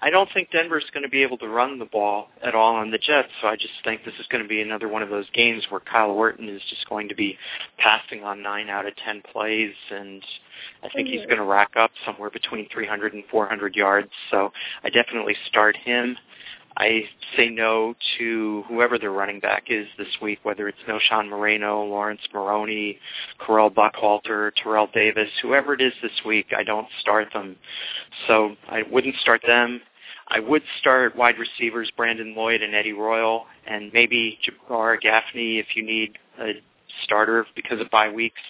I 0.01 0.11
don't 0.11 0.29
think 0.33 0.51
Denver's 0.53 0.87
going 0.95 1.03
to 1.03 1.09
be 1.09 1.23
able 1.23 1.39
to 1.39 1.49
run 1.49 1.81
the 1.81 1.85
ball 1.85 2.29
at 2.45 2.55
all 2.55 2.77
on 2.77 2.93
the 2.93 2.99
Jets, 2.99 3.29
so 3.41 3.49
I 3.49 3.57
just 3.57 3.73
think 3.83 4.05
this 4.05 4.15
is 4.21 4.27
going 4.29 4.43
to 4.43 4.49
be 4.49 4.61
another 4.61 4.87
one 4.87 5.03
of 5.03 5.09
those 5.09 5.29
games 5.35 5.65
where 5.71 5.81
Kyle 5.81 6.13
Orton 6.13 6.49
is 6.49 6.63
just 6.71 6.89
going 6.89 7.09
to 7.09 7.17
be 7.17 7.37
passing 7.79 8.23
on 8.23 8.41
nine 8.41 8.69
out 8.69 8.87
of 8.87 8.95
ten 8.97 9.23
plays, 9.33 9.75
and 9.91 10.23
I 10.85 10.89
think 10.91 11.09
he's 11.09 11.21
mm-hmm. 11.21 11.31
going 11.31 11.41
to 11.41 11.45
rack 11.45 11.73
up 11.77 11.91
somewhere 12.07 12.31
between 12.31 12.69
300 12.73 13.15
and 13.15 13.25
400 13.29 13.75
yards. 13.75 14.11
So 14.31 14.53
I 14.85 14.91
definitely 14.91 15.35
start 15.49 15.77
him. 15.77 16.17
I 16.79 17.03
say 17.37 17.49
no 17.49 17.95
to 18.19 18.63
whoever 18.69 18.99
the 18.99 19.11
running 19.11 19.41
back 19.41 19.65
is 19.69 19.89
this 19.99 20.07
week, 20.23 20.39
whether 20.45 20.69
it's 20.69 20.79
Knowshon 20.89 21.29
Moreno, 21.29 21.83
Laurence 21.85 22.21
Maroney, 22.33 23.01
Correll 23.41 23.75
Buckhalter, 23.75 24.53
Terrell 24.63 24.89
Davis, 24.95 25.29
whoever 25.43 25.75
it 25.75 25.81
is 25.81 25.93
this 26.03 26.13
week, 26.25 26.47
I 26.57 26.63
don't 26.63 26.87
start 27.01 27.33
them. 27.33 27.57
So 28.29 28.55
I 28.69 28.83
wouldn't 28.89 29.17
start 29.17 29.43
them. 29.45 29.81
I 30.29 30.39
would 30.39 30.63
start 30.79 31.17
wide 31.17 31.35
receivers 31.39 31.91
Brandon 31.97 32.37
Lloyd 32.37 32.63
and 32.63 32.77
Eddie 32.77 32.93
Royal, 32.93 33.47
and 33.67 33.93
maybe 33.93 34.39
Jabar 34.47 35.01
Gaffney 35.01 35.59
if 35.59 35.67
you 35.75 35.83
need 35.83 36.17
a 36.41 36.53
starter 37.03 37.45
because 37.57 37.81
of 37.81 37.91
bye 37.91 38.11
weeks. 38.11 38.41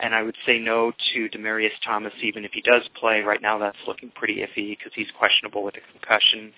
And 0.00 0.14
I 0.14 0.22
would 0.22 0.36
say 0.46 0.58
no 0.58 0.92
to 1.12 1.28
Demaryius 1.28 1.72
Thomas 1.84 2.12
even 2.22 2.44
if 2.44 2.52
he 2.52 2.62
does 2.62 2.82
play. 2.98 3.20
Right 3.20 3.42
now 3.42 3.58
that's 3.58 3.76
looking 3.86 4.10
pretty 4.14 4.36
iffy 4.36 4.70
because 4.78 4.92
he's 4.94 5.08
questionable 5.18 5.64
with 5.64 5.74
a 5.74 5.92
concussion 5.92 6.52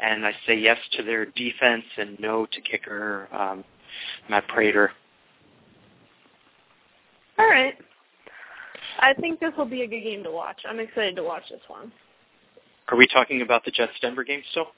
and 0.00 0.26
I 0.26 0.32
say 0.46 0.58
yes 0.58 0.78
to 0.92 1.02
their 1.02 1.26
defense 1.26 1.84
and 1.96 2.18
no 2.20 2.46
to 2.46 2.60
kicker 2.60 3.28
um, 3.32 3.64
Matt 4.28 4.46
Prater. 4.48 4.92
All 7.38 7.48
right. 7.48 7.74
I 8.98 9.14
think 9.14 9.40
this 9.40 9.52
will 9.56 9.66
be 9.66 9.82
a 9.82 9.86
good 9.86 10.02
game 10.02 10.24
to 10.24 10.30
watch. 10.30 10.60
I'm 10.68 10.80
excited 10.80 11.16
to 11.16 11.22
watch 11.22 11.42
this 11.50 11.60
one. 11.68 11.92
Are 12.88 12.96
we 12.96 13.06
talking 13.06 13.42
about 13.42 13.64
the 13.64 13.70
Jets 13.70 13.92
Denver 14.00 14.24
game 14.24 14.42
still? 14.52 14.68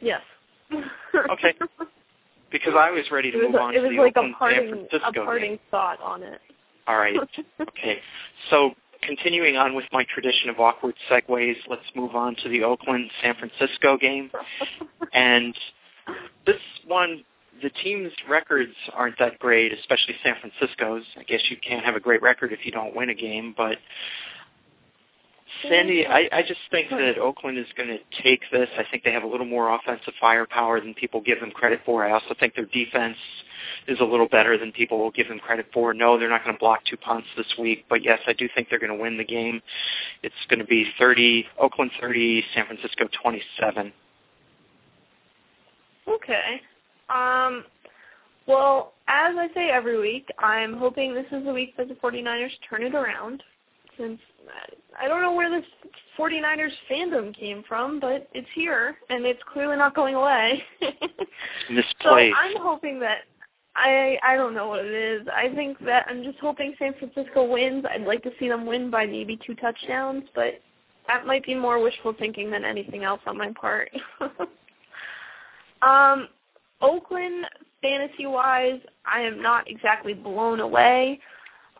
Yes. 0.00 0.22
okay. 1.30 1.54
Because 2.50 2.74
I 2.78 2.90
was 2.90 3.04
ready 3.10 3.30
to 3.30 3.38
move 3.38 3.54
on 3.56 3.74
to 3.74 3.80
the 3.80 3.88
like 3.88 4.16
Oakland 4.16 4.34
a 4.34 4.38
parting, 4.38 4.68
San 4.70 4.88
Francisco 4.88 5.22
a 5.22 5.24
parting 5.24 5.50
game. 5.52 5.60
thought 5.70 6.00
on 6.00 6.22
it. 6.22 6.40
All 6.86 6.96
right. 6.96 7.16
okay. 7.60 7.98
So 8.50 8.70
continuing 9.06 9.56
on 9.56 9.74
with 9.74 9.84
my 9.92 10.04
tradition 10.04 10.50
of 10.50 10.58
awkward 10.60 10.94
segues, 11.10 11.56
let's 11.68 11.82
move 11.94 12.14
on 12.14 12.36
to 12.42 12.48
the 12.48 12.62
Oakland 12.62 13.10
San 13.22 13.34
Francisco 13.34 13.96
game. 13.96 14.30
and 15.12 15.56
this 16.46 16.60
one, 16.86 17.24
the 17.62 17.70
team's 17.70 18.12
records 18.28 18.74
aren't 18.92 19.18
that 19.18 19.38
great, 19.38 19.72
especially 19.72 20.14
San 20.22 20.34
Francisco's. 20.40 21.04
I 21.18 21.22
guess 21.22 21.40
you 21.50 21.56
can't 21.56 21.84
have 21.84 21.96
a 21.96 22.00
great 22.00 22.22
record 22.22 22.52
if 22.52 22.64
you 22.64 22.72
don't 22.72 22.94
win 22.94 23.10
a 23.10 23.14
game, 23.14 23.54
but 23.56 23.78
Sandy, 25.62 26.06
I, 26.06 26.28
I 26.32 26.42
just 26.42 26.60
think 26.70 26.90
that 26.90 27.18
Oakland 27.18 27.58
is 27.58 27.66
going 27.76 27.88
to 27.88 28.22
take 28.22 28.40
this. 28.50 28.68
I 28.78 28.84
think 28.90 29.04
they 29.04 29.12
have 29.12 29.22
a 29.22 29.26
little 29.26 29.46
more 29.46 29.74
offensive 29.74 30.14
firepower 30.20 30.80
than 30.80 30.94
people 30.94 31.20
give 31.20 31.40
them 31.40 31.50
credit 31.50 31.80
for. 31.84 32.04
I 32.04 32.12
also 32.12 32.34
think 32.38 32.54
their 32.54 32.66
defense 32.66 33.16
is 33.86 33.98
a 34.00 34.04
little 34.04 34.28
better 34.28 34.58
than 34.58 34.72
people 34.72 34.98
will 34.98 35.10
give 35.10 35.28
them 35.28 35.38
credit 35.38 35.66
for. 35.72 35.94
No, 35.94 36.18
they're 36.18 36.30
not 36.30 36.44
going 36.44 36.56
to 36.56 36.58
block 36.58 36.80
two 36.88 36.96
punts 36.96 37.28
this 37.36 37.46
week, 37.58 37.84
but 37.88 38.02
yes, 38.04 38.18
I 38.26 38.32
do 38.32 38.48
think 38.54 38.68
they're 38.68 38.78
going 38.78 38.96
to 38.96 39.00
win 39.00 39.16
the 39.16 39.24
game. 39.24 39.60
It's 40.22 40.34
going 40.48 40.60
to 40.60 40.66
be 40.66 40.86
30, 40.98 41.46
Oakland 41.60 41.90
30, 42.00 42.44
San 42.54 42.66
Francisco 42.66 43.06
27. 43.22 43.92
Okay. 46.08 46.60
Um, 47.08 47.64
well, 48.46 48.94
as 49.08 49.34
I 49.36 49.48
say 49.54 49.70
every 49.70 49.98
week, 50.00 50.28
I'm 50.38 50.74
hoping 50.74 51.14
this 51.14 51.26
is 51.32 51.44
the 51.44 51.52
week 51.52 51.76
that 51.76 51.88
the 51.88 51.94
49ers 51.94 52.50
turn 52.68 52.82
it 52.82 52.94
around 52.94 53.42
since 53.98 54.20
I 55.00 55.08
don't 55.08 55.22
know 55.22 55.32
where 55.32 55.50
this 55.50 55.68
49ers 56.18 56.72
fandom 56.90 57.36
came 57.36 57.64
from, 57.66 58.00
but 58.00 58.28
it's 58.32 58.48
here 58.54 58.96
and 59.10 59.24
it's 59.24 59.40
clearly 59.52 59.76
not 59.76 59.94
going 59.94 60.14
away. 60.14 60.62
So 62.02 62.10
I'm 62.34 62.56
hoping 62.60 63.00
that 63.00 63.22
I 63.76 64.18
I 64.22 64.36
don't 64.36 64.54
know 64.54 64.68
what 64.68 64.84
it 64.84 64.92
is. 64.92 65.26
I 65.34 65.48
think 65.54 65.78
that 65.84 66.06
I'm 66.08 66.22
just 66.22 66.38
hoping 66.38 66.74
San 66.78 66.94
Francisco 66.94 67.44
wins. 67.44 67.84
I'd 67.90 68.02
like 68.02 68.22
to 68.22 68.30
see 68.38 68.48
them 68.48 68.66
win 68.66 68.90
by 68.90 69.06
maybe 69.06 69.38
two 69.44 69.54
touchdowns, 69.54 70.24
but 70.34 70.60
that 71.06 71.26
might 71.26 71.44
be 71.44 71.54
more 71.54 71.82
wishful 71.82 72.14
thinking 72.18 72.50
than 72.50 72.64
anything 72.64 73.04
else 73.04 73.20
on 73.26 73.36
my 73.36 73.52
part. 73.60 73.90
um 75.82 76.28
Oakland 76.80 77.46
fantasy 77.82 78.26
wise, 78.26 78.80
I 79.04 79.20
am 79.20 79.42
not 79.42 79.68
exactly 79.70 80.14
blown 80.14 80.60
away. 80.60 81.20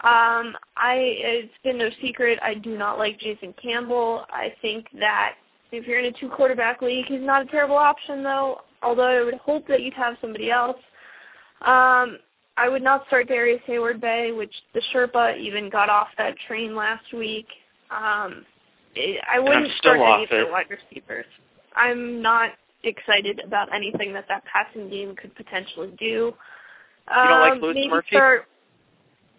Um, 0.04 0.54
I 0.76 0.96
it's 0.98 1.52
been 1.62 1.78
no 1.78 1.88
secret 2.02 2.38
I 2.42 2.54
do 2.54 2.76
not 2.76 2.98
like 2.98 3.18
Jason 3.18 3.54
Campbell. 3.60 4.26
I 4.28 4.52
think 4.60 4.86
that 4.98 5.36
if 5.72 5.86
you're 5.86 5.98
in 5.98 6.06
a 6.06 6.12
two 6.12 6.28
quarterback 6.28 6.82
league, 6.82 7.06
he's 7.06 7.22
not 7.22 7.42
a 7.42 7.46
terrible 7.46 7.78
option 7.78 8.22
though. 8.22 8.60
Although 8.82 9.22
I 9.22 9.24
would 9.24 9.34
hope 9.34 9.66
that 9.68 9.80
you'd 9.80 9.94
have 9.94 10.16
somebody 10.20 10.50
else. 10.50 10.76
Um, 11.62 12.18
I 12.56 12.68
would 12.68 12.82
not 12.82 13.06
start 13.06 13.28
Darrius 13.28 13.62
Heyward-Bey, 13.66 14.32
which 14.32 14.52
the 14.74 14.82
Sherpa 14.92 15.38
even 15.38 15.70
got 15.70 15.88
off 15.88 16.08
that 16.18 16.34
train 16.46 16.76
last 16.76 17.12
week. 17.12 17.46
Um, 17.90 18.44
it, 18.94 19.20
I 19.32 19.40
wouldn't 19.40 19.72
start 19.78 19.98
any 19.98 20.24
of 20.24 20.28
the 20.28 20.52
wide 20.52 20.66
receivers. 20.68 21.24
I'm 21.74 22.20
not 22.20 22.50
excited 22.84 23.40
about 23.44 23.74
anything 23.74 24.12
that 24.12 24.26
that 24.28 24.44
passing 24.44 24.90
game 24.90 25.16
could 25.16 25.34
potentially 25.34 25.94
do. 25.98 26.04
You 26.04 26.34
don't 27.08 27.32
um, 27.32 27.40
like 27.40 27.62
Louis 27.62 27.74
maybe 27.74 27.88
Murphy? 27.88 28.08
Start, 28.10 28.44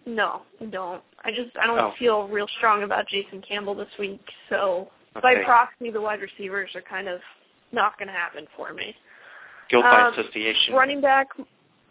no, 0.06 0.42
I 0.60 0.64
don't. 0.66 1.02
I 1.24 1.30
just 1.30 1.56
I 1.60 1.66
don't 1.66 1.78
Oh. 1.78 1.92
feel 1.98 2.28
real 2.28 2.46
strong 2.58 2.82
about 2.84 3.06
Jason 3.08 3.42
Campbell 3.42 3.74
this 3.74 3.88
week. 3.98 4.20
So 4.48 4.90
by 5.22 5.42
proxy, 5.44 5.90
the 5.90 6.00
wide 6.00 6.20
receivers 6.20 6.70
are 6.74 6.82
kind 6.82 7.08
of 7.08 7.20
not 7.72 7.98
going 7.98 8.08
to 8.08 8.14
happen 8.14 8.46
for 8.56 8.72
me. 8.72 8.94
Guilt 9.68 9.82
by 9.82 10.02
um, 10.02 10.12
association. 10.12 10.74
Running 10.74 11.00
back, 11.00 11.28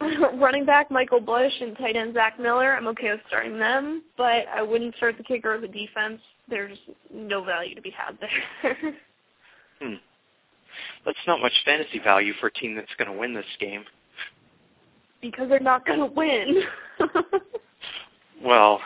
running 0.34 0.64
back 0.64 0.90
Michael 0.90 1.20
Bush 1.20 1.52
and 1.60 1.76
tight 1.76 1.96
end 1.96 2.14
Zach 2.14 2.38
Miller. 2.40 2.74
I'm 2.74 2.86
okay 2.88 3.10
with 3.10 3.20
starting 3.28 3.58
them, 3.58 4.02
but 4.16 4.46
I 4.54 4.62
wouldn't 4.62 4.96
start 4.96 5.16
the 5.18 5.24
kicker 5.24 5.54
or 5.54 5.60
the 5.60 5.68
defense. 5.68 6.20
There's 6.48 6.78
no 7.12 7.42
value 7.44 7.74
to 7.74 7.82
be 7.82 7.90
had 7.90 8.18
there. 8.20 8.94
Hmm. 9.78 9.96
That's 11.04 11.18
not 11.26 11.40
much 11.40 11.52
fantasy 11.66 11.98
value 11.98 12.32
for 12.40 12.46
a 12.46 12.52
team 12.52 12.74
that's 12.74 12.88
going 12.96 13.12
to 13.12 13.18
win 13.18 13.34
this 13.34 13.44
game. 13.60 13.84
because 15.20 15.50
they're 15.50 15.60
not 15.60 15.84
going 15.84 15.98
to 15.98 16.06
win. 16.06 16.62
Well, 18.44 18.80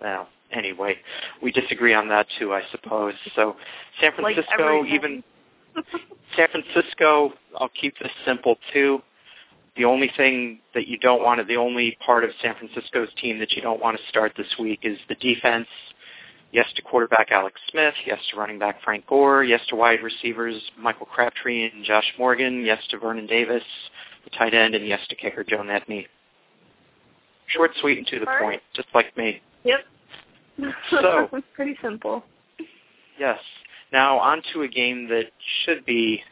well, 0.00 0.28
anyway, 0.52 0.96
we 1.42 1.52
disagree 1.52 1.94
on 1.94 2.08
that 2.08 2.26
too, 2.38 2.52
I 2.52 2.62
suppose. 2.70 3.14
So 3.34 3.56
San 4.00 4.12
Francisco, 4.12 4.52
everything. 4.52 4.94
even 4.94 5.24
San 6.36 6.48
Francisco, 6.50 7.32
I'll 7.58 7.70
keep 7.70 7.98
this 7.98 8.12
simple 8.24 8.56
too. 8.72 9.02
The 9.76 9.84
only 9.84 10.10
thing 10.16 10.58
that 10.74 10.88
you 10.88 10.98
don't 10.98 11.22
want 11.22 11.38
to, 11.38 11.44
the 11.44 11.56
only 11.56 11.96
part 12.04 12.24
of 12.24 12.30
San 12.42 12.54
Francisco's 12.56 13.08
team 13.20 13.38
that 13.38 13.52
you 13.52 13.62
don't 13.62 13.80
want 13.80 13.96
to 13.96 14.02
start 14.08 14.32
this 14.36 14.48
week 14.58 14.80
is 14.82 14.98
the 15.08 15.14
defense. 15.16 15.68
Yes 16.50 16.66
to 16.76 16.82
quarterback 16.82 17.30
Alex 17.30 17.60
Smith. 17.70 17.94
Yes 18.06 18.18
to 18.30 18.38
running 18.38 18.58
back 18.58 18.82
Frank 18.82 19.06
Gore. 19.06 19.44
Yes 19.44 19.60
to 19.68 19.76
wide 19.76 20.02
receivers 20.02 20.60
Michael 20.78 21.06
Crabtree 21.06 21.70
and 21.70 21.84
Josh 21.84 22.10
Morgan. 22.18 22.64
Yes 22.64 22.82
to 22.90 22.98
Vernon 22.98 23.26
Davis, 23.26 23.62
the 24.24 24.30
tight 24.30 24.54
end, 24.54 24.74
and 24.74 24.86
yes 24.86 25.00
to 25.10 25.14
kicker 25.14 25.44
Joe 25.44 25.58
Nedney. 25.58 26.06
Short, 27.48 27.70
sweet, 27.80 27.98
and 27.98 28.06
to 28.08 28.20
the 28.20 28.26
All 28.28 28.34
right. 28.34 28.42
point, 28.42 28.62
just 28.74 28.88
like 28.94 29.16
me. 29.16 29.40
yep. 29.64 29.80
So- 30.90 31.28
pretty 31.54 31.76
simple. 31.82 32.24
Yes. 33.18 33.38
Now 33.92 34.18
on 34.18 34.42
to 34.52 34.62
a 34.62 34.68
game 34.68 35.08
that 35.08 35.26
should 35.64 35.84
be 35.86 36.22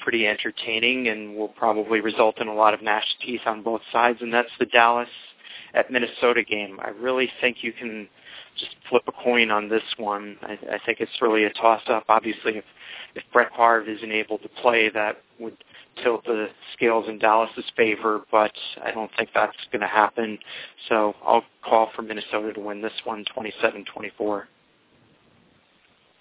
pretty 0.00 0.26
entertaining 0.26 1.08
and 1.08 1.34
will 1.36 1.48
probably 1.48 2.00
result 2.00 2.40
in 2.40 2.48
a 2.48 2.54
lot 2.54 2.74
of 2.74 2.82
gnashed 2.82 3.14
teeth 3.24 3.40
on 3.46 3.62
both 3.62 3.80
sides, 3.92 4.18
and 4.20 4.32
that's 4.32 4.50
the 4.58 4.66
Dallas 4.66 5.08
at 5.72 5.90
Minnesota 5.90 6.42
game. 6.42 6.78
I 6.82 6.88
really 6.90 7.30
think 7.40 7.58
you 7.62 7.72
can 7.72 8.08
just 8.58 8.74
flip 8.88 9.02
a 9.08 9.12
coin 9.12 9.50
on 9.50 9.68
this 9.68 9.82
one. 9.96 10.36
I, 10.42 10.52
I 10.74 10.78
think 10.84 11.00
it's 11.00 11.10
really 11.22 11.44
a 11.44 11.50
toss-up. 11.54 12.04
Obviously, 12.08 12.56
if 12.58 12.64
if 13.14 13.22
Brett 13.32 13.50
Favre 13.56 13.82
isn't 13.88 14.12
able 14.12 14.38
to 14.38 14.48
play, 14.60 14.88
that 14.90 15.18
would 15.38 15.56
tilt 16.02 16.24
the 16.24 16.48
scales 16.72 17.06
in 17.08 17.18
Dallas's 17.18 17.64
favor, 17.76 18.22
but 18.30 18.52
I 18.82 18.90
don't 18.90 19.10
think 19.16 19.30
that's 19.34 19.56
going 19.70 19.80
to 19.80 19.86
happen. 19.86 20.38
So 20.88 21.14
I'll 21.24 21.44
call 21.64 21.90
for 21.94 22.02
Minnesota 22.02 22.52
to 22.52 22.60
win 22.60 22.82
this 22.82 22.92
one, 23.04 23.24
27-24. 23.36 24.44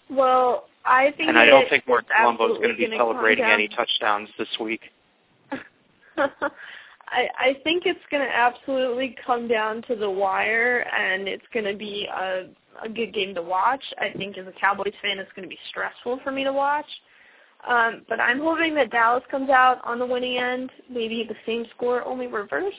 Well, 0.09 0.65
I 0.85 1.13
think 1.17 1.29
and 1.29 1.37
I 1.37 1.45
don't 1.45 1.69
think 1.69 1.87
Marc 1.87 2.05
Colombo 2.15 2.53
is 2.53 2.57
going 2.57 2.69
to 2.69 2.75
be 2.75 2.87
celebrating 2.95 3.45
any 3.45 3.67
touchdowns 3.69 4.29
this 4.37 4.49
week. 4.59 4.81
I, 7.07 7.27
I 7.39 7.57
think 7.63 7.83
it's 7.85 7.99
going 8.11 8.23
to 8.23 8.35
absolutely 8.35 9.15
come 9.25 9.47
down 9.47 9.81
to 9.83 9.95
the 9.95 10.09
wire, 10.09 10.79
and 10.79 11.27
it's 11.27 11.45
going 11.53 11.65
to 11.65 11.75
be 11.75 12.07
a, 12.13 12.47
a 12.83 12.89
good 12.89 13.13
game 13.13 13.33
to 13.35 13.41
watch. 13.41 13.83
I 13.99 14.15
think 14.17 14.37
as 14.37 14.47
a 14.47 14.53
Cowboys 14.59 14.93
fan, 15.01 15.19
it's 15.19 15.31
going 15.35 15.47
to 15.47 15.49
be 15.49 15.59
stressful 15.69 16.19
for 16.23 16.31
me 16.31 16.43
to 16.43 16.53
watch. 16.53 16.87
Um, 17.67 18.01
but 18.09 18.19
I'm 18.19 18.39
hoping 18.39 18.75
that 18.75 18.91
Dallas 18.91 19.23
comes 19.31 19.49
out 19.49 19.79
on 19.85 19.99
the 19.99 20.05
winning 20.05 20.37
end, 20.37 20.69
maybe 20.89 21.25
the 21.27 21.35
same 21.45 21.65
score, 21.75 22.03
only 22.03 22.27
reversed. 22.27 22.75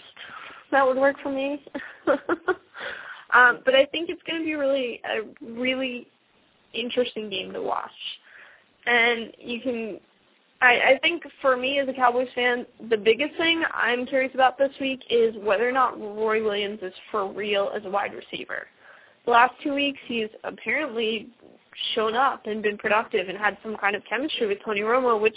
That 0.71 0.87
would 0.87 0.97
work 0.97 1.17
for 1.23 1.33
me. 1.33 1.65
um, 2.07 3.61
but 3.65 3.75
I 3.75 3.87
think 3.87 4.11
it's 4.11 4.23
going 4.29 4.41
to 4.41 4.45
be 4.45 4.55
really 4.55 5.01
a 5.05 5.23
really 5.59 6.07
interesting 6.75 7.31
game 7.31 7.53
to 7.53 7.63
watch. 7.63 7.91
And 8.87 9.33
you 9.39 9.61
can 9.61 10.01
I, 10.65 10.95
I 10.95 10.99
think 11.03 11.25
for 11.43 11.57
me 11.57 11.79
as 11.79 11.89
a 11.89 11.93
Cowboys 11.93 12.29
fan, 12.35 12.65
the 12.89 12.97
biggest 12.97 13.37
thing 13.37 13.63
I'm 13.75 14.07
curious 14.07 14.33
about 14.35 14.57
this 14.57 14.73
week 14.81 15.05
is 15.11 15.35
whether 15.43 15.69
or 15.69 15.73
not 15.73 16.01
Roy 16.01 16.43
Williams 16.43 16.79
is 16.81 16.93
for 17.11 17.31
real 17.31 17.71
as 17.77 17.85
a 17.85 17.91
wide 17.91 18.13
receiver. 18.15 18.67
The 19.27 19.31
last 19.31 19.53
two 19.63 19.75
weeks, 19.75 19.99
he's 20.07 20.29
apparently 20.43 21.29
shown 21.95 22.15
up 22.15 22.47
and 22.47 22.63
been 22.63 22.79
productive 22.79 23.29
and 23.29 23.39
had 23.39 23.57
some 23.63 23.77
kind 23.77 23.97
of 23.97 24.03
chemistry 24.09 24.47
with 24.47 24.59
Tony 24.65 24.81
Romo, 24.81 25.21
which, 25.21 25.37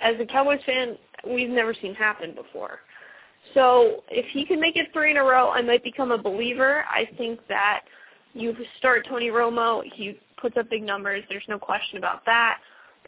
as 0.00 0.14
a 0.20 0.26
Cowboys 0.26 0.60
fan, 0.66 0.96
we've 1.26 1.50
never 1.50 1.74
seen 1.74 1.94
happen 1.94 2.34
before. 2.34 2.80
So 3.54 4.04
if 4.10 4.26
he 4.32 4.44
can 4.44 4.60
make 4.60 4.76
it 4.76 4.88
three 4.92 5.10
in 5.10 5.16
a 5.16 5.24
row, 5.24 5.50
I 5.50 5.62
might 5.62 5.82
become 5.82 6.12
a 6.12 6.18
believer. 6.18 6.84
I 6.88 7.08
think 7.16 7.40
that 7.48 7.82
you 8.34 8.54
start 8.78 9.06
Tony 9.08 9.28
Romo, 9.28 9.82
he 9.94 10.18
puts 10.40 10.56
up 10.56 10.70
big 10.70 10.82
numbers. 10.82 11.24
There's 11.28 11.42
no 11.48 11.58
question 11.58 11.98
about 11.98 12.24
that. 12.26 12.58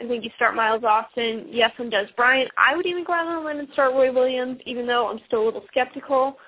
I 0.00 0.06
think 0.08 0.24
you 0.24 0.30
start 0.36 0.56
Miles 0.56 0.82
Austin. 0.82 1.46
Yes, 1.50 1.72
and 1.78 1.92
Dez 1.92 2.14
Bryant. 2.16 2.50
I 2.56 2.74
would 2.74 2.86
even 2.86 3.04
go 3.04 3.12
out 3.12 3.26
on 3.26 3.42
a 3.42 3.46
limb 3.46 3.58
and 3.58 3.68
start 3.72 3.92
Roy 3.92 4.12
Williams, 4.12 4.58
even 4.64 4.86
though 4.86 5.08
I'm 5.08 5.20
still 5.26 5.42
a 5.42 5.46
little 5.46 5.64
skeptical. 5.68 6.38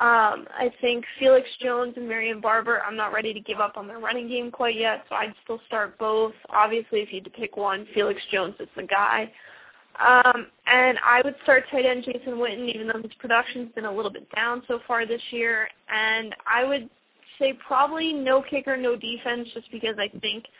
Um, 0.00 0.46
I 0.52 0.72
think 0.80 1.04
Felix 1.18 1.46
Jones 1.60 1.94
and 1.96 2.08
Marion 2.08 2.40
Barber, 2.40 2.82
I'm 2.82 2.96
not 2.96 3.12
ready 3.12 3.32
to 3.32 3.40
give 3.40 3.60
up 3.60 3.76
on 3.76 3.86
their 3.86 4.00
running 4.00 4.28
game 4.28 4.50
quite 4.50 4.76
yet, 4.76 5.04
so 5.08 5.14
I'd 5.14 5.34
still 5.44 5.60
start 5.66 5.98
both. 5.98 6.34
Obviously, 6.50 7.00
if 7.00 7.12
you 7.12 7.20
had 7.20 7.24
to 7.24 7.30
pick 7.30 7.56
one, 7.56 7.86
Felix 7.94 8.20
Jones 8.32 8.54
is 8.58 8.68
the 8.76 8.82
guy. 8.82 9.30
Um, 10.04 10.48
and 10.66 10.98
I 11.06 11.22
would 11.22 11.36
start 11.44 11.64
tight 11.70 11.86
end 11.86 12.04
Jason 12.04 12.34
Witten, 12.34 12.68
even 12.74 12.88
though 12.88 13.00
his 13.00 13.12
production's 13.20 13.72
been 13.74 13.84
a 13.84 13.92
little 13.92 14.10
bit 14.10 14.28
down 14.34 14.62
so 14.66 14.80
far 14.88 15.06
this 15.06 15.22
year. 15.30 15.68
And 15.88 16.34
I 16.52 16.64
would 16.64 16.90
say 17.38 17.56
probably 17.66 18.12
no 18.12 18.42
kicker, 18.42 18.76
no 18.76 18.96
defense, 18.96 19.48
just 19.54 19.70
because 19.70 19.96
I 19.98 20.08
think– 20.18 20.44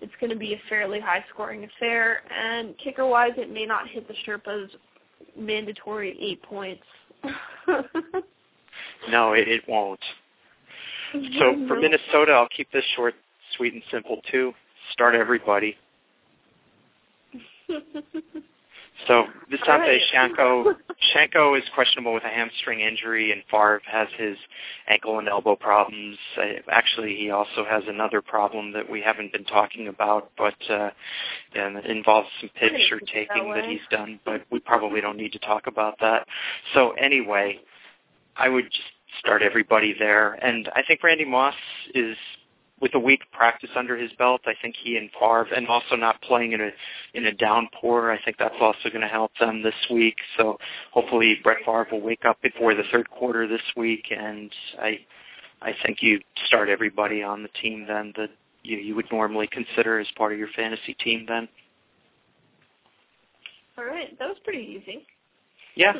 it's 0.00 0.12
going 0.20 0.30
to 0.30 0.36
be 0.36 0.54
a 0.54 0.60
fairly 0.68 1.00
high-scoring 1.00 1.64
affair. 1.64 2.22
And 2.30 2.76
kicker-wise, 2.78 3.32
it 3.36 3.50
may 3.50 3.66
not 3.66 3.88
hit 3.88 4.08
the 4.08 4.14
Sherpas' 4.26 4.68
mandatory 5.36 6.16
eight 6.20 6.42
points. 6.42 6.82
no, 9.10 9.32
it, 9.32 9.48
it 9.48 9.62
won't. 9.68 10.00
So 11.12 11.66
for 11.68 11.78
Minnesota, 11.78 12.32
I'll 12.32 12.48
keep 12.48 12.72
this 12.72 12.84
short, 12.96 13.14
sweet, 13.56 13.74
and 13.74 13.82
simple 13.90 14.20
too. 14.30 14.52
Start 14.92 15.14
everybody. 15.14 15.76
So 19.06 19.24
Visanthe 19.50 19.80
right. 19.80 20.00
Shiancoe, 20.14 20.74
Shiancoe 21.12 21.58
is 21.58 21.64
questionable 21.74 22.14
with 22.14 22.24
a 22.24 22.28
hamstring 22.28 22.80
injury, 22.80 23.32
and 23.32 23.42
Favre 23.50 23.80
has 23.84 24.08
his 24.16 24.36
ankle 24.88 25.18
and 25.18 25.28
elbow 25.28 25.56
problems. 25.56 26.16
Actually, 26.70 27.16
he 27.16 27.30
also 27.30 27.64
has 27.68 27.82
another 27.88 28.22
problem 28.22 28.72
that 28.72 28.88
we 28.88 29.00
haven't 29.00 29.32
been 29.32 29.44
talking 29.44 29.88
about, 29.88 30.30
but 30.38 30.54
uh, 30.70 30.90
and 31.54 31.78
it 31.78 31.86
involves 31.86 32.28
some 32.40 32.50
picture 32.50 33.00
taking 33.00 33.48
that, 33.48 33.62
that 33.62 33.64
he's 33.64 33.80
done. 33.90 34.20
But 34.24 34.42
we 34.50 34.60
probably 34.60 35.00
don't 35.00 35.16
need 35.16 35.32
to 35.32 35.40
talk 35.40 35.66
about 35.66 35.98
that. 36.00 36.26
So 36.74 36.92
anyway, 36.92 37.58
I 38.36 38.48
would 38.48 38.64
just 38.64 38.82
start 39.18 39.42
everybody 39.42 39.94
there, 39.98 40.34
and 40.34 40.68
I 40.74 40.82
think 40.86 41.02
Randy 41.02 41.24
Moss 41.24 41.54
is 41.94 42.16
with 42.82 42.94
a 42.94 42.98
week 42.98 43.20
practice 43.32 43.70
under 43.76 43.96
his 43.96 44.10
belt, 44.18 44.40
I 44.44 44.54
think 44.60 44.74
he 44.82 44.96
and 44.96 45.08
Favre, 45.12 45.46
and 45.54 45.68
also 45.68 45.94
not 45.94 46.20
playing 46.20 46.52
in 46.52 46.60
a 46.60 46.70
in 47.14 47.26
a 47.26 47.32
downpour, 47.32 48.10
I 48.10 48.20
think 48.22 48.38
that's 48.38 48.56
also 48.60 48.88
going 48.88 49.02
to 49.02 49.08
help 49.08 49.30
them 49.38 49.62
this 49.62 49.74
week. 49.88 50.16
So 50.36 50.58
hopefully 50.90 51.38
Brett 51.44 51.58
Favre 51.64 51.86
will 51.92 52.00
wake 52.00 52.24
up 52.24 52.42
before 52.42 52.74
the 52.74 52.82
third 52.90 53.08
quarter 53.08 53.46
this 53.46 53.62
week, 53.76 54.06
and 54.10 54.50
I 54.80 54.98
I 55.62 55.74
think 55.84 55.98
you 56.02 56.20
start 56.46 56.68
everybody 56.68 57.22
on 57.22 57.44
the 57.44 57.50
team 57.60 57.86
then 57.86 58.12
that 58.16 58.30
you 58.64 58.78
you 58.78 58.96
would 58.96 59.10
normally 59.12 59.46
consider 59.46 60.00
as 60.00 60.08
part 60.16 60.32
of 60.32 60.38
your 60.38 60.48
fantasy 60.56 60.94
team 60.94 61.24
then. 61.28 61.48
All 63.78 63.84
right, 63.84 64.18
that 64.18 64.28
was 64.28 64.38
pretty 64.42 64.80
easy. 64.82 65.06
Yeah. 65.76 65.92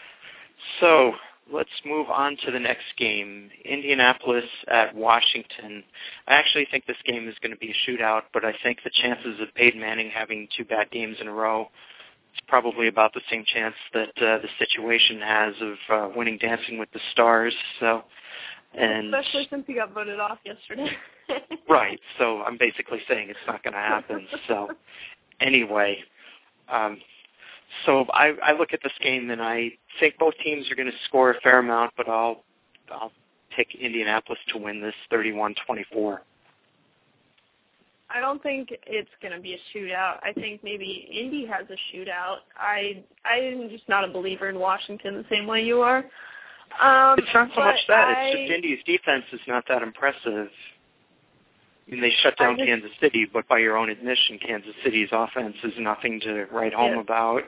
so 0.80 1.12
let's 1.52 1.70
move 1.84 2.08
on 2.08 2.36
to 2.44 2.50
the 2.50 2.58
next 2.58 2.84
game, 2.96 3.50
Indianapolis 3.64 4.44
at 4.68 4.94
Washington. 4.94 5.82
I 6.26 6.34
actually 6.34 6.66
think 6.70 6.86
this 6.86 6.96
game 7.04 7.28
is 7.28 7.34
going 7.42 7.52
to 7.52 7.58
be 7.58 7.70
a 7.72 7.90
shootout, 7.90 8.22
but 8.32 8.44
I 8.44 8.54
think 8.62 8.78
the 8.84 8.90
chances 8.90 9.40
of 9.40 9.54
Peyton 9.54 9.80
Manning 9.80 10.10
having 10.10 10.48
two 10.56 10.64
bad 10.64 10.90
games 10.90 11.16
in 11.20 11.28
a 11.28 11.32
row 11.32 11.68
is 12.34 12.40
probably 12.46 12.88
about 12.88 13.12
the 13.14 13.20
same 13.30 13.44
chance 13.44 13.74
that 13.92 14.10
uh, 14.18 14.38
the 14.38 14.48
situation 14.58 15.20
has 15.20 15.54
of 15.60 15.76
uh, 15.90 16.08
winning 16.16 16.38
Dancing 16.38 16.78
with 16.78 16.90
the 16.92 17.00
Stars. 17.12 17.54
So, 17.80 18.04
and 18.74 19.12
especially 19.14 19.48
since 19.50 19.64
he 19.66 19.74
got 19.74 19.92
voted 19.92 20.20
off 20.20 20.38
yesterday. 20.44 20.90
right. 21.68 22.00
So 22.18 22.42
I'm 22.42 22.58
basically 22.58 23.00
saying 23.08 23.30
it's 23.30 23.38
not 23.46 23.62
going 23.62 23.74
to 23.74 23.80
happen. 23.80 24.26
So, 24.46 24.68
anyway. 25.40 25.98
Um, 26.68 26.98
so 27.86 28.06
I, 28.12 28.32
I 28.42 28.52
look 28.52 28.72
at 28.72 28.80
this 28.82 28.92
game 29.02 29.30
and 29.30 29.42
I 29.42 29.70
think 29.98 30.18
both 30.18 30.34
teams 30.42 30.70
are 30.70 30.74
going 30.74 30.90
to 30.90 30.98
score 31.06 31.30
a 31.30 31.40
fair 31.40 31.58
amount, 31.58 31.92
but 31.96 32.08
I'll 32.08 32.42
I'll 32.90 33.12
pick 33.54 33.74
Indianapolis 33.74 34.38
to 34.52 34.58
win 34.58 34.80
this 34.80 34.94
31-24. 35.12 36.18
I 38.12 38.20
don't 38.20 38.42
think 38.42 38.70
it's 38.86 39.10
going 39.22 39.32
to 39.34 39.40
be 39.40 39.54
a 39.54 39.58
shootout. 39.76 40.16
I 40.22 40.32
think 40.32 40.64
maybe 40.64 41.08
Indy 41.12 41.46
has 41.46 41.66
a 41.70 41.96
shootout. 41.96 42.38
I 42.56 43.04
I'm 43.24 43.68
just 43.70 43.88
not 43.88 44.04
a 44.04 44.08
believer 44.08 44.48
in 44.48 44.58
Washington 44.58 45.14
the 45.14 45.24
same 45.30 45.46
way 45.46 45.62
you 45.62 45.80
are. 45.80 45.98
Um, 46.80 47.18
it's 47.18 47.28
not 47.34 47.50
so 47.54 47.60
much 47.60 47.78
that. 47.88 48.08
I, 48.08 48.22
it's 48.26 48.40
just 48.40 48.52
Indy's 48.52 48.84
defense 48.84 49.24
is 49.32 49.40
not 49.46 49.64
that 49.68 49.82
impressive. 49.82 50.48
I 51.86 51.90
mean, 51.90 52.00
they 52.00 52.12
shut 52.22 52.36
down 52.36 52.56
just, 52.56 52.66
Kansas 52.66 52.90
City, 53.00 53.26
but 53.32 53.48
by 53.48 53.58
your 53.58 53.76
own 53.76 53.90
admission, 53.90 54.38
Kansas 54.44 54.74
City's 54.84 55.08
offense 55.12 55.56
is 55.64 55.72
nothing 55.78 56.20
to 56.20 56.46
write 56.52 56.72
home 56.72 56.94
yeah. 56.94 57.00
about. 57.00 57.42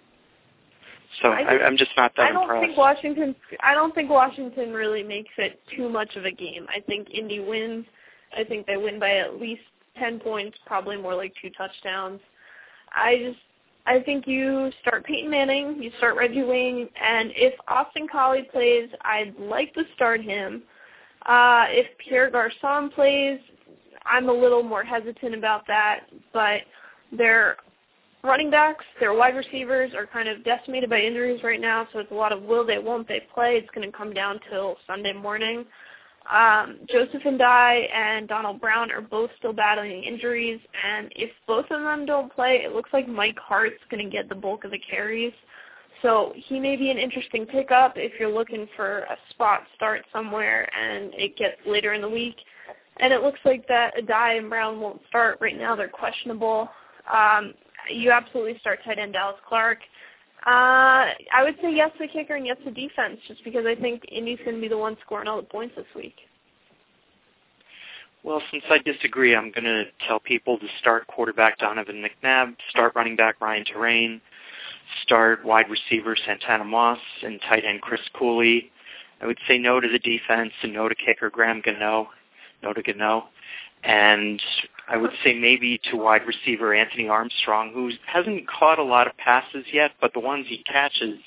So 1.20 1.28
I 1.28 1.64
I'm 1.64 1.76
just 1.76 1.90
not 1.96 2.12
that 2.16 2.30
I 2.30 2.32
don't 2.32 2.44
impressed. 2.44 2.66
think 2.66 2.76
Washington. 2.78 3.36
I 3.60 3.74
don't 3.74 3.94
think 3.94 4.08
Washington 4.08 4.72
really 4.72 5.02
makes 5.02 5.32
it 5.36 5.60
too 5.76 5.88
much 5.88 6.16
of 6.16 6.24
a 6.24 6.30
game. 6.30 6.66
I 6.74 6.80
think 6.80 7.10
Indy 7.10 7.40
wins. 7.40 7.84
I 8.36 8.44
think 8.44 8.66
they 8.66 8.76
win 8.76 8.98
by 8.98 9.16
at 9.16 9.38
least 9.40 9.62
ten 9.98 10.18
points, 10.18 10.56
probably 10.66 10.96
more 10.96 11.14
like 11.14 11.34
two 11.42 11.50
touchdowns. 11.50 12.20
I 12.94 13.16
just 13.18 13.38
I 13.84 14.00
think 14.00 14.26
you 14.26 14.70
start 14.80 15.04
Peyton 15.04 15.30
Manning, 15.30 15.82
you 15.82 15.90
start 15.98 16.16
Reggie 16.16 16.44
Wayne, 16.44 16.88
and 17.02 17.30
if 17.34 17.54
Austin 17.68 18.06
Collie 18.10 18.48
plays, 18.50 18.88
I'd 19.02 19.34
like 19.38 19.74
to 19.74 19.82
start 19.94 20.20
him. 20.22 20.62
Uh, 21.26 21.66
if 21.68 21.86
Pierre 21.98 22.30
Garcon 22.30 22.90
plays, 22.90 23.40
I'm 24.04 24.28
a 24.28 24.32
little 24.32 24.62
more 24.62 24.84
hesitant 24.84 25.34
about 25.34 25.66
that, 25.66 26.06
but 26.32 26.62
they're 27.16 27.56
running 28.22 28.50
backs, 28.50 28.84
their 29.00 29.14
wide 29.14 29.36
receivers 29.36 29.92
are 29.94 30.06
kind 30.06 30.28
of 30.28 30.44
decimated 30.44 30.88
by 30.88 31.00
injuries 31.00 31.42
right 31.42 31.60
now, 31.60 31.86
so 31.92 31.98
it's 31.98 32.10
a 32.10 32.14
lot 32.14 32.32
of 32.32 32.42
will 32.42 32.64
they, 32.64 32.78
won't 32.78 33.08
they 33.08 33.26
play. 33.34 33.56
It's 33.56 33.70
going 33.74 33.90
to 33.90 33.96
come 33.96 34.12
down 34.12 34.40
till 34.50 34.76
Sunday 34.86 35.12
morning. 35.12 35.64
Um, 36.32 36.78
Joseph 36.88 37.22
Addai 37.22 37.92
and 37.92 38.28
Donald 38.28 38.60
Brown 38.60 38.92
are 38.92 39.00
both 39.00 39.30
still 39.38 39.52
battling 39.52 40.04
injuries, 40.04 40.60
and 40.86 41.12
if 41.16 41.30
both 41.48 41.64
of 41.70 41.82
them 41.82 42.06
don't 42.06 42.32
play, 42.32 42.62
it 42.64 42.72
looks 42.72 42.90
like 42.92 43.08
Mike 43.08 43.38
Hart's 43.38 43.82
going 43.90 44.04
to 44.04 44.10
get 44.10 44.28
the 44.28 44.34
bulk 44.34 44.64
of 44.64 44.70
the 44.70 44.78
carries. 44.78 45.32
So 46.00 46.32
he 46.34 46.58
may 46.58 46.76
be 46.76 46.90
an 46.90 46.98
interesting 46.98 47.46
pickup 47.46 47.94
if 47.96 48.12
you're 48.18 48.32
looking 48.32 48.68
for 48.76 49.00
a 49.00 49.16
spot 49.30 49.62
start 49.76 50.02
somewhere 50.12 50.68
and 50.76 51.12
it 51.14 51.36
gets 51.36 51.56
later 51.64 51.92
in 51.92 52.00
the 52.00 52.08
week. 52.08 52.36
And 52.98 53.12
it 53.12 53.22
looks 53.22 53.38
like 53.44 53.66
that 53.68 53.94
Addai 53.96 54.38
and 54.38 54.50
Brown 54.50 54.80
won't 54.80 55.00
start 55.08 55.38
right 55.40 55.56
now. 55.56 55.76
They're 55.76 55.88
questionable. 55.88 56.68
Um, 57.12 57.54
you 57.90 58.10
absolutely 58.10 58.58
start 58.60 58.80
tight 58.84 58.98
end 58.98 59.14
Dallas 59.14 59.36
Clark. 59.48 59.78
Uh, 60.44 61.14
I 61.32 61.42
would 61.42 61.56
say 61.62 61.72
yes 61.72 61.90
to 61.98 62.08
kicker 62.08 62.34
and 62.34 62.46
yes 62.46 62.56
to 62.64 62.70
defense, 62.70 63.20
just 63.28 63.44
because 63.44 63.64
I 63.66 63.80
think 63.80 64.02
Indy's 64.10 64.38
going 64.44 64.56
to 64.56 64.60
be 64.60 64.68
the 64.68 64.78
one 64.78 64.96
scoring 65.04 65.28
all 65.28 65.36
the 65.36 65.46
points 65.46 65.74
this 65.76 65.86
week. 65.94 66.16
Well, 68.24 68.42
since 68.50 68.64
I 68.70 68.78
disagree, 68.78 69.34
I'm 69.34 69.50
going 69.50 69.64
to 69.64 69.84
tell 70.06 70.20
people 70.20 70.58
to 70.58 70.66
start 70.80 71.06
quarterback 71.08 71.58
Donovan 71.58 72.04
McNabb, 72.04 72.56
start 72.70 72.94
running 72.94 73.16
back 73.16 73.40
Ryan 73.40 73.64
Torain, 73.64 74.20
start 75.02 75.44
wide 75.44 75.66
receiver 75.68 76.16
Santana 76.24 76.64
Moss, 76.64 76.98
and 77.22 77.40
tight 77.48 77.64
end 77.64 77.80
Chris 77.80 78.00
Cooley. 78.14 78.70
I 79.20 79.26
would 79.26 79.38
say 79.48 79.58
no 79.58 79.80
to 79.80 79.88
the 79.88 79.98
defense 79.98 80.52
and 80.62 80.72
no 80.72 80.88
to 80.88 80.94
kicker 80.94 81.30
Graham 81.30 81.62
Gano, 81.64 82.08
no 82.62 82.72
to 82.72 82.82
Gano. 82.82 83.28
And 83.84 84.40
I 84.88 84.96
would 84.96 85.12
say 85.24 85.34
maybe 85.34 85.80
to 85.90 85.96
wide 85.96 86.22
receiver 86.26 86.74
Anthony 86.74 87.08
Armstrong, 87.08 87.72
who 87.72 87.90
hasn't 88.06 88.48
caught 88.48 88.78
a 88.78 88.84
lot 88.84 89.06
of 89.06 89.16
passes 89.16 89.64
yet, 89.72 89.92
but 90.00 90.12
the 90.12 90.20
ones 90.20 90.46
he 90.48 90.62
catches 90.64 91.18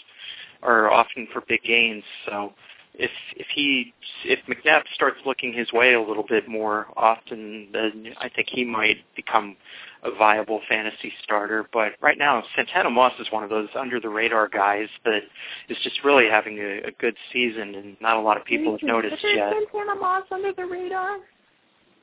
are 0.62 0.92
often 0.92 1.28
for 1.32 1.42
big 1.48 1.64
gains. 1.64 2.04
So 2.26 2.54
if 2.98 3.12
if 3.36 3.48
he 3.54 3.94
if 4.24 4.40
McNabb 4.48 4.84
starts 4.94 5.18
looking 5.26 5.54
his 5.54 5.72
way 5.74 5.94
a 5.94 6.02
little 6.02 6.26
bit 6.28 6.48
more 6.48 6.88
often, 6.96 7.68
then 7.72 8.14
I 8.18 8.30
think 8.30 8.50
he 8.52 8.64
might 8.64 8.98
become 9.16 9.56
a 10.04 10.12
viable 10.12 10.62
fantasy 10.70 11.12
starter. 11.24 11.68
But 11.74 11.94
right 12.02 12.18
now, 12.18 12.44
Santana 12.56 12.90
Moss 12.90 13.14
is 13.20 13.28
one 13.32 13.44
of 13.44 13.50
those 13.50 13.70
under 13.76 14.00
the 14.00 14.10
radar 14.10 14.48
guys 14.48 14.88
that 15.04 15.22
is 15.70 15.78
just 15.84 16.04
really 16.04 16.28
having 16.30 16.60
a, 16.60 16.88
a 16.88 16.92
good 17.00 17.16
season, 17.34 17.76
and 17.76 17.98
not 18.02 18.18
a 18.18 18.22
lot 18.22 18.38
of 18.38 18.46
people 18.46 18.74
have 18.74 18.84
noticed 18.84 19.24
yet. 19.24 19.54
Santana 19.54 19.96
Moss 20.00 20.24
under 20.32 20.54
the 20.54 20.66
radar? 20.66 21.18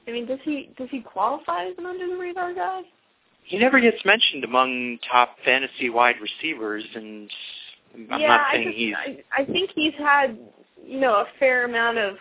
I 0.07 0.11
mean, 0.11 0.27
does 0.27 0.39
he 0.45 0.71
does 0.77 0.89
he 0.91 1.01
qualify 1.01 1.67
as 1.67 1.75
an 1.79 1.87
under 1.87 2.07
the 2.07 2.17
radar 2.17 2.55
guy? 2.55 2.83
He 3.45 3.59
never 3.59 3.81
gets 3.81 4.05
mentioned 4.05 4.45
among 4.45 4.99
top 5.11 5.37
fantasy 5.45 5.91
wide 5.91 6.17
receivers, 6.21 6.85
and 6.95 7.31
I'm 8.11 8.21
yeah, 8.21 8.29
not 8.29 8.41
saying 8.53 8.69
I 8.69 8.71
just, 8.71 8.77
he's. 8.77 8.95
I, 8.97 9.43
I 9.43 9.45
think 9.45 9.71
he's 9.75 9.95
had 9.99 10.39
you 10.85 11.01
know 11.01 11.15
a 11.15 11.27
fair 11.39 11.65
amount 11.65 11.99
of 11.99 12.17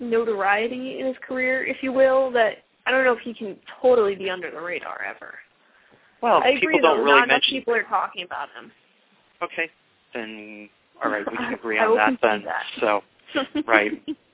notoriety 0.00 1.00
in 1.00 1.06
his 1.06 1.16
career, 1.26 1.64
if 1.64 1.78
you 1.82 1.92
will. 1.92 2.30
That 2.32 2.64
I 2.86 2.90
don't 2.90 3.04
know 3.04 3.12
if 3.12 3.20
he 3.20 3.34
can 3.34 3.56
totally 3.80 4.14
be 4.14 4.30
under 4.30 4.50
the 4.50 4.60
radar 4.60 5.02
ever. 5.02 5.34
Well, 6.22 6.38
I 6.42 6.54
people 6.54 6.68
agree, 6.68 6.80
don't 6.80 6.98
though. 6.98 7.04
really 7.04 7.20
Not 7.20 7.28
mention. 7.28 7.58
people 7.58 7.74
are 7.74 7.82
talking 7.84 8.24
about 8.24 8.48
him. 8.58 8.72
Okay, 9.42 9.68
then 10.14 10.68
all 11.04 11.10
right, 11.10 11.30
we 11.30 11.36
can 11.36 11.54
agree 11.54 11.78
on 11.78 11.96
that 11.96 12.18
then. 12.22 12.44
that. 12.44 12.64
So. 12.80 13.02
Right. 13.66 14.02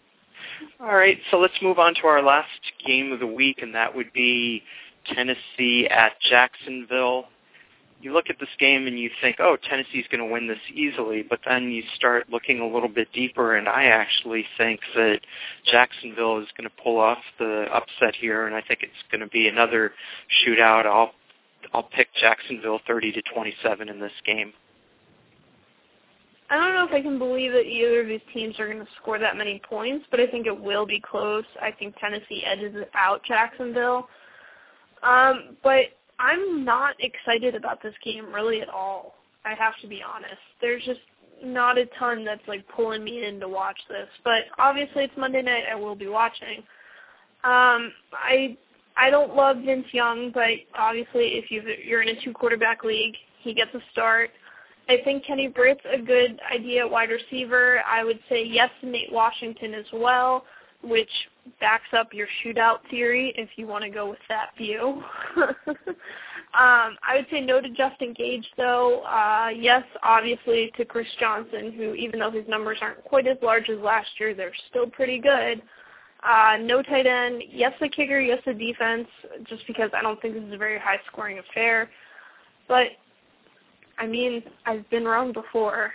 All 0.80 0.94
right, 0.94 1.18
so 1.30 1.38
let's 1.38 1.54
move 1.62 1.78
on 1.78 1.94
to 1.94 2.06
our 2.06 2.22
last 2.22 2.48
game 2.84 3.12
of 3.12 3.20
the 3.20 3.26
week, 3.26 3.60
and 3.62 3.74
that 3.74 3.94
would 3.94 4.12
be 4.12 4.62
Tennessee 5.06 5.86
at 5.88 6.12
Jacksonville. 6.28 7.26
You 8.00 8.12
look 8.12 8.28
at 8.28 8.40
this 8.40 8.48
game 8.58 8.88
and 8.88 8.98
you 8.98 9.10
think, 9.20 9.36
oh, 9.38 9.56
Tennessee's 9.68 10.06
going 10.10 10.26
to 10.26 10.32
win 10.32 10.48
this 10.48 10.58
easily, 10.74 11.22
but 11.22 11.38
then 11.46 11.70
you 11.70 11.84
start 11.94 12.28
looking 12.30 12.58
a 12.58 12.66
little 12.66 12.88
bit 12.88 13.12
deeper, 13.12 13.54
and 13.54 13.68
I 13.68 13.84
actually 13.84 14.44
think 14.58 14.80
that 14.96 15.20
Jacksonville 15.70 16.38
is 16.40 16.48
going 16.56 16.68
to 16.68 16.82
pull 16.82 16.98
off 16.98 17.22
the 17.38 17.66
upset 17.72 18.16
here, 18.16 18.46
and 18.46 18.56
I 18.56 18.60
think 18.60 18.80
it's 18.82 18.92
going 19.12 19.20
to 19.20 19.28
be 19.28 19.46
another 19.46 19.92
shootout. 20.44 20.86
I'll 20.86 21.12
I'll 21.72 21.84
pick 21.84 22.08
Jacksonville 22.20 22.80
30 22.86 23.12
to 23.12 23.22
27 23.32 23.88
in 23.88 24.00
this 24.00 24.12
game. 24.26 24.52
I 26.52 26.56
don't 26.56 26.74
know 26.74 26.84
if 26.84 26.92
I 26.92 27.00
can 27.00 27.18
believe 27.18 27.52
that 27.52 27.64
either 27.64 28.02
of 28.02 28.08
these 28.08 28.20
teams 28.34 28.60
are 28.60 28.66
going 28.66 28.84
to 28.84 28.92
score 29.00 29.18
that 29.18 29.38
many 29.38 29.62
points, 29.66 30.04
but 30.10 30.20
I 30.20 30.26
think 30.26 30.46
it 30.46 30.60
will 30.60 30.84
be 30.84 31.00
close. 31.00 31.46
I 31.62 31.70
think 31.72 31.94
Tennessee 31.98 32.44
edges 32.44 32.76
out 32.92 33.22
Jacksonville. 33.24 34.06
Um, 35.02 35.56
but 35.62 35.86
I'm 36.18 36.62
not 36.62 36.94
excited 37.00 37.54
about 37.54 37.82
this 37.82 37.94
game 38.04 38.30
really 38.30 38.60
at 38.60 38.68
all. 38.68 39.14
I 39.46 39.54
have 39.54 39.72
to 39.80 39.88
be 39.88 40.02
honest. 40.02 40.42
There's 40.60 40.84
just 40.84 41.00
not 41.42 41.78
a 41.78 41.86
ton 41.98 42.22
that's 42.22 42.46
like 42.46 42.68
pulling 42.68 43.02
me 43.02 43.24
in 43.24 43.40
to 43.40 43.48
watch 43.48 43.78
this. 43.88 44.08
But 44.22 44.42
obviously 44.58 45.04
it's 45.04 45.16
Monday 45.16 45.40
night. 45.40 45.64
I 45.72 45.74
will 45.74 45.96
be 45.96 46.08
watching. 46.08 46.58
Um, 47.44 47.92
I 48.12 48.58
I 48.94 49.08
don't 49.08 49.34
love 49.34 49.56
Vince 49.64 49.86
Young, 49.92 50.30
but 50.34 50.50
obviously 50.78 51.38
if 51.38 51.50
you 51.50 51.62
you're 51.82 52.02
in 52.02 52.14
a 52.14 52.20
two 52.22 52.34
quarterback 52.34 52.84
league, 52.84 53.14
he 53.40 53.54
gets 53.54 53.74
a 53.74 53.80
start. 53.90 54.28
I 54.88 54.98
think 55.04 55.24
Kenny 55.24 55.48
Britt's 55.48 55.82
a 55.90 56.00
good 56.00 56.40
idea 56.52 56.84
at 56.84 56.90
wide 56.90 57.10
receiver. 57.10 57.82
I 57.86 58.04
would 58.04 58.18
say 58.28 58.44
yes 58.44 58.70
to 58.80 58.88
Nate 58.88 59.12
Washington 59.12 59.74
as 59.74 59.86
well, 59.92 60.44
which 60.82 61.10
backs 61.60 61.92
up 61.92 62.12
your 62.12 62.26
shootout 62.44 62.78
theory 62.90 63.32
if 63.36 63.50
you 63.56 63.66
want 63.66 63.84
to 63.84 63.90
go 63.90 64.10
with 64.10 64.18
that 64.28 64.50
view. 64.56 65.02
um, 65.36 65.46
I 66.52 67.14
would 67.16 67.26
say 67.30 67.40
no 67.40 67.60
to 67.60 67.70
Justin 67.70 68.12
Gage 68.12 68.46
though. 68.56 69.02
Uh, 69.02 69.48
yes, 69.54 69.84
obviously 70.02 70.72
to 70.76 70.84
Chris 70.84 71.06
Johnson, 71.18 71.72
who 71.72 71.94
even 71.94 72.20
though 72.20 72.30
his 72.30 72.46
numbers 72.48 72.78
aren't 72.80 73.02
quite 73.04 73.26
as 73.26 73.38
large 73.42 73.68
as 73.70 73.78
last 73.78 74.08
year, 74.18 74.34
they're 74.34 74.52
still 74.70 74.86
pretty 74.86 75.18
good. 75.18 75.62
Uh, 76.22 76.56
no 76.60 76.82
tight 76.82 77.06
end. 77.06 77.42
Yes, 77.48 77.72
the 77.80 77.88
kicker. 77.88 78.20
Yes, 78.20 78.40
the 78.46 78.54
defense. 78.54 79.08
Just 79.44 79.66
because 79.66 79.90
I 79.92 80.02
don't 80.02 80.20
think 80.22 80.34
this 80.34 80.44
is 80.44 80.52
a 80.52 80.58
very 80.58 80.78
high 80.78 81.00
scoring 81.10 81.40
affair. 81.40 81.90
But 82.68 82.88
I 83.98 84.06
mean, 84.06 84.42
I've 84.66 84.88
been 84.90 85.04
wrong 85.04 85.32
before. 85.32 85.92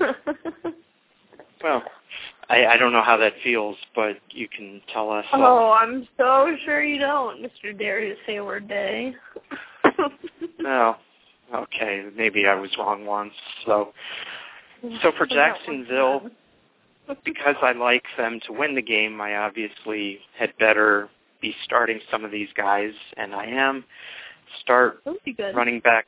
Well, 1.62 1.82
I, 2.48 2.66
I 2.66 2.76
don't 2.76 2.92
know 2.92 3.02
how 3.02 3.16
that 3.16 3.32
feels, 3.42 3.76
but 3.94 4.16
you 4.30 4.48
can 4.48 4.80
tell 4.92 5.10
us. 5.10 5.24
oh, 5.32 5.72
I'm 5.72 6.06
so 6.16 6.48
sure 6.64 6.82
you 6.82 6.98
don't, 6.98 7.42
Mr. 7.42 7.76
Darrius 7.78 8.18
Heyward-Bey. 8.28 9.14
No. 10.60 10.96
Okay, 11.54 12.04
maybe 12.16 12.46
I 12.46 12.54
was 12.54 12.70
wrong 12.76 13.06
once. 13.06 13.32
So, 13.64 13.92
so 15.02 15.12
for 15.16 15.24
Jacksonville, 15.24 16.28
because 17.24 17.54
I 17.62 17.72
like 17.72 18.02
them 18.16 18.40
to 18.46 18.52
win 18.52 18.74
the 18.74 18.82
game, 18.82 19.20
I 19.20 19.36
obviously 19.36 20.18
had 20.36 20.52
better 20.58 21.08
be 21.40 21.54
starting 21.64 22.00
some 22.10 22.24
of 22.24 22.32
these 22.32 22.48
guys, 22.56 22.90
and 23.16 23.34
I 23.34 23.46
am. 23.46 23.84
Start 24.60 25.02
running 25.54 25.80
back. 25.80 26.06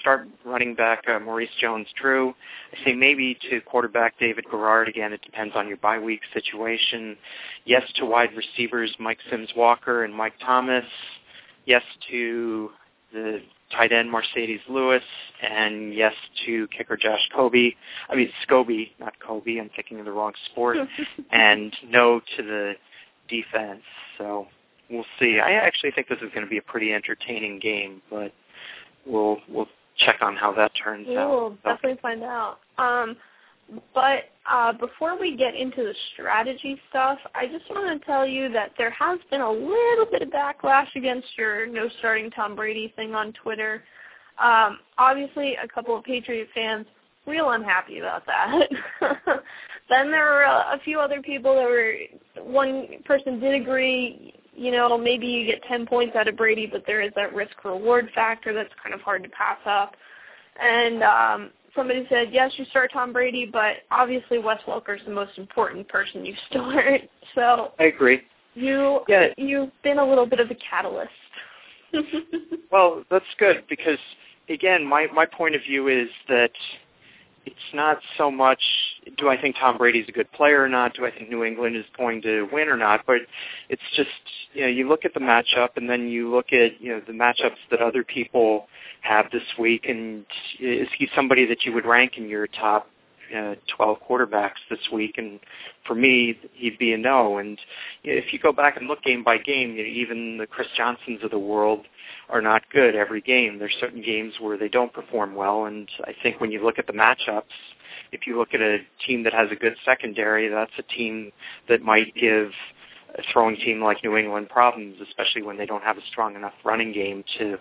Start 0.00 0.28
running 0.44 0.74
back 0.74 1.04
uh, 1.08 1.18
Maurice 1.18 1.50
Jones-Drew. 1.60 2.34
I 2.72 2.84
say 2.84 2.94
maybe 2.94 3.36
to 3.50 3.60
quarterback 3.62 4.18
David 4.18 4.44
Garrard 4.50 4.88
again. 4.88 5.12
It 5.12 5.22
depends 5.22 5.54
on 5.56 5.68
your 5.68 5.76
bye 5.78 5.98
week 5.98 6.20
situation. 6.32 7.16
Yes 7.64 7.82
to 7.96 8.06
wide 8.06 8.30
receivers 8.36 8.94
Mike 8.98 9.18
Sims 9.30 9.50
Walker 9.56 10.04
and 10.04 10.14
Mike 10.14 10.34
Thomas. 10.44 10.84
Yes 11.66 11.82
to 12.10 12.70
the 13.12 13.40
tight 13.70 13.92
end 13.92 14.10
Marcedes 14.12 14.60
Lewis, 14.68 15.02
and 15.42 15.94
yes 15.94 16.14
to 16.46 16.66
kicker 16.68 16.96
Josh 16.96 17.28
Kobe. 17.34 17.72
I 18.08 18.14
mean 18.14 18.30
Scobee, 18.46 18.92
not 18.98 19.14
Kobe. 19.20 19.58
I'm 19.58 19.70
thinking 19.74 19.98
of 19.98 20.04
the 20.04 20.12
wrong 20.12 20.32
sport. 20.50 20.76
and 21.30 21.74
no 21.86 22.20
to 22.36 22.42
the 22.42 22.72
defense. 23.28 23.82
So 24.16 24.46
we'll 24.90 25.04
see. 25.18 25.38
I 25.38 25.52
actually 25.52 25.90
think 25.90 26.08
this 26.08 26.18
is 26.18 26.30
going 26.34 26.44
to 26.44 26.50
be 26.50 26.58
a 26.58 26.62
pretty 26.62 26.92
entertaining 26.92 27.58
game, 27.58 28.02
but 28.10 28.32
we'll 29.06 29.38
we'll 29.48 29.68
check 29.98 30.16
on 30.22 30.36
how 30.36 30.52
that 30.52 30.72
turns 30.82 31.06
We 31.08 31.16
out. 31.16 31.28
will 31.30 31.58
So- 31.62 31.70
definitely 31.74 31.98
find 32.00 32.22
out. 32.22 32.58
Um, 32.78 33.16
but 33.94 34.24
uh, 34.50 34.72
before 34.72 35.18
we 35.18 35.36
get 35.36 35.54
into 35.54 35.82
the 35.82 35.94
strategy 36.14 36.80
stuff, 36.88 37.18
I 37.34 37.46
just 37.46 37.68
want 37.68 38.00
to 38.00 38.06
tell 38.06 38.26
you 38.26 38.48
that 38.52 38.72
there 38.78 38.90
has 38.90 39.18
been 39.30 39.42
a 39.42 39.50
little 39.50 40.06
bit 40.10 40.22
of 40.22 40.30
backlash 40.30 40.88
against 40.96 41.28
your 41.36 41.66
no 41.66 41.88
starting 41.98 42.30
Tom 42.30 42.56
Brady 42.56 42.92
thing 42.96 43.14
on 43.14 43.32
Twitter. 43.34 43.84
Um, 44.42 44.78
obviously, 44.96 45.56
a 45.62 45.68
couple 45.68 45.96
of 45.96 46.04
Patriot 46.04 46.48
fans 46.54 46.86
real 47.26 47.50
unhappy 47.50 47.98
about 47.98 48.24
that. 48.24 48.68
then 49.90 50.10
there 50.10 50.24
were 50.24 50.42
a, 50.44 50.76
a 50.76 50.80
few 50.82 50.98
other 50.98 51.20
people 51.20 51.54
that 51.54 51.64
were. 51.68 51.94
One 52.42 52.86
person 53.04 53.38
did 53.38 53.60
agree. 53.60 54.32
You 54.58 54.72
know, 54.72 54.98
maybe 54.98 55.26
you 55.26 55.46
get 55.46 55.62
10 55.64 55.86
points 55.86 56.16
out 56.16 56.26
of 56.26 56.36
Brady, 56.36 56.66
but 56.66 56.84
there 56.86 57.00
is 57.00 57.12
that 57.14 57.32
risk 57.34 57.64
reward 57.64 58.10
factor 58.14 58.52
that's 58.52 58.72
kind 58.82 58.94
of 58.94 59.00
hard 59.00 59.22
to 59.22 59.28
pass 59.28 59.58
up. 59.66 59.94
And 60.60 61.02
um, 61.04 61.50
somebody 61.76 62.04
said, 62.08 62.28
yes, 62.32 62.50
you 62.56 62.64
start 62.66 62.90
Tom 62.92 63.12
Brady, 63.12 63.48
but 63.50 63.76
obviously 63.92 64.38
Wes 64.38 64.58
Welker's 64.66 65.00
the 65.06 65.12
most 65.12 65.38
important 65.38 65.86
person 65.88 66.24
you 66.26 66.34
start. 66.50 67.02
So 67.34 67.72
I 67.78 67.84
agree. 67.84 68.22
you 68.54 69.00
Yeah. 69.06 69.28
you've 69.36 69.70
been 69.84 69.98
a 69.98 70.04
little 70.08 70.24
bit 70.26 70.40
of 70.40 70.50
a 70.50 70.56
catalyst. 70.56 71.10
Well, 72.72 73.04
that's 73.10 73.24
good 73.38 73.64
because 73.68 73.98
again, 74.48 74.84
my 74.84 75.06
my 75.14 75.24
point 75.26 75.54
of 75.54 75.60
view 75.62 75.88
is 75.88 76.08
that 76.28 76.50
it's 77.48 77.74
not 77.74 77.98
so 78.18 78.30
much 78.30 78.60
do 79.16 79.28
I 79.28 79.40
think 79.40 79.56
Tom 79.56 79.78
Brady's 79.78 80.06
a 80.08 80.12
good 80.12 80.30
player 80.32 80.62
or 80.62 80.68
not, 80.68 80.94
do 80.94 81.06
I 81.06 81.10
think 81.10 81.30
New 81.30 81.44
England 81.44 81.76
is 81.76 81.84
going 81.96 82.20
to 82.22 82.46
win 82.52 82.68
or 82.68 82.76
not, 82.76 83.06
but 83.06 83.16
it's 83.70 83.82
just 83.96 84.10
you 84.52 84.62
know, 84.62 84.66
you 84.66 84.88
look 84.88 85.04
at 85.04 85.14
the 85.14 85.20
matchup 85.20 85.70
and 85.76 85.88
then 85.88 86.08
you 86.08 86.30
look 86.30 86.52
at, 86.52 86.80
you 86.80 86.90
know, 86.90 87.00
the 87.06 87.12
matchups 87.12 87.56
that 87.70 87.80
other 87.80 88.04
people 88.04 88.66
have 89.00 89.30
this 89.30 89.42
week 89.58 89.86
and 89.88 90.26
is 90.60 90.88
he 90.98 91.08
somebody 91.14 91.46
that 91.46 91.64
you 91.64 91.72
would 91.72 91.86
rank 91.86 92.18
in 92.18 92.28
your 92.28 92.46
top 92.46 92.86
uh, 93.36 93.54
12 93.76 93.98
quarterbacks 94.08 94.60
this 94.70 94.78
week, 94.92 95.14
and 95.18 95.40
for 95.86 95.94
me, 95.94 96.38
he'd 96.54 96.78
be 96.78 96.92
a 96.92 96.98
no. 96.98 97.38
And 97.38 97.58
if 98.04 98.32
you 98.32 98.38
go 98.38 98.52
back 98.52 98.76
and 98.76 98.86
look 98.86 99.02
game 99.02 99.24
by 99.24 99.38
game, 99.38 99.74
you 99.74 99.82
know, 99.82 99.88
even 99.88 100.38
the 100.38 100.46
Chris 100.46 100.68
Johnsons 100.76 101.22
of 101.22 101.30
the 101.30 101.38
world 101.38 101.86
are 102.28 102.42
not 102.42 102.62
good 102.72 102.94
every 102.94 103.20
game. 103.20 103.58
There's 103.58 103.76
certain 103.80 104.02
games 104.02 104.34
where 104.40 104.58
they 104.58 104.68
don't 104.68 104.92
perform 104.92 105.34
well, 105.34 105.64
and 105.64 105.88
I 106.04 106.14
think 106.22 106.40
when 106.40 106.50
you 106.50 106.64
look 106.64 106.78
at 106.78 106.86
the 106.86 106.92
matchups, 106.92 107.42
if 108.12 108.26
you 108.26 108.38
look 108.38 108.54
at 108.54 108.60
a 108.60 108.78
team 109.06 109.24
that 109.24 109.32
has 109.32 109.48
a 109.50 109.56
good 109.56 109.76
secondary, 109.84 110.48
that's 110.48 110.72
a 110.78 110.82
team 110.82 111.32
that 111.68 111.82
might 111.82 112.14
give 112.14 112.50
a 113.18 113.22
throwing 113.32 113.56
team 113.56 113.82
like 113.82 114.02
New 114.04 114.16
England 114.16 114.48
problems, 114.48 114.96
especially 115.06 115.42
when 115.42 115.58
they 115.58 115.66
don't 115.66 115.82
have 115.82 115.98
a 115.98 116.02
strong 116.10 116.36
enough 116.36 116.52
running 116.64 116.92
game 116.92 117.24
to, 117.38 117.58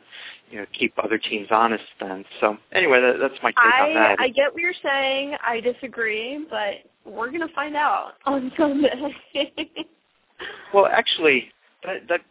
you 0.51 0.59
know, 0.59 0.65
keep 0.77 0.93
other 1.03 1.17
teams 1.17 1.47
honest. 1.51 1.83
Then, 1.99 2.23
so 2.39 2.57
anyway, 2.71 3.01
that, 3.01 3.17
that's 3.19 3.41
my 3.41 3.49
take 3.51 3.57
I, 3.57 3.87
on 3.87 3.93
that. 3.95 4.19
I 4.19 4.29
get 4.29 4.53
what 4.53 4.61
you're 4.61 4.73
saying. 4.83 5.35
I 5.45 5.59
disagree, 5.59 6.45
but 6.49 7.11
we're 7.11 7.31
gonna 7.31 7.47
find 7.55 7.75
out 7.75 8.13
on 8.25 8.51
Sunday. 8.57 9.15
well, 10.73 10.85
actually, 10.85 11.49
that 11.83 12.07
that 12.09 12.21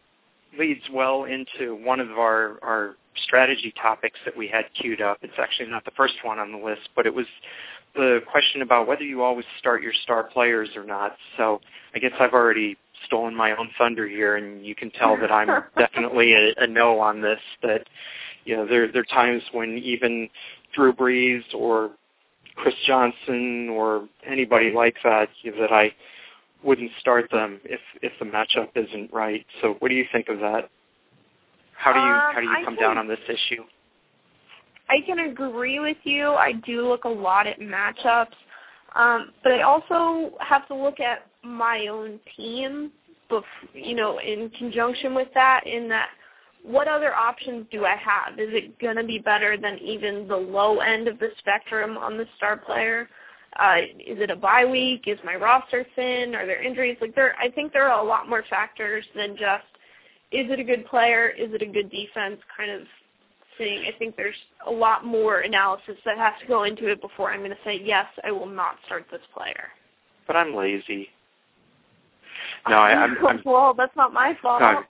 leads 0.57 0.83
well 0.91 1.25
into 1.25 1.75
one 1.75 1.99
of 1.99 2.11
our 2.11 2.57
our 2.63 2.95
strategy 3.25 3.73
topics 3.81 4.19
that 4.25 4.37
we 4.37 4.47
had 4.47 4.65
queued 4.79 5.01
up. 5.01 5.17
It's 5.21 5.33
actually 5.37 5.69
not 5.69 5.83
the 5.85 5.91
first 5.97 6.13
one 6.23 6.39
on 6.39 6.51
the 6.51 6.57
list, 6.57 6.89
but 6.95 7.05
it 7.05 7.13
was 7.13 7.25
the 7.95 8.19
question 8.31 8.61
about 8.61 8.87
whether 8.87 9.01
you 9.01 9.23
always 9.23 9.45
start 9.59 9.81
your 9.81 9.93
star 10.03 10.23
players 10.23 10.69
or 10.75 10.83
not. 10.83 11.17
So 11.35 11.61
I 11.95 11.99
guess 11.99 12.11
I've 12.19 12.33
already 12.33 12.77
stolen 13.05 13.35
my 13.35 13.55
own 13.55 13.69
thunder 13.77 14.07
here, 14.07 14.37
and 14.37 14.65
you 14.65 14.75
can 14.75 14.91
tell 14.91 15.17
that 15.17 15.31
I'm 15.31 15.63
definitely 15.77 16.33
a, 16.33 16.53
a 16.57 16.67
no 16.67 16.99
on 16.99 17.21
this. 17.21 17.39
That 17.63 17.87
you 18.45 18.55
know, 18.55 18.65
there 18.67 18.91
there 18.91 19.01
are 19.01 19.15
times 19.15 19.43
when 19.51 19.77
even 19.77 20.29
Drew 20.73 20.93
Brees 20.93 21.43
or 21.53 21.91
Chris 22.55 22.75
Johnson 22.85 23.69
or 23.69 24.07
anybody 24.25 24.71
like 24.71 24.95
that 25.03 25.29
you 25.43 25.51
know, 25.51 25.61
that 25.61 25.71
I 25.71 25.91
wouldn't 26.63 26.91
start 26.99 27.29
them 27.31 27.59
if 27.63 27.79
if 28.01 28.11
the 28.19 28.25
matchup 28.25 28.69
isn't 28.75 29.13
right. 29.13 29.45
So 29.61 29.75
what 29.79 29.89
do 29.89 29.95
you 29.95 30.05
think 30.11 30.27
of 30.29 30.39
that? 30.39 30.69
How 31.75 31.93
do 31.93 31.99
you 31.99 32.05
um, 32.05 32.33
how 32.33 32.39
do 32.39 32.45
you 32.45 32.65
come 32.65 32.75
down 32.75 32.97
on 32.97 33.07
this 33.07 33.19
issue? 33.27 33.63
I 34.89 35.05
can 35.05 35.19
agree 35.19 35.79
with 35.79 35.97
you. 36.03 36.29
I 36.29 36.53
do 36.65 36.87
look 36.87 37.03
a 37.03 37.09
lot 37.09 37.45
at 37.45 37.59
matchups, 37.59 38.33
um, 38.95 39.31
but 39.43 39.51
I 39.51 39.61
also 39.61 40.35
have 40.39 40.67
to 40.69 40.75
look 40.75 40.99
at 40.99 41.25
my 41.47 41.87
own 41.87 42.19
team, 42.35 42.91
bef- 43.31 43.43
you 43.73 43.95
know, 43.95 44.19
in 44.19 44.49
conjunction 44.51 45.15
with 45.15 45.29
that. 45.33 45.65
In 45.65 45.87
that, 45.89 46.09
what 46.63 46.87
other 46.87 47.13
options 47.13 47.65
do 47.71 47.85
I 47.85 47.95
have? 47.95 48.39
Is 48.39 48.49
it 48.51 48.77
going 48.79 48.97
to 48.97 49.03
be 49.03 49.19
better 49.19 49.57
than 49.57 49.77
even 49.79 50.27
the 50.27 50.37
low 50.37 50.79
end 50.79 51.07
of 51.07 51.19
the 51.19 51.29
spectrum 51.39 51.97
on 51.97 52.17
the 52.17 52.25
star 52.37 52.57
player? 52.57 53.09
Uh, 53.59 53.77
is 53.99 54.19
it 54.19 54.29
a 54.29 54.35
bye 54.35 54.65
week? 54.65 55.03
Is 55.07 55.17
my 55.23 55.35
roster 55.35 55.85
thin? 55.95 56.35
Are 56.35 56.45
there 56.45 56.61
injuries? 56.61 56.97
Like 57.01 57.15
there, 57.15 57.35
I 57.39 57.49
think 57.49 57.73
there 57.73 57.89
are 57.89 58.03
a 58.03 58.07
lot 58.07 58.29
more 58.29 58.43
factors 58.49 59.05
than 59.15 59.31
just 59.31 59.65
is 60.31 60.51
it 60.51 60.59
a 60.59 60.63
good 60.63 60.85
player? 60.87 61.29
Is 61.29 61.53
it 61.53 61.61
a 61.61 61.65
good 61.65 61.89
defense? 61.89 62.37
Kind 62.55 62.71
of 62.71 62.81
thing. 63.57 63.85
I 63.87 63.97
think 63.97 64.15
there's 64.15 64.35
a 64.67 64.71
lot 64.71 65.05
more 65.05 65.39
analysis 65.39 65.95
that 66.05 66.17
has 66.17 66.33
to 66.41 66.47
go 66.47 66.63
into 66.63 66.87
it 66.87 67.01
before 67.01 67.31
I'm 67.31 67.39
going 67.39 67.51
to 67.51 67.57
say 67.63 67.81
yes, 67.83 68.05
I 68.23 68.31
will 68.31 68.45
not 68.45 68.75
start 68.85 69.05
this 69.09 69.21
player. 69.33 69.69
But 70.27 70.35
I'm 70.35 70.53
lazy. 70.53 71.07
No, 72.69 72.77
I, 72.77 72.91
I'm, 72.91 73.17
I'm. 73.27 73.41
well, 73.45 73.73
that's 73.73 73.95
not 73.95 74.13
my 74.13 74.37
fault. 74.41 74.61
No, 74.61 74.83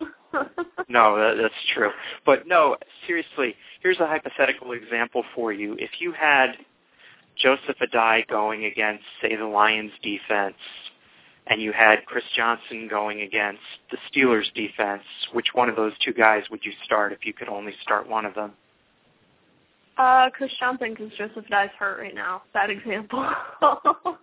no 0.89 1.17
that, 1.17 1.41
that's 1.41 1.53
true. 1.73 1.91
But 2.25 2.47
no, 2.47 2.77
seriously, 3.05 3.55
here's 3.81 3.99
a 3.99 4.07
hypothetical 4.07 4.73
example 4.73 5.23
for 5.35 5.51
you. 5.51 5.75
If 5.79 5.91
you 5.99 6.11
had 6.11 6.53
Joseph 7.37 7.77
Addai 7.81 8.27
going 8.27 8.65
against, 8.65 9.03
say, 9.21 9.35
the 9.35 9.45
Lions 9.45 9.91
defense, 10.01 10.55
and 11.47 11.61
you 11.61 11.71
had 11.71 12.05
Chris 12.05 12.23
Johnson 12.35 12.87
going 12.89 13.21
against 13.21 13.61
the 13.91 13.97
Steelers 14.11 14.51
defense, 14.53 15.03
which 15.33 15.47
one 15.53 15.69
of 15.69 15.75
those 15.75 15.93
two 16.03 16.13
guys 16.13 16.43
would 16.51 16.63
you 16.65 16.73
start 16.83 17.13
if 17.13 17.25
you 17.25 17.33
could 17.33 17.47
only 17.47 17.73
start 17.81 18.07
one 18.09 18.25
of 18.25 18.35
them? 18.35 18.51
Uh, 19.97 20.29
Chris 20.29 20.51
Johnson, 20.59 20.93
because 20.93 21.11
Joseph 21.17 21.45
Addai's 21.49 21.71
hurt 21.79 21.99
right 21.99 22.13
now. 22.13 22.43
Bad 22.53 22.69
example. 22.69 23.27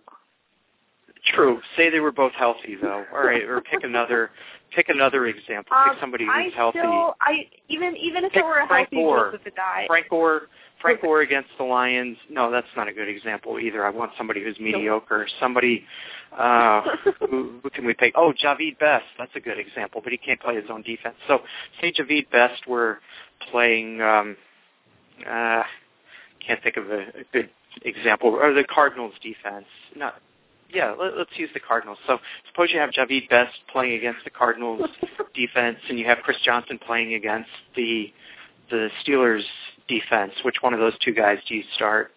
True. 1.33 1.59
Say 1.75 1.89
they 1.89 1.99
were 1.99 2.11
both 2.11 2.33
healthy, 2.33 2.75
though. 2.79 3.03
All 3.13 3.25
right, 3.25 3.43
or 3.43 3.61
pick 3.61 3.83
another. 3.83 4.31
Pick 4.75 4.89
another 4.89 5.27
example. 5.27 5.75
Um, 5.75 5.91
pick 5.91 5.99
somebody 5.99 6.25
who's 6.25 6.53
I 6.53 6.55
healthy. 6.55 6.79
Still, 6.79 7.15
I 7.21 7.47
even 7.69 7.95
even 7.97 8.25
if 8.25 8.33
Pick 8.33 8.43
it 8.43 8.45
were 8.45 8.59
a 8.59 8.67
Frank 8.67 8.89
healthy 8.91 9.03
Gore. 9.03 9.31
Joseph 9.31 9.53
Addai. 9.53 9.87
Frank 9.87 10.09
Gore. 10.09 10.41
Frank 10.81 11.01
Gore 11.01 11.21
against 11.21 11.49
the 11.57 11.63
Lions. 11.63 12.17
No, 12.29 12.51
that's 12.51 12.67
not 12.75 12.87
a 12.87 12.93
good 12.93 13.07
example 13.07 13.59
either. 13.59 13.85
I 13.85 13.89
want 13.89 14.11
somebody 14.17 14.43
who's 14.43 14.59
mediocre. 14.59 15.27
Somebody. 15.39 15.83
Uh, 16.37 16.81
who, 17.21 17.59
who 17.63 17.69
can 17.69 17.85
we 17.85 17.93
pick? 17.93 18.13
Oh, 18.15 18.33
Jahvid 18.43 18.77
Best. 18.77 19.05
That's 19.17 19.31
a 19.35 19.39
good 19.39 19.57
example, 19.57 20.01
but 20.03 20.11
he 20.11 20.17
can't 20.17 20.39
play 20.39 20.55
his 20.55 20.65
own 20.69 20.83
defense. 20.83 21.15
So, 21.27 21.39
say 21.81 21.91
Jahvid 21.91 22.29
Best 22.29 22.67
were 22.67 22.99
playing. 23.51 24.01
Um, 24.01 24.35
uh, 25.21 25.63
can't 26.45 26.61
think 26.61 26.77
of 26.77 26.91
a, 26.91 26.99
a 26.99 27.23
good 27.31 27.49
example. 27.83 28.29
Or 28.29 28.53
the 28.53 28.63
Cardinals 28.63 29.13
defense. 29.23 29.65
Not 29.95 30.15
yeah, 30.73 30.93
let, 30.99 31.13
us 31.13 31.27
use 31.35 31.49
the 31.53 31.59
Cardinals. 31.59 31.97
So 32.07 32.17
suppose 32.49 32.69
you 32.71 32.79
have 32.79 32.91
Jahvid 32.91 33.29
Best 33.29 33.53
playing 33.71 33.93
against 33.93 34.23
the 34.23 34.29
Cardinals 34.29 34.81
defense, 35.35 35.77
and 35.89 35.99
you 35.99 36.05
have 36.05 36.19
Chris 36.23 36.37
Johnson 36.43 36.79
playing 36.85 37.13
against 37.13 37.49
the 37.75 38.11
the 38.69 38.89
Steelers 39.03 39.43
defense. 39.87 40.33
Which 40.43 40.55
one 40.61 40.73
of 40.73 40.79
those 40.79 40.97
two 40.99 41.13
guys 41.13 41.37
do 41.47 41.55
you 41.55 41.63
start? 41.75 42.11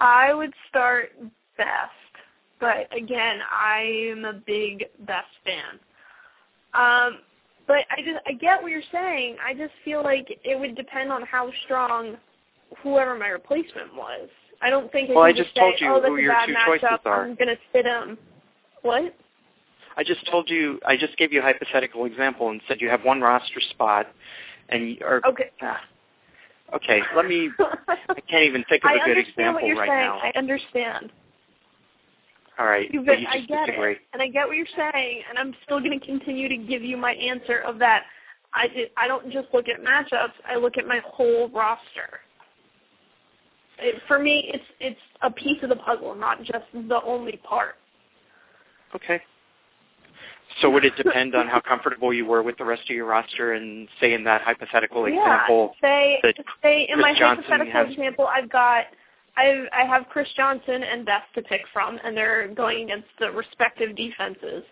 I 0.00 0.34
would 0.34 0.52
start 0.68 1.12
Best, 1.56 1.92
but 2.58 2.88
again, 2.96 3.38
I 3.50 4.10
am 4.10 4.24
a 4.24 4.32
big 4.32 4.86
Best 5.00 5.26
fan. 5.44 5.78
Um, 6.74 7.18
but 7.66 7.84
I 7.90 8.02
just 8.02 8.18
I 8.26 8.32
get 8.32 8.62
what 8.62 8.72
you're 8.72 8.82
saying. 8.90 9.36
I 9.44 9.54
just 9.54 9.72
feel 9.84 10.02
like 10.02 10.26
it 10.44 10.58
would 10.58 10.74
depend 10.74 11.12
on 11.12 11.22
how 11.22 11.50
strong 11.64 12.16
whoever 12.82 13.16
my 13.16 13.28
replacement 13.28 13.94
was. 13.94 14.28
I 14.62 14.70
don't 14.70 14.90
think 14.92 15.10
well, 15.10 15.24
I 15.24 15.32
just 15.32 15.50
say, 15.54 15.60
told 15.60 15.74
you 15.80 15.88
oh, 15.88 16.00
who 16.00 16.16
a 16.16 16.22
your 16.22 16.34
two 16.46 16.54
choices 16.66 17.00
are. 17.04 17.24
I'm 17.24 17.34
gonna 17.34 17.56
sit 17.72 17.84
him. 17.84 18.16
What? 18.82 19.14
I 19.96 20.04
just 20.04 20.24
told 20.30 20.48
you. 20.48 20.78
I 20.86 20.96
just 20.96 21.16
gave 21.18 21.32
you 21.32 21.40
a 21.40 21.42
hypothetical 21.42 22.04
example 22.04 22.50
and 22.50 22.60
said 22.68 22.80
you 22.80 22.88
have 22.88 23.04
one 23.04 23.20
roster 23.20 23.60
spot, 23.70 24.06
and 24.68 25.02
are 25.02 25.20
Okay. 25.26 25.50
ah, 25.62 25.80
okay. 26.76 27.00
Let 27.16 27.26
me. 27.26 27.50
I 27.58 28.20
can't 28.30 28.44
even 28.44 28.64
think 28.68 28.84
of 28.84 28.92
a 28.92 28.94
good 29.04 29.18
understand 29.18 29.28
example 29.28 29.54
what 29.54 29.66
you're 29.66 29.76
right 29.76 29.88
saying. 29.88 30.00
now. 30.00 30.20
I 30.22 30.38
understand. 30.38 31.12
All 32.58 32.66
right, 32.66 32.90
been, 32.92 33.02
you 33.02 33.26
I 33.28 33.40
get 33.40 33.66
disagree. 33.66 33.92
it, 33.92 33.98
and 34.12 34.22
I 34.22 34.28
get 34.28 34.46
what 34.46 34.56
you're 34.56 34.66
saying, 34.76 35.22
and 35.28 35.38
I'm 35.38 35.54
still 35.64 35.80
going 35.80 35.98
to 35.98 36.06
continue 36.06 36.48
to 36.48 36.56
give 36.56 36.82
you 36.82 36.96
my 36.96 37.12
answer 37.14 37.58
of 37.66 37.78
that. 37.78 38.02
I 38.54 38.68
I 38.96 39.08
don't 39.08 39.32
just 39.32 39.48
look 39.52 39.66
at 39.68 39.82
matchups; 39.82 40.34
I 40.46 40.56
look 40.56 40.76
at 40.78 40.86
my 40.86 41.00
whole 41.04 41.48
roster. 41.48 42.20
It, 43.84 44.02
for 44.06 44.18
me, 44.18 44.50
it's 44.52 44.64
it's 44.80 45.00
a 45.22 45.30
piece 45.30 45.62
of 45.62 45.68
the 45.68 45.76
puzzle, 45.76 46.14
not 46.14 46.42
just 46.42 46.64
the 46.72 47.00
only 47.04 47.40
part. 47.44 47.76
Okay. 48.94 49.20
So 50.60 50.70
would 50.70 50.84
it 50.84 50.94
depend 50.96 51.34
on 51.34 51.48
how 51.48 51.60
comfortable 51.60 52.12
you 52.12 52.26
were 52.26 52.42
with 52.42 52.58
the 52.58 52.64
rest 52.64 52.82
of 52.82 52.94
your 52.94 53.06
roster 53.06 53.52
and 53.52 53.88
say 54.00 54.12
in 54.12 54.22
that 54.24 54.42
hypothetical 54.42 55.06
example 55.06 55.74
yeah, 55.82 55.88
say 55.88 56.20
that 56.22 56.34
say 56.62 56.82
in 56.90 56.96
Chris 56.96 57.02
my 57.02 57.18
Johnson 57.18 57.44
hypothetical 57.44 57.84
has- 57.84 57.92
example, 57.92 58.26
I've 58.26 58.50
got 58.50 58.84
I 59.36 59.64
I 59.72 59.84
have 59.86 60.06
Chris 60.10 60.28
Johnson 60.36 60.82
and 60.82 61.06
Best 61.06 61.32
to 61.34 61.42
pick 61.42 61.62
from, 61.72 61.98
and 62.04 62.16
they're 62.16 62.48
going 62.48 62.84
against 62.84 63.08
the 63.18 63.30
respective 63.30 63.96
defenses. 63.96 64.62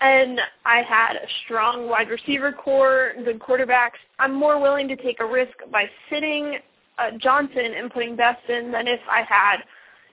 And 0.00 0.40
I 0.64 0.80
had 0.80 1.16
a 1.16 1.26
strong 1.44 1.86
wide 1.86 2.08
receiver 2.08 2.52
corps, 2.52 3.12
good 3.22 3.38
quarterbacks. 3.38 4.00
I'm 4.18 4.32
more 4.32 4.58
willing 4.58 4.88
to 4.88 4.96
take 4.96 5.20
a 5.20 5.26
risk 5.26 5.52
by 5.70 5.84
sitting 6.08 6.58
uh, 6.98 7.10
Johnson 7.18 7.74
and 7.76 7.90
putting 7.90 8.16
Best 8.16 8.48
in 8.48 8.70
than 8.70 8.86
if 8.86 9.00
I 9.08 9.22
had 9.22 9.58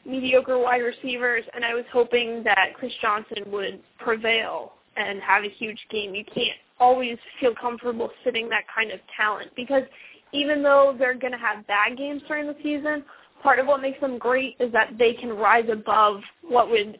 mediocre 0.05 0.57
wide 0.57 0.77
receivers 0.77 1.43
and 1.53 1.65
I 1.65 1.73
was 1.73 1.83
hoping 1.91 2.43
that 2.43 2.73
Chris 2.75 2.93
Johnson 3.01 3.43
would 3.47 3.79
prevail 3.99 4.73
and 4.95 5.21
have 5.21 5.43
a 5.43 5.49
huge 5.49 5.79
game. 5.89 6.15
You 6.15 6.23
can't 6.23 6.57
always 6.79 7.17
feel 7.39 7.53
comfortable 7.59 8.09
sitting 8.23 8.49
that 8.49 8.63
kind 8.73 8.91
of 8.91 8.99
talent 9.15 9.51
because 9.55 9.83
even 10.31 10.63
though 10.63 10.95
they're 10.97 11.17
going 11.17 11.33
to 11.33 11.39
have 11.39 11.65
bad 11.67 11.97
games 11.97 12.21
during 12.27 12.47
the 12.47 12.55
season, 12.63 13.03
part 13.41 13.59
of 13.59 13.67
what 13.67 13.81
makes 13.81 13.99
them 13.99 14.17
great 14.17 14.55
is 14.59 14.71
that 14.71 14.93
they 14.97 15.13
can 15.13 15.29
rise 15.29 15.67
above 15.71 16.21
what 16.41 16.69
would 16.69 16.99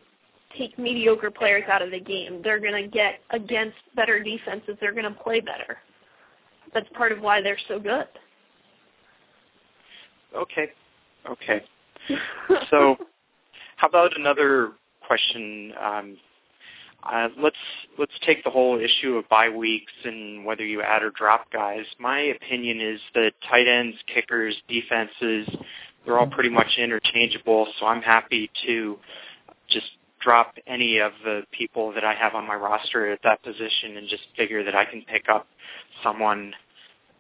take 0.57 0.77
mediocre 0.79 1.31
players 1.31 1.63
out 1.69 1.81
of 1.81 1.91
the 1.91 1.99
game. 1.99 2.41
They're 2.43 2.59
going 2.59 2.81
to 2.81 2.89
get 2.89 3.19
against 3.31 3.77
better 3.95 4.21
defenses. 4.23 4.77
They're 4.79 4.93
going 4.93 5.03
to 5.03 5.19
play 5.23 5.39
better. 5.39 5.77
That's 6.73 6.87
part 6.95 7.11
of 7.11 7.19
why 7.21 7.41
they're 7.41 7.57
so 7.67 7.79
good. 7.79 8.07
Okay. 10.35 10.69
Okay. 11.29 11.61
So 12.69 12.95
how 13.75 13.87
about 13.87 14.17
another 14.17 14.71
question? 15.05 15.73
Um, 15.81 16.17
uh, 17.03 17.29
let's 17.41 17.57
let's 17.99 18.13
take 18.25 18.43
the 18.43 18.49
whole 18.49 18.79
issue 18.79 19.15
of 19.15 19.27
bye 19.29 19.49
weeks 19.49 19.91
and 20.03 20.43
whether 20.45 20.65
you 20.65 20.81
add 20.81 21.03
or 21.03 21.11
drop 21.11 21.51
guys. 21.51 21.85
My 21.99 22.19
opinion 22.19 22.81
is 22.81 22.99
that 23.13 23.33
tight 23.49 23.67
ends, 23.67 23.97
kickers, 24.13 24.55
defenses, 24.67 25.47
they're 26.05 26.17
all 26.19 26.27
pretty 26.27 26.49
much 26.49 26.67
interchangeable. 26.77 27.67
So 27.79 27.85
I'm 27.85 28.01
happy 28.01 28.49
to 28.65 28.97
just 29.69 29.87
drop 30.19 30.55
any 30.65 30.97
of 30.99 31.11
the 31.23 31.43
people 31.51 31.93
that 31.93 32.03
I 32.03 32.13
have 32.13 32.33
on 32.33 32.47
my 32.47 32.55
roster 32.55 33.11
at 33.11 33.19
that 33.23 33.43
position 33.43 33.97
and 33.97 34.07
just 34.09 34.23
figure 34.35 34.63
that 34.63 34.75
I 34.75 34.85
can 34.85 35.03
pick 35.03 35.25
up 35.29 35.47
someone 36.03 36.53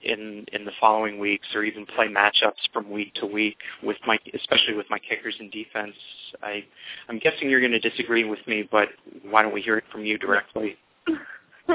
in 0.03 0.45
in 0.53 0.65
the 0.65 0.71
following 0.79 1.19
weeks 1.19 1.47
or 1.55 1.63
even 1.63 1.85
play 1.85 2.07
matchups 2.07 2.61
from 2.71 2.89
week 2.89 3.13
to 3.15 3.25
week 3.25 3.57
with 3.83 3.97
my 4.05 4.17
especially 4.33 4.75
with 4.75 4.85
my 4.89 4.99
kickers 4.99 5.35
and 5.39 5.51
defense. 5.51 5.95
I 6.41 6.63
I'm 7.09 7.19
guessing 7.19 7.49
you're 7.49 7.59
going 7.59 7.71
to 7.71 7.79
disagree 7.79 8.23
with 8.23 8.39
me, 8.47 8.67
but 8.71 8.89
why 9.23 9.41
don't 9.41 9.53
we 9.53 9.61
hear 9.61 9.77
it 9.77 9.85
from 9.91 10.05
you 10.05 10.17
directly? 10.17 10.77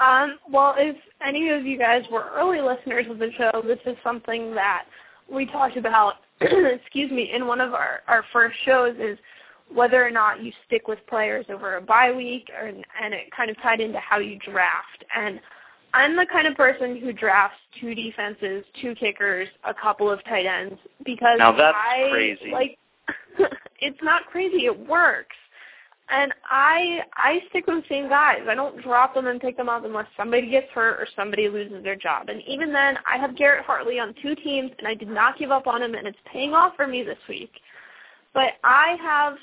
um, 0.00 0.38
well, 0.50 0.74
if 0.78 0.96
any 1.26 1.50
of 1.50 1.64
you 1.66 1.78
guys 1.78 2.04
were 2.10 2.30
early 2.34 2.60
listeners 2.60 3.06
of 3.10 3.18
the 3.18 3.30
show, 3.36 3.62
this 3.66 3.80
is 3.86 3.96
something 4.04 4.54
that 4.54 4.84
we 5.30 5.46
talked 5.46 5.76
about. 5.76 6.14
excuse 6.40 7.10
me, 7.10 7.30
in 7.34 7.46
one 7.46 7.60
of 7.60 7.74
our 7.74 8.00
our 8.08 8.24
first 8.32 8.56
shows 8.64 8.96
is 8.98 9.18
whether 9.72 10.06
or 10.06 10.10
not 10.10 10.42
you 10.42 10.52
stick 10.66 10.88
with 10.88 10.98
players 11.08 11.46
over 11.48 11.76
a 11.76 11.80
bye 11.80 12.12
week, 12.12 12.50
or, 12.60 12.68
and 12.68 13.14
it 13.14 13.30
kind 13.34 13.50
of 13.50 13.60
tied 13.62 13.80
into 13.80 13.98
how 13.98 14.18
you 14.18 14.38
draft. 14.38 15.04
And 15.16 15.40
I'm 15.94 16.16
the 16.16 16.26
kind 16.30 16.48
of 16.48 16.56
person 16.56 17.00
who 17.00 17.12
drafts 17.12 17.56
two 17.80 17.94
defenses, 17.94 18.64
two 18.82 18.96
kickers, 18.96 19.48
a 19.62 19.72
couple 19.72 20.10
of 20.10 20.22
tight 20.24 20.44
ends 20.44 20.78
because 21.04 21.38
now 21.38 21.52
that's 21.52 21.76
I 21.76 22.08
crazy. 22.10 22.50
like. 22.50 22.78
it's 23.80 23.98
not 24.02 24.26
crazy. 24.26 24.66
It 24.66 24.88
works. 24.88 25.36
And 26.10 26.34
I 26.50 27.00
I 27.16 27.40
stick 27.48 27.66
with 27.66 27.82
the 27.82 27.88
same 27.88 28.08
guys. 28.08 28.40
I 28.48 28.54
don't 28.54 28.82
drop 28.82 29.14
them 29.14 29.28
and 29.28 29.40
pick 29.40 29.56
them 29.56 29.68
up 29.68 29.84
unless 29.84 30.06
somebody 30.16 30.50
gets 30.50 30.70
hurt 30.72 31.00
or 31.00 31.06
somebody 31.14 31.48
loses 31.48 31.82
their 31.84 31.96
job. 31.96 32.28
And 32.28 32.42
even 32.46 32.72
then, 32.72 32.98
I 33.10 33.16
have 33.16 33.36
Garrett 33.36 33.64
Hartley 33.64 34.00
on 34.00 34.14
two 34.20 34.34
teams, 34.34 34.72
and 34.78 34.88
I 34.88 34.94
did 34.94 35.08
not 35.08 35.38
give 35.38 35.50
up 35.50 35.66
on 35.66 35.80
him, 35.80 35.94
and 35.94 36.06
it's 36.06 36.18
paying 36.30 36.52
off 36.54 36.74
for 36.76 36.86
me 36.86 37.04
this 37.04 37.18
week. 37.28 37.52
But 38.34 38.54
I 38.64 38.96
have 39.00 39.34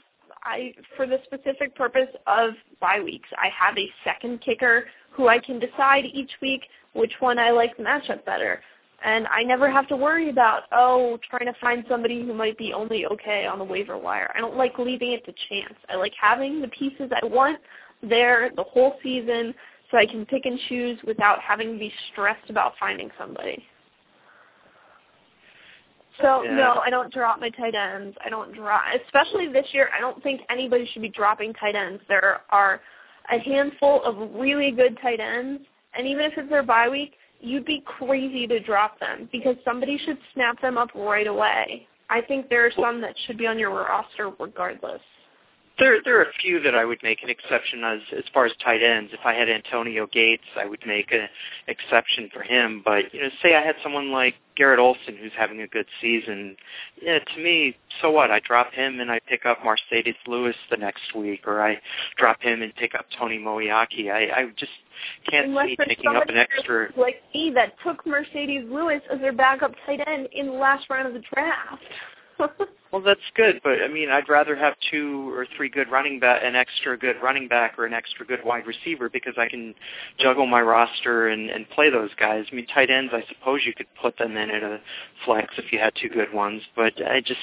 I 0.44 0.74
for 0.98 1.08
the 1.08 1.20
specific 1.24 1.76
purpose 1.76 2.10
of 2.28 2.52
bye 2.80 3.00
weeks, 3.00 3.30
I 3.38 3.50
have 3.50 3.78
a 3.78 3.90
second 4.04 4.42
kicker 4.42 4.86
who 5.12 5.28
I 5.28 5.40
can 5.40 5.60
decide 5.60 6.06
each 6.06 6.32
week 6.42 6.62
which 6.94 7.14
one 7.20 7.40
I 7.40 7.52
like 7.52 7.78
the 7.78 7.84
matchup 7.84 8.26
better. 8.26 8.62
And 9.04 9.26
I 9.28 9.44
never 9.44 9.70
have 9.70 9.88
to 9.88 9.96
worry 9.96 10.30
about, 10.30 10.64
oh, 10.72 11.18
trying 11.30 11.52
to 11.52 11.60
find 11.60 11.84
somebody 11.90 12.22
who 12.22 12.34
might 12.34 12.58
be 12.58 12.72
only 12.74 13.06
okay 13.08 13.48
on 13.48 13.58
the 13.58 13.66
waiver 13.66 13.98
wire. 13.98 14.32
I 14.36 14.40
don't 14.40 14.56
like 14.56 14.78
leaving 14.78 15.14
it 15.14 15.26
to 15.26 15.34
chance. 15.50 15.74
I 15.90 15.96
like 15.96 16.14
having 16.20 16.62
the 16.62 16.68
pieces 16.68 17.10
I 17.22 17.26
want 17.26 17.60
there 18.04 18.52
the 18.56 18.64
whole 18.64 18.98
season 19.02 19.54
so 19.90 19.98
I 19.98 20.06
can 20.06 20.26
pick 20.26 20.46
and 20.46 20.60
choose 20.70 21.00
without 21.06 21.40
having 21.42 21.74
to 21.74 21.80
be 21.80 21.92
stressed 22.12 22.50
about 22.50 22.74
finding 22.80 23.10
somebody. 23.18 23.66
So 26.22 26.44
Yeah. 26.44 26.56
no, 26.56 26.82
I 26.86 26.90
don't 26.90 27.12
drop 27.12 27.40
my 27.40 27.50
tight 27.50 27.74
ends. 27.74 28.16
I 28.24 28.30
don't 28.30 28.54
drop, 28.54 28.84
especially 28.94 29.48
this 29.48 29.74
year. 29.74 29.90
I 29.96 30.00
don't 30.00 30.22
think 30.22 30.42
anybody 30.50 30.86
should 30.86 31.02
be 31.02 31.10
dropping 31.10 31.54
tight 31.54 31.76
ends. 31.76 32.04
There 32.08 32.42
are 32.50 32.82
a 33.32 33.40
handful 33.40 34.04
of 34.04 34.16
really 34.36 34.72
good 34.72 34.98
tight 35.02 35.20
ends, 35.20 35.64
and 35.96 36.08
even 36.08 36.26
if 36.26 36.34
it's 36.38 36.50
their 36.50 36.64
bye 36.64 36.90
week, 36.90 37.14
you'd 37.40 37.66
be 37.66 37.84
crazy 37.86 38.46
to 38.48 38.60
drop 38.60 39.00
them 39.00 39.28
because 39.32 39.56
somebody 39.66 39.98
should 40.06 40.18
snap 40.34 40.62
them 40.62 40.78
up 40.78 40.90
right 40.94 41.28
away. 41.28 41.88
I 42.10 42.22
think 42.22 42.50
there 42.50 42.66
are 42.66 42.72
some 42.76 43.02
that 43.02 43.16
should 43.26 43.38
be 43.38 43.48
on 43.48 43.58
your 43.58 43.72
roster 43.72 44.32
regardless. 44.40 45.02
There, 45.80 46.00
there 46.04 46.20
are 46.20 46.24
a 46.24 46.34
few 46.42 46.62
that 46.62 46.76
I 46.76 46.86
would 46.86 47.00
make 47.02 47.24
an 47.24 47.30
exception 47.30 47.84
as 47.84 48.00
as 48.16 48.24
far 48.34 48.46
as 48.46 48.52
tight 48.64 48.84
ends. 48.84 49.12
If 49.14 49.22
I 49.26 49.34
had 49.34 49.50
Antonio 49.50 50.06
Gates, 50.08 50.44
I 50.60 50.66
would 50.66 50.86
make 50.86 51.12
an 51.12 51.28
exception 51.68 52.30
for 52.34 52.44
him. 52.44 52.82
But 52.84 53.14
you 53.14 53.22
know, 53.22 53.30
say 53.42 53.56
I 53.56 53.62
had 53.62 53.76
someone 53.82 54.12
like 54.12 54.36
Greg 54.56 54.80
Olsen 54.80 55.18
who's 55.20 55.32
having 55.38 55.62
a 55.62 55.68
good 55.68 55.88
season. 56.00 56.56
Yeah, 57.02 57.20
to 57.20 57.42
me, 57.42 57.76
so 58.02 58.12
what? 58.12 58.32
I 58.32 58.40
drop 58.40 58.74
him 58.74 59.00
and 59.00 59.10
I 59.10 59.20
pick 59.28 59.46
up 59.46 59.60
Marcedes 59.60 60.16
Lewis 60.28 60.56
the 60.70 60.78
next 60.78 61.16
week, 61.16 61.48
or 61.48 61.62
I 61.62 61.80
drop 62.18 62.42
him 62.42 62.62
and 62.62 62.76
pick 62.76 62.94
up 62.94 63.06
Tony 63.18 63.40
Moeaki. 63.40 64.12
I, 64.12 64.42
I 64.42 64.52
just 64.58 64.72
can't 65.30 65.48
Unless 65.48 65.68
see 65.68 65.78
picking 65.78 66.16
up 66.16 66.30
an 66.30 66.38
extra. 66.38 66.90
like 66.98 67.22
me 67.34 67.52
that 67.56 67.74
took 67.84 68.06
Marcedes 68.06 68.70
Lewis 68.70 69.02
as 69.12 69.20
their 69.20 69.34
backup 69.34 69.74
tight 69.86 70.02
end 70.08 70.28
in 70.34 70.48
the 70.48 70.54
last 70.54 70.90
round 70.90 71.08
of 71.08 71.14
the 71.14 71.24
draft. 71.34 71.82
Well, 72.92 73.02
that's 73.02 73.22
good, 73.36 73.62
but 73.64 73.82
I 73.82 73.88
mean, 73.88 74.10
I'd 74.10 74.28
rather 74.28 74.54
have 74.54 74.74
two 74.92 75.34
or 75.34 75.48
three 75.56 75.70
good 75.70 75.90
running 75.90 76.20
back, 76.20 76.42
an 76.44 76.58
extra 76.58 76.98
good 76.98 77.16
running 77.24 77.48
back, 77.48 77.80
or 77.80 77.86
an 77.86 77.94
extra 77.94 78.26
good 78.26 78.42
wide 78.44 78.68
receiver 78.68 79.10
because 79.10 79.36
I 79.38 79.48
can 79.48 79.74
juggle 80.20 80.46
my 80.46 80.60
roster 80.62 81.30
and 81.30 81.50
and 81.50 81.70
play 81.70 81.90
those 81.90 82.10
guys. 82.20 82.46
I 82.52 82.56
mean, 82.56 82.68
tight 82.68 82.90
ends, 82.90 83.14
I 83.14 83.24
suppose 83.30 83.62
you 83.66 83.74
could 83.74 83.88
put 84.02 84.18
them 84.18 84.36
in 84.36 84.50
at 84.50 84.62
a 84.62 84.82
flex 85.24 85.54
if 85.58 85.72
you 85.72 85.80
had 85.80 85.94
two 85.96 86.10
good 86.10 86.34
ones, 86.34 86.64
but 86.76 86.94
I 87.08 87.22
just, 87.22 87.40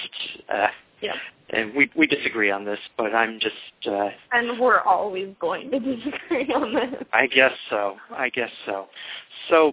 uh, 0.53 0.67
yeah. 1.01 1.15
and 1.49 1.75
we 1.75 1.91
we 1.97 2.07
disagree 2.07 2.51
on 2.51 2.67
this, 2.67 2.81
but 2.99 3.15
I'm 3.15 3.41
just, 3.41 3.89
uh, 3.91 4.11
And 4.33 4.61
we're 4.61 4.81
always 4.83 5.35
going 5.41 5.71
to 5.71 5.81
disagree 5.81 6.53
on 6.53 6.75
this. 6.75 7.05
I 7.15 7.27
guess 7.27 7.53
so. 7.71 7.97
I 8.15 8.29
guess 8.29 8.51
so. 8.67 8.89
So 9.49 9.73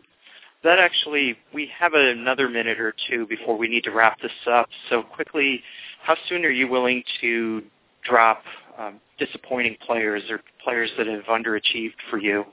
that 0.65 0.79
actually, 0.79 1.37
we 1.53 1.69
have 1.79 1.93
another 1.93 2.49
minute 2.49 2.79
or 2.79 2.93
two 3.07 3.27
before 3.27 3.55
we 3.57 3.67
need 3.67 3.83
to 3.83 3.91
wrap 3.91 4.19
this 4.19 4.31
up. 4.51 4.67
So 4.89 5.03
quickly, 5.03 5.61
how 6.03 6.17
soon 6.27 6.43
are 6.43 6.49
you 6.49 6.67
willing 6.67 7.03
to 7.21 7.61
drop 8.03 8.41
um, 8.77 8.99
disappointing 9.19 9.77
players 9.85 10.23
or 10.29 10.41
players 10.63 10.89
that 10.97 11.05
have 11.05 11.23
underachieved 11.25 11.93
for 12.09 12.17
you? 12.17 12.45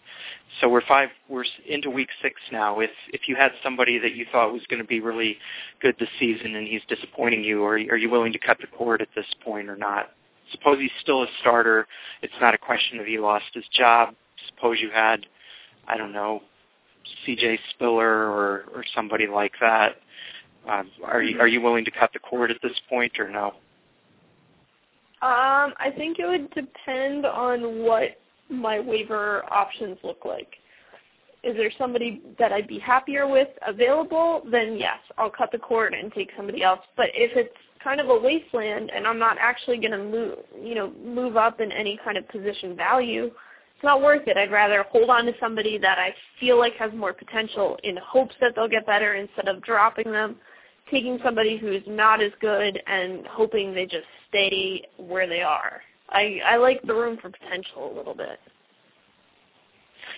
So 0.61 0.69
we're 0.69 0.87
five, 0.87 1.09
we're 1.31 1.45
into 1.67 1.89
week 1.89 2.11
six 2.21 2.39
now. 2.53 2.81
If 2.81 2.91
if 3.15 3.23
you 3.29 3.35
had 3.35 3.53
somebody 3.63 3.99
that 3.99 4.15
you 4.15 4.27
thought 4.31 4.53
was 4.53 4.63
going 4.69 4.83
to 4.83 4.87
be 4.87 5.01
really 5.01 5.39
good 5.81 5.97
this 5.99 6.11
season 6.21 6.55
and 6.55 6.69
he's 6.69 6.83
disappointing 6.89 7.43
you, 7.43 7.65
are 7.65 7.77
are 7.77 7.97
you 7.97 8.11
willing 8.11 8.35
to 8.35 8.39
cut 8.39 8.59
the 8.61 8.67
cord 8.67 9.01
at 9.01 9.09
this 9.17 9.27
point 9.43 9.71
or 9.71 9.77
not? 9.77 10.11
Suppose 10.53 10.79
he's 10.79 10.91
still 11.01 11.23
a 11.23 11.27
starter. 11.41 11.87
It's 12.21 12.35
not 12.43 12.53
a 12.53 12.59
question 12.59 13.01
of 13.01 13.07
he 13.07 13.19
lost 13.19 13.47
his 13.55 13.65
job. 13.73 14.15
Suppose 14.49 14.81
you 14.83 14.91
had, 14.91 15.25
I 15.89 15.97
don't 15.97 16.13
know, 16.13 16.43
C.J. 17.25 17.59
Spiller 17.71 18.31
or 18.31 18.65
or 18.75 18.85
somebody 18.95 19.27
like 19.27 19.53
that. 19.61 19.97
Um, 20.69 20.91
are 21.05 21.23
you 21.23 21.41
are 21.41 21.49
you 21.49 21.61
willing 21.61 21.85
to 21.85 21.91
cut 21.91 22.11
the 22.13 22.19
cord 22.19 22.51
at 22.51 22.59
this 22.63 22.79
point 22.89 23.13
or 23.19 23.29
no? 23.29 23.55
Um, 25.23 25.73
I 25.79 25.93
think 25.97 26.19
it 26.19 26.27
would 26.27 26.51
depend 26.51 27.27
on 27.27 27.85
what 27.85 28.19
my 28.49 28.81
waiver 28.81 29.45
options 29.53 29.99
look 30.03 30.25
like. 30.25 30.55
Is 31.45 31.57
there 31.57 31.71
somebody 31.79 32.23
that 32.39 32.53
I'd 32.53 32.69
be 32.69 32.79
happier 32.79 33.29
with 33.29 33.49
available? 33.67 34.43
Then 34.51 34.77
yes, 34.79 34.99
I'll 35.19 35.31
cut 35.31 35.51
the 35.53 35.59
cord 35.59 35.95
and 35.95 36.13
take 36.13 36.31
somebody 36.37 36.63
else. 36.63 36.81
But 36.97 37.07
if 37.15 37.37
it's 37.37 37.55
kind 37.83 38.01
of 38.01 38.09
a 38.09 38.19
wasteland 38.19 38.91
and 38.95 39.07
I'm 39.07 39.19
not 39.19 39.37
actually 39.41 39.79
going 39.79 39.93
to 39.93 39.99
move, 39.99 40.39
you 40.61 40.75
know, 40.75 40.93
move 41.05 41.37
up 41.37 41.61
in 41.61 41.73
any 41.73 41.99
kind 42.05 42.17
of 42.17 42.29
position 42.29 42.77
value, 42.77 43.31
it's 43.83 43.89
not 43.89 44.01
worth 44.01 44.29
it. 44.29 44.37
I'd 44.37 44.53
rather 44.53 44.85
hold 44.85 45.11
on 45.11 45.27
to 45.27 45.33
somebody 45.41 45.77
that 45.77 45.99
I 45.99 46.15
feel 46.39 46.57
like 46.57 46.75
has 46.75 46.93
more 46.95 47.13
potential 47.13 47.77
in 47.83 47.97
hopes 47.97 48.35
that 48.41 48.53
they'll 48.55 48.69
get 48.69 48.87
better 48.87 49.15
instead 49.15 49.49
of 49.49 49.61
dropping 49.61 50.13
them, 50.13 50.37
taking 50.89 51.19
somebody 51.25 51.59
who's 51.59 51.83
not 51.89 52.23
as 52.23 52.31
good 52.41 52.81
and 52.87 53.27
hoping 53.27 53.75
they 53.75 53.87
just 53.87 54.07
stay 54.29 54.85
where 54.99 55.27
they 55.27 55.43
are. 55.43 55.81
I 56.11 56.39
I 56.47 56.57
like 56.59 56.81
the 56.83 56.95
room 56.95 57.19
for 57.21 57.31
potential 57.31 57.93
a 57.93 57.97
little 57.97 58.15
bit. 58.15 58.39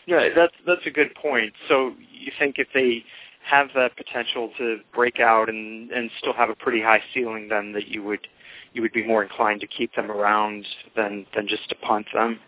Yeah, 0.06 0.28
that's 0.36 0.54
that's 0.66 0.84
a 0.84 0.90
good 0.90 1.14
point. 1.14 1.54
So 1.66 1.94
you 2.12 2.32
think 2.38 2.56
if 2.58 2.68
they 2.74 3.02
have 3.46 3.68
that 3.74 3.96
potential 3.96 4.50
to 4.58 4.76
break 4.94 5.20
out 5.20 5.48
and 5.48 5.90
and 5.90 6.10
still 6.18 6.34
have 6.34 6.50
a 6.50 6.54
pretty 6.54 6.82
high 6.82 7.02
ceiling, 7.14 7.48
then 7.48 7.72
that 7.72 7.88
you 7.88 8.02
would 8.02 8.28
you 8.74 8.82
would 8.82 8.92
be 8.92 9.06
more 9.06 9.22
inclined 9.22 9.62
to 9.62 9.66
keep 9.66 9.94
them 9.94 10.10
around 10.10 10.66
than 10.94 11.24
than 11.34 11.48
just 11.48 11.66
to 11.70 11.74
punt 11.76 12.06
them. 12.12 12.40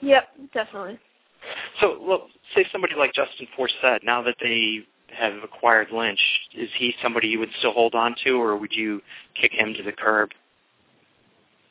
Yep, 0.00 0.28
definitely. 0.52 0.98
So, 1.80 1.98
well, 2.00 2.28
say 2.54 2.66
somebody 2.72 2.94
like 2.96 3.12
Justin 3.14 3.46
Forsett, 3.56 4.00
now 4.02 4.22
that 4.22 4.36
they 4.40 4.80
have 5.16 5.34
acquired 5.42 5.88
Lynch, 5.92 6.20
is 6.56 6.68
he 6.76 6.94
somebody 7.02 7.28
you 7.28 7.38
would 7.38 7.50
still 7.58 7.72
hold 7.72 7.94
on 7.94 8.14
to, 8.24 8.32
or 8.32 8.56
would 8.56 8.72
you 8.72 9.00
kick 9.40 9.52
him 9.52 9.74
to 9.74 9.82
the 9.82 9.92
curb? 9.92 10.30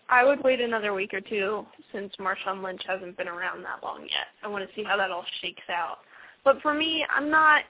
I 0.09 0.23
would 0.23 0.41
wait 0.43 0.61
another 0.61 0.93
week 0.93 1.13
or 1.13 1.21
two 1.21 1.65
since 1.91 2.13
Marshawn 2.19 2.63
Lynch 2.63 2.81
hasn't 2.87 3.17
been 3.17 3.27
around 3.27 3.63
that 3.63 3.83
long 3.83 4.03
yet. 4.03 4.27
I 4.41 4.47
want 4.47 4.67
to 4.67 4.75
see 4.75 4.83
how 4.83 4.95
that 4.97 5.11
all 5.11 5.25
shakes 5.41 5.69
out. 5.69 5.97
But 6.43 6.61
for 6.61 6.73
me, 6.73 7.05
I'm 7.13 7.29
not. 7.29 7.63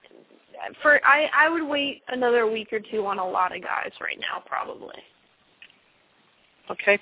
For 0.82 1.04
I, 1.06 1.30
I 1.36 1.50
would 1.50 1.68
wait 1.68 2.04
another 2.10 2.50
week 2.50 2.72
or 2.72 2.80
two 2.80 3.06
on 3.06 3.20
a 3.20 3.28
lot 3.28 3.56
of 3.56 3.64
guys 3.64 3.92
right 4.00 4.20
now, 4.20 4.44
probably. 4.46 4.96
Okay. 6.70 7.00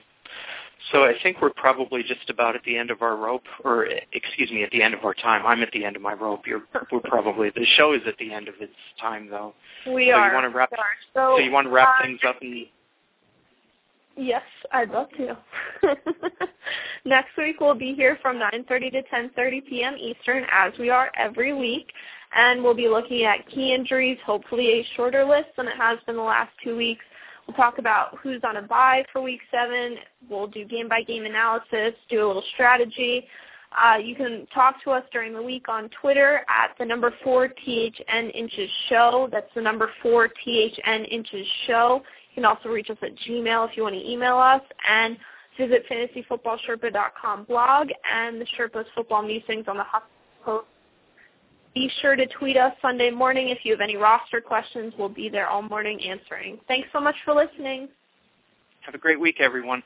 So 0.91 1.03
I 1.03 1.13
think 1.23 1.41
we're 1.41 1.51
probably 1.51 2.03
just 2.03 2.30
about 2.30 2.55
at 2.55 2.63
the 2.63 2.78
end 2.78 2.91
of 2.91 3.01
our 3.01 3.15
rope, 3.15 3.43
or 3.63 3.88
excuse 4.13 4.51
me, 4.51 4.63
at 4.63 4.71
the 4.71 4.82
end 4.84 4.93
of 4.93 5.03
our 5.03 5.13
time. 5.13 5.45
I'm 5.45 5.63
at 5.63 5.71
the 5.71 5.84
end 5.84 5.95
of 5.95 6.01
my 6.01 6.13
rope. 6.13 6.41
You're, 6.45 6.63
we're 6.91 6.99
probably 7.03 7.49
the 7.49 7.65
show 7.76 7.93
is 7.93 8.01
at 8.07 8.17
the 8.17 8.32
end 8.34 8.47
of 8.47 8.55
its 8.59 8.73
time, 8.99 9.30
though. 9.30 9.53
We 9.88 10.11
so 10.11 10.17
are. 10.17 10.28
You 10.30 10.34
want 10.34 10.51
to 10.51 10.57
wrap, 10.57 10.71
we 10.71 10.78
are. 10.78 10.86
So, 11.13 11.38
so 11.38 11.43
you 11.43 11.51
want 11.51 11.67
to 11.67 11.71
wrap 11.71 11.95
uh, 11.99 12.03
things 12.03 12.19
up 12.28 12.38
and 12.41 12.67
Yes, 14.17 14.43
I'd 14.71 14.91
love 14.91 15.09
to. 15.17 15.38
Next 17.05 17.36
week 17.38 17.59
we'll 17.59 17.76
be 17.76 17.93
here 17.93 18.17
from 18.21 18.38
9:30 18.38 18.91
to 18.93 19.03
10:30 19.13 19.65
p.m. 19.67 19.95
Eastern, 19.97 20.45
as 20.51 20.71
we 20.80 20.89
are 20.89 21.11
every 21.17 21.53
week, 21.53 21.91
and 22.34 22.63
we'll 22.63 22.73
be 22.73 22.88
looking 22.88 23.23
at 23.23 23.47
key 23.49 23.73
injuries. 23.73 24.17
Hopefully, 24.26 24.67
a 24.67 24.88
shorter 24.95 25.26
list 25.26 25.49
than 25.57 25.67
it 25.67 25.76
has 25.78 25.99
been 26.05 26.15
the 26.15 26.21
last 26.21 26.51
two 26.63 26.78
weeks. 26.78 27.03
We'll 27.47 27.55
talk 27.55 27.77
about 27.77 28.17
who's 28.21 28.41
on 28.43 28.57
a 28.57 28.61
bye 28.61 29.03
for 29.11 29.21
week 29.21 29.41
seven. 29.51 29.97
We'll 30.29 30.47
do 30.47 30.65
game 30.65 30.89
by 30.89 31.03
game 31.03 31.25
analysis, 31.25 31.93
do 32.09 32.25
a 32.25 32.27
little 32.27 32.43
strategy. 32.53 33.27
Uh, 33.71 33.97
you 33.97 34.15
can 34.15 34.47
talk 34.53 34.81
to 34.83 34.91
us 34.91 35.03
during 35.11 35.33
the 35.33 35.41
week 35.41 35.67
on 35.67 35.89
Twitter 36.01 36.41
at 36.47 36.75
the 36.79 36.85
number 36.85 37.13
four 37.23 37.49
THN 37.49 38.29
inches 38.29 38.69
show. 38.89 39.27
That's 39.31 39.49
the 39.53 39.61
number 39.61 39.89
four 40.01 40.29
THN 40.29 41.03
inches 41.05 41.45
show. 41.67 42.01
You 42.31 42.35
can 42.35 42.45
also 42.45 42.69
reach 42.69 42.89
us 42.89 42.97
at 43.01 43.11
Gmail 43.27 43.69
if 43.69 43.77
you 43.77 43.83
want 43.83 43.95
to 43.95 44.09
email 44.09 44.37
us 44.37 44.61
and 44.89 45.17
visit 45.57 45.85
fantasyfootballsherpa.com 45.89 47.45
blog 47.45 47.89
and 48.11 48.39
the 48.39 48.45
Sherpa's 48.57 48.87
football 48.95 49.23
musings 49.23 49.65
on 49.67 49.77
the 49.77 49.85
Post. 50.43 50.67
Be 51.76 51.91
sure 52.01 52.15
to 52.15 52.26
tweet 52.28 52.55
us 52.55 52.73
Sunday 52.82 53.11
morning 53.11 53.49
if 53.49 53.59
you 53.63 53.73
have 53.73 53.82
any 53.82 53.97
roster 53.97 54.39
questions. 54.39 54.93
We'll 54.97 55.09
be 55.09 55.28
there 55.28 55.49
all 55.49 55.61
morning 55.61 55.99
answering. 56.01 56.57
Thanks 56.69 56.88
so 56.93 57.01
much 57.01 57.15
for 57.26 57.36
listening. 57.36 57.89
Have 58.80 58.95
a 58.95 58.97
great 58.97 59.19
week, 59.19 59.41
everyone. 59.41 59.84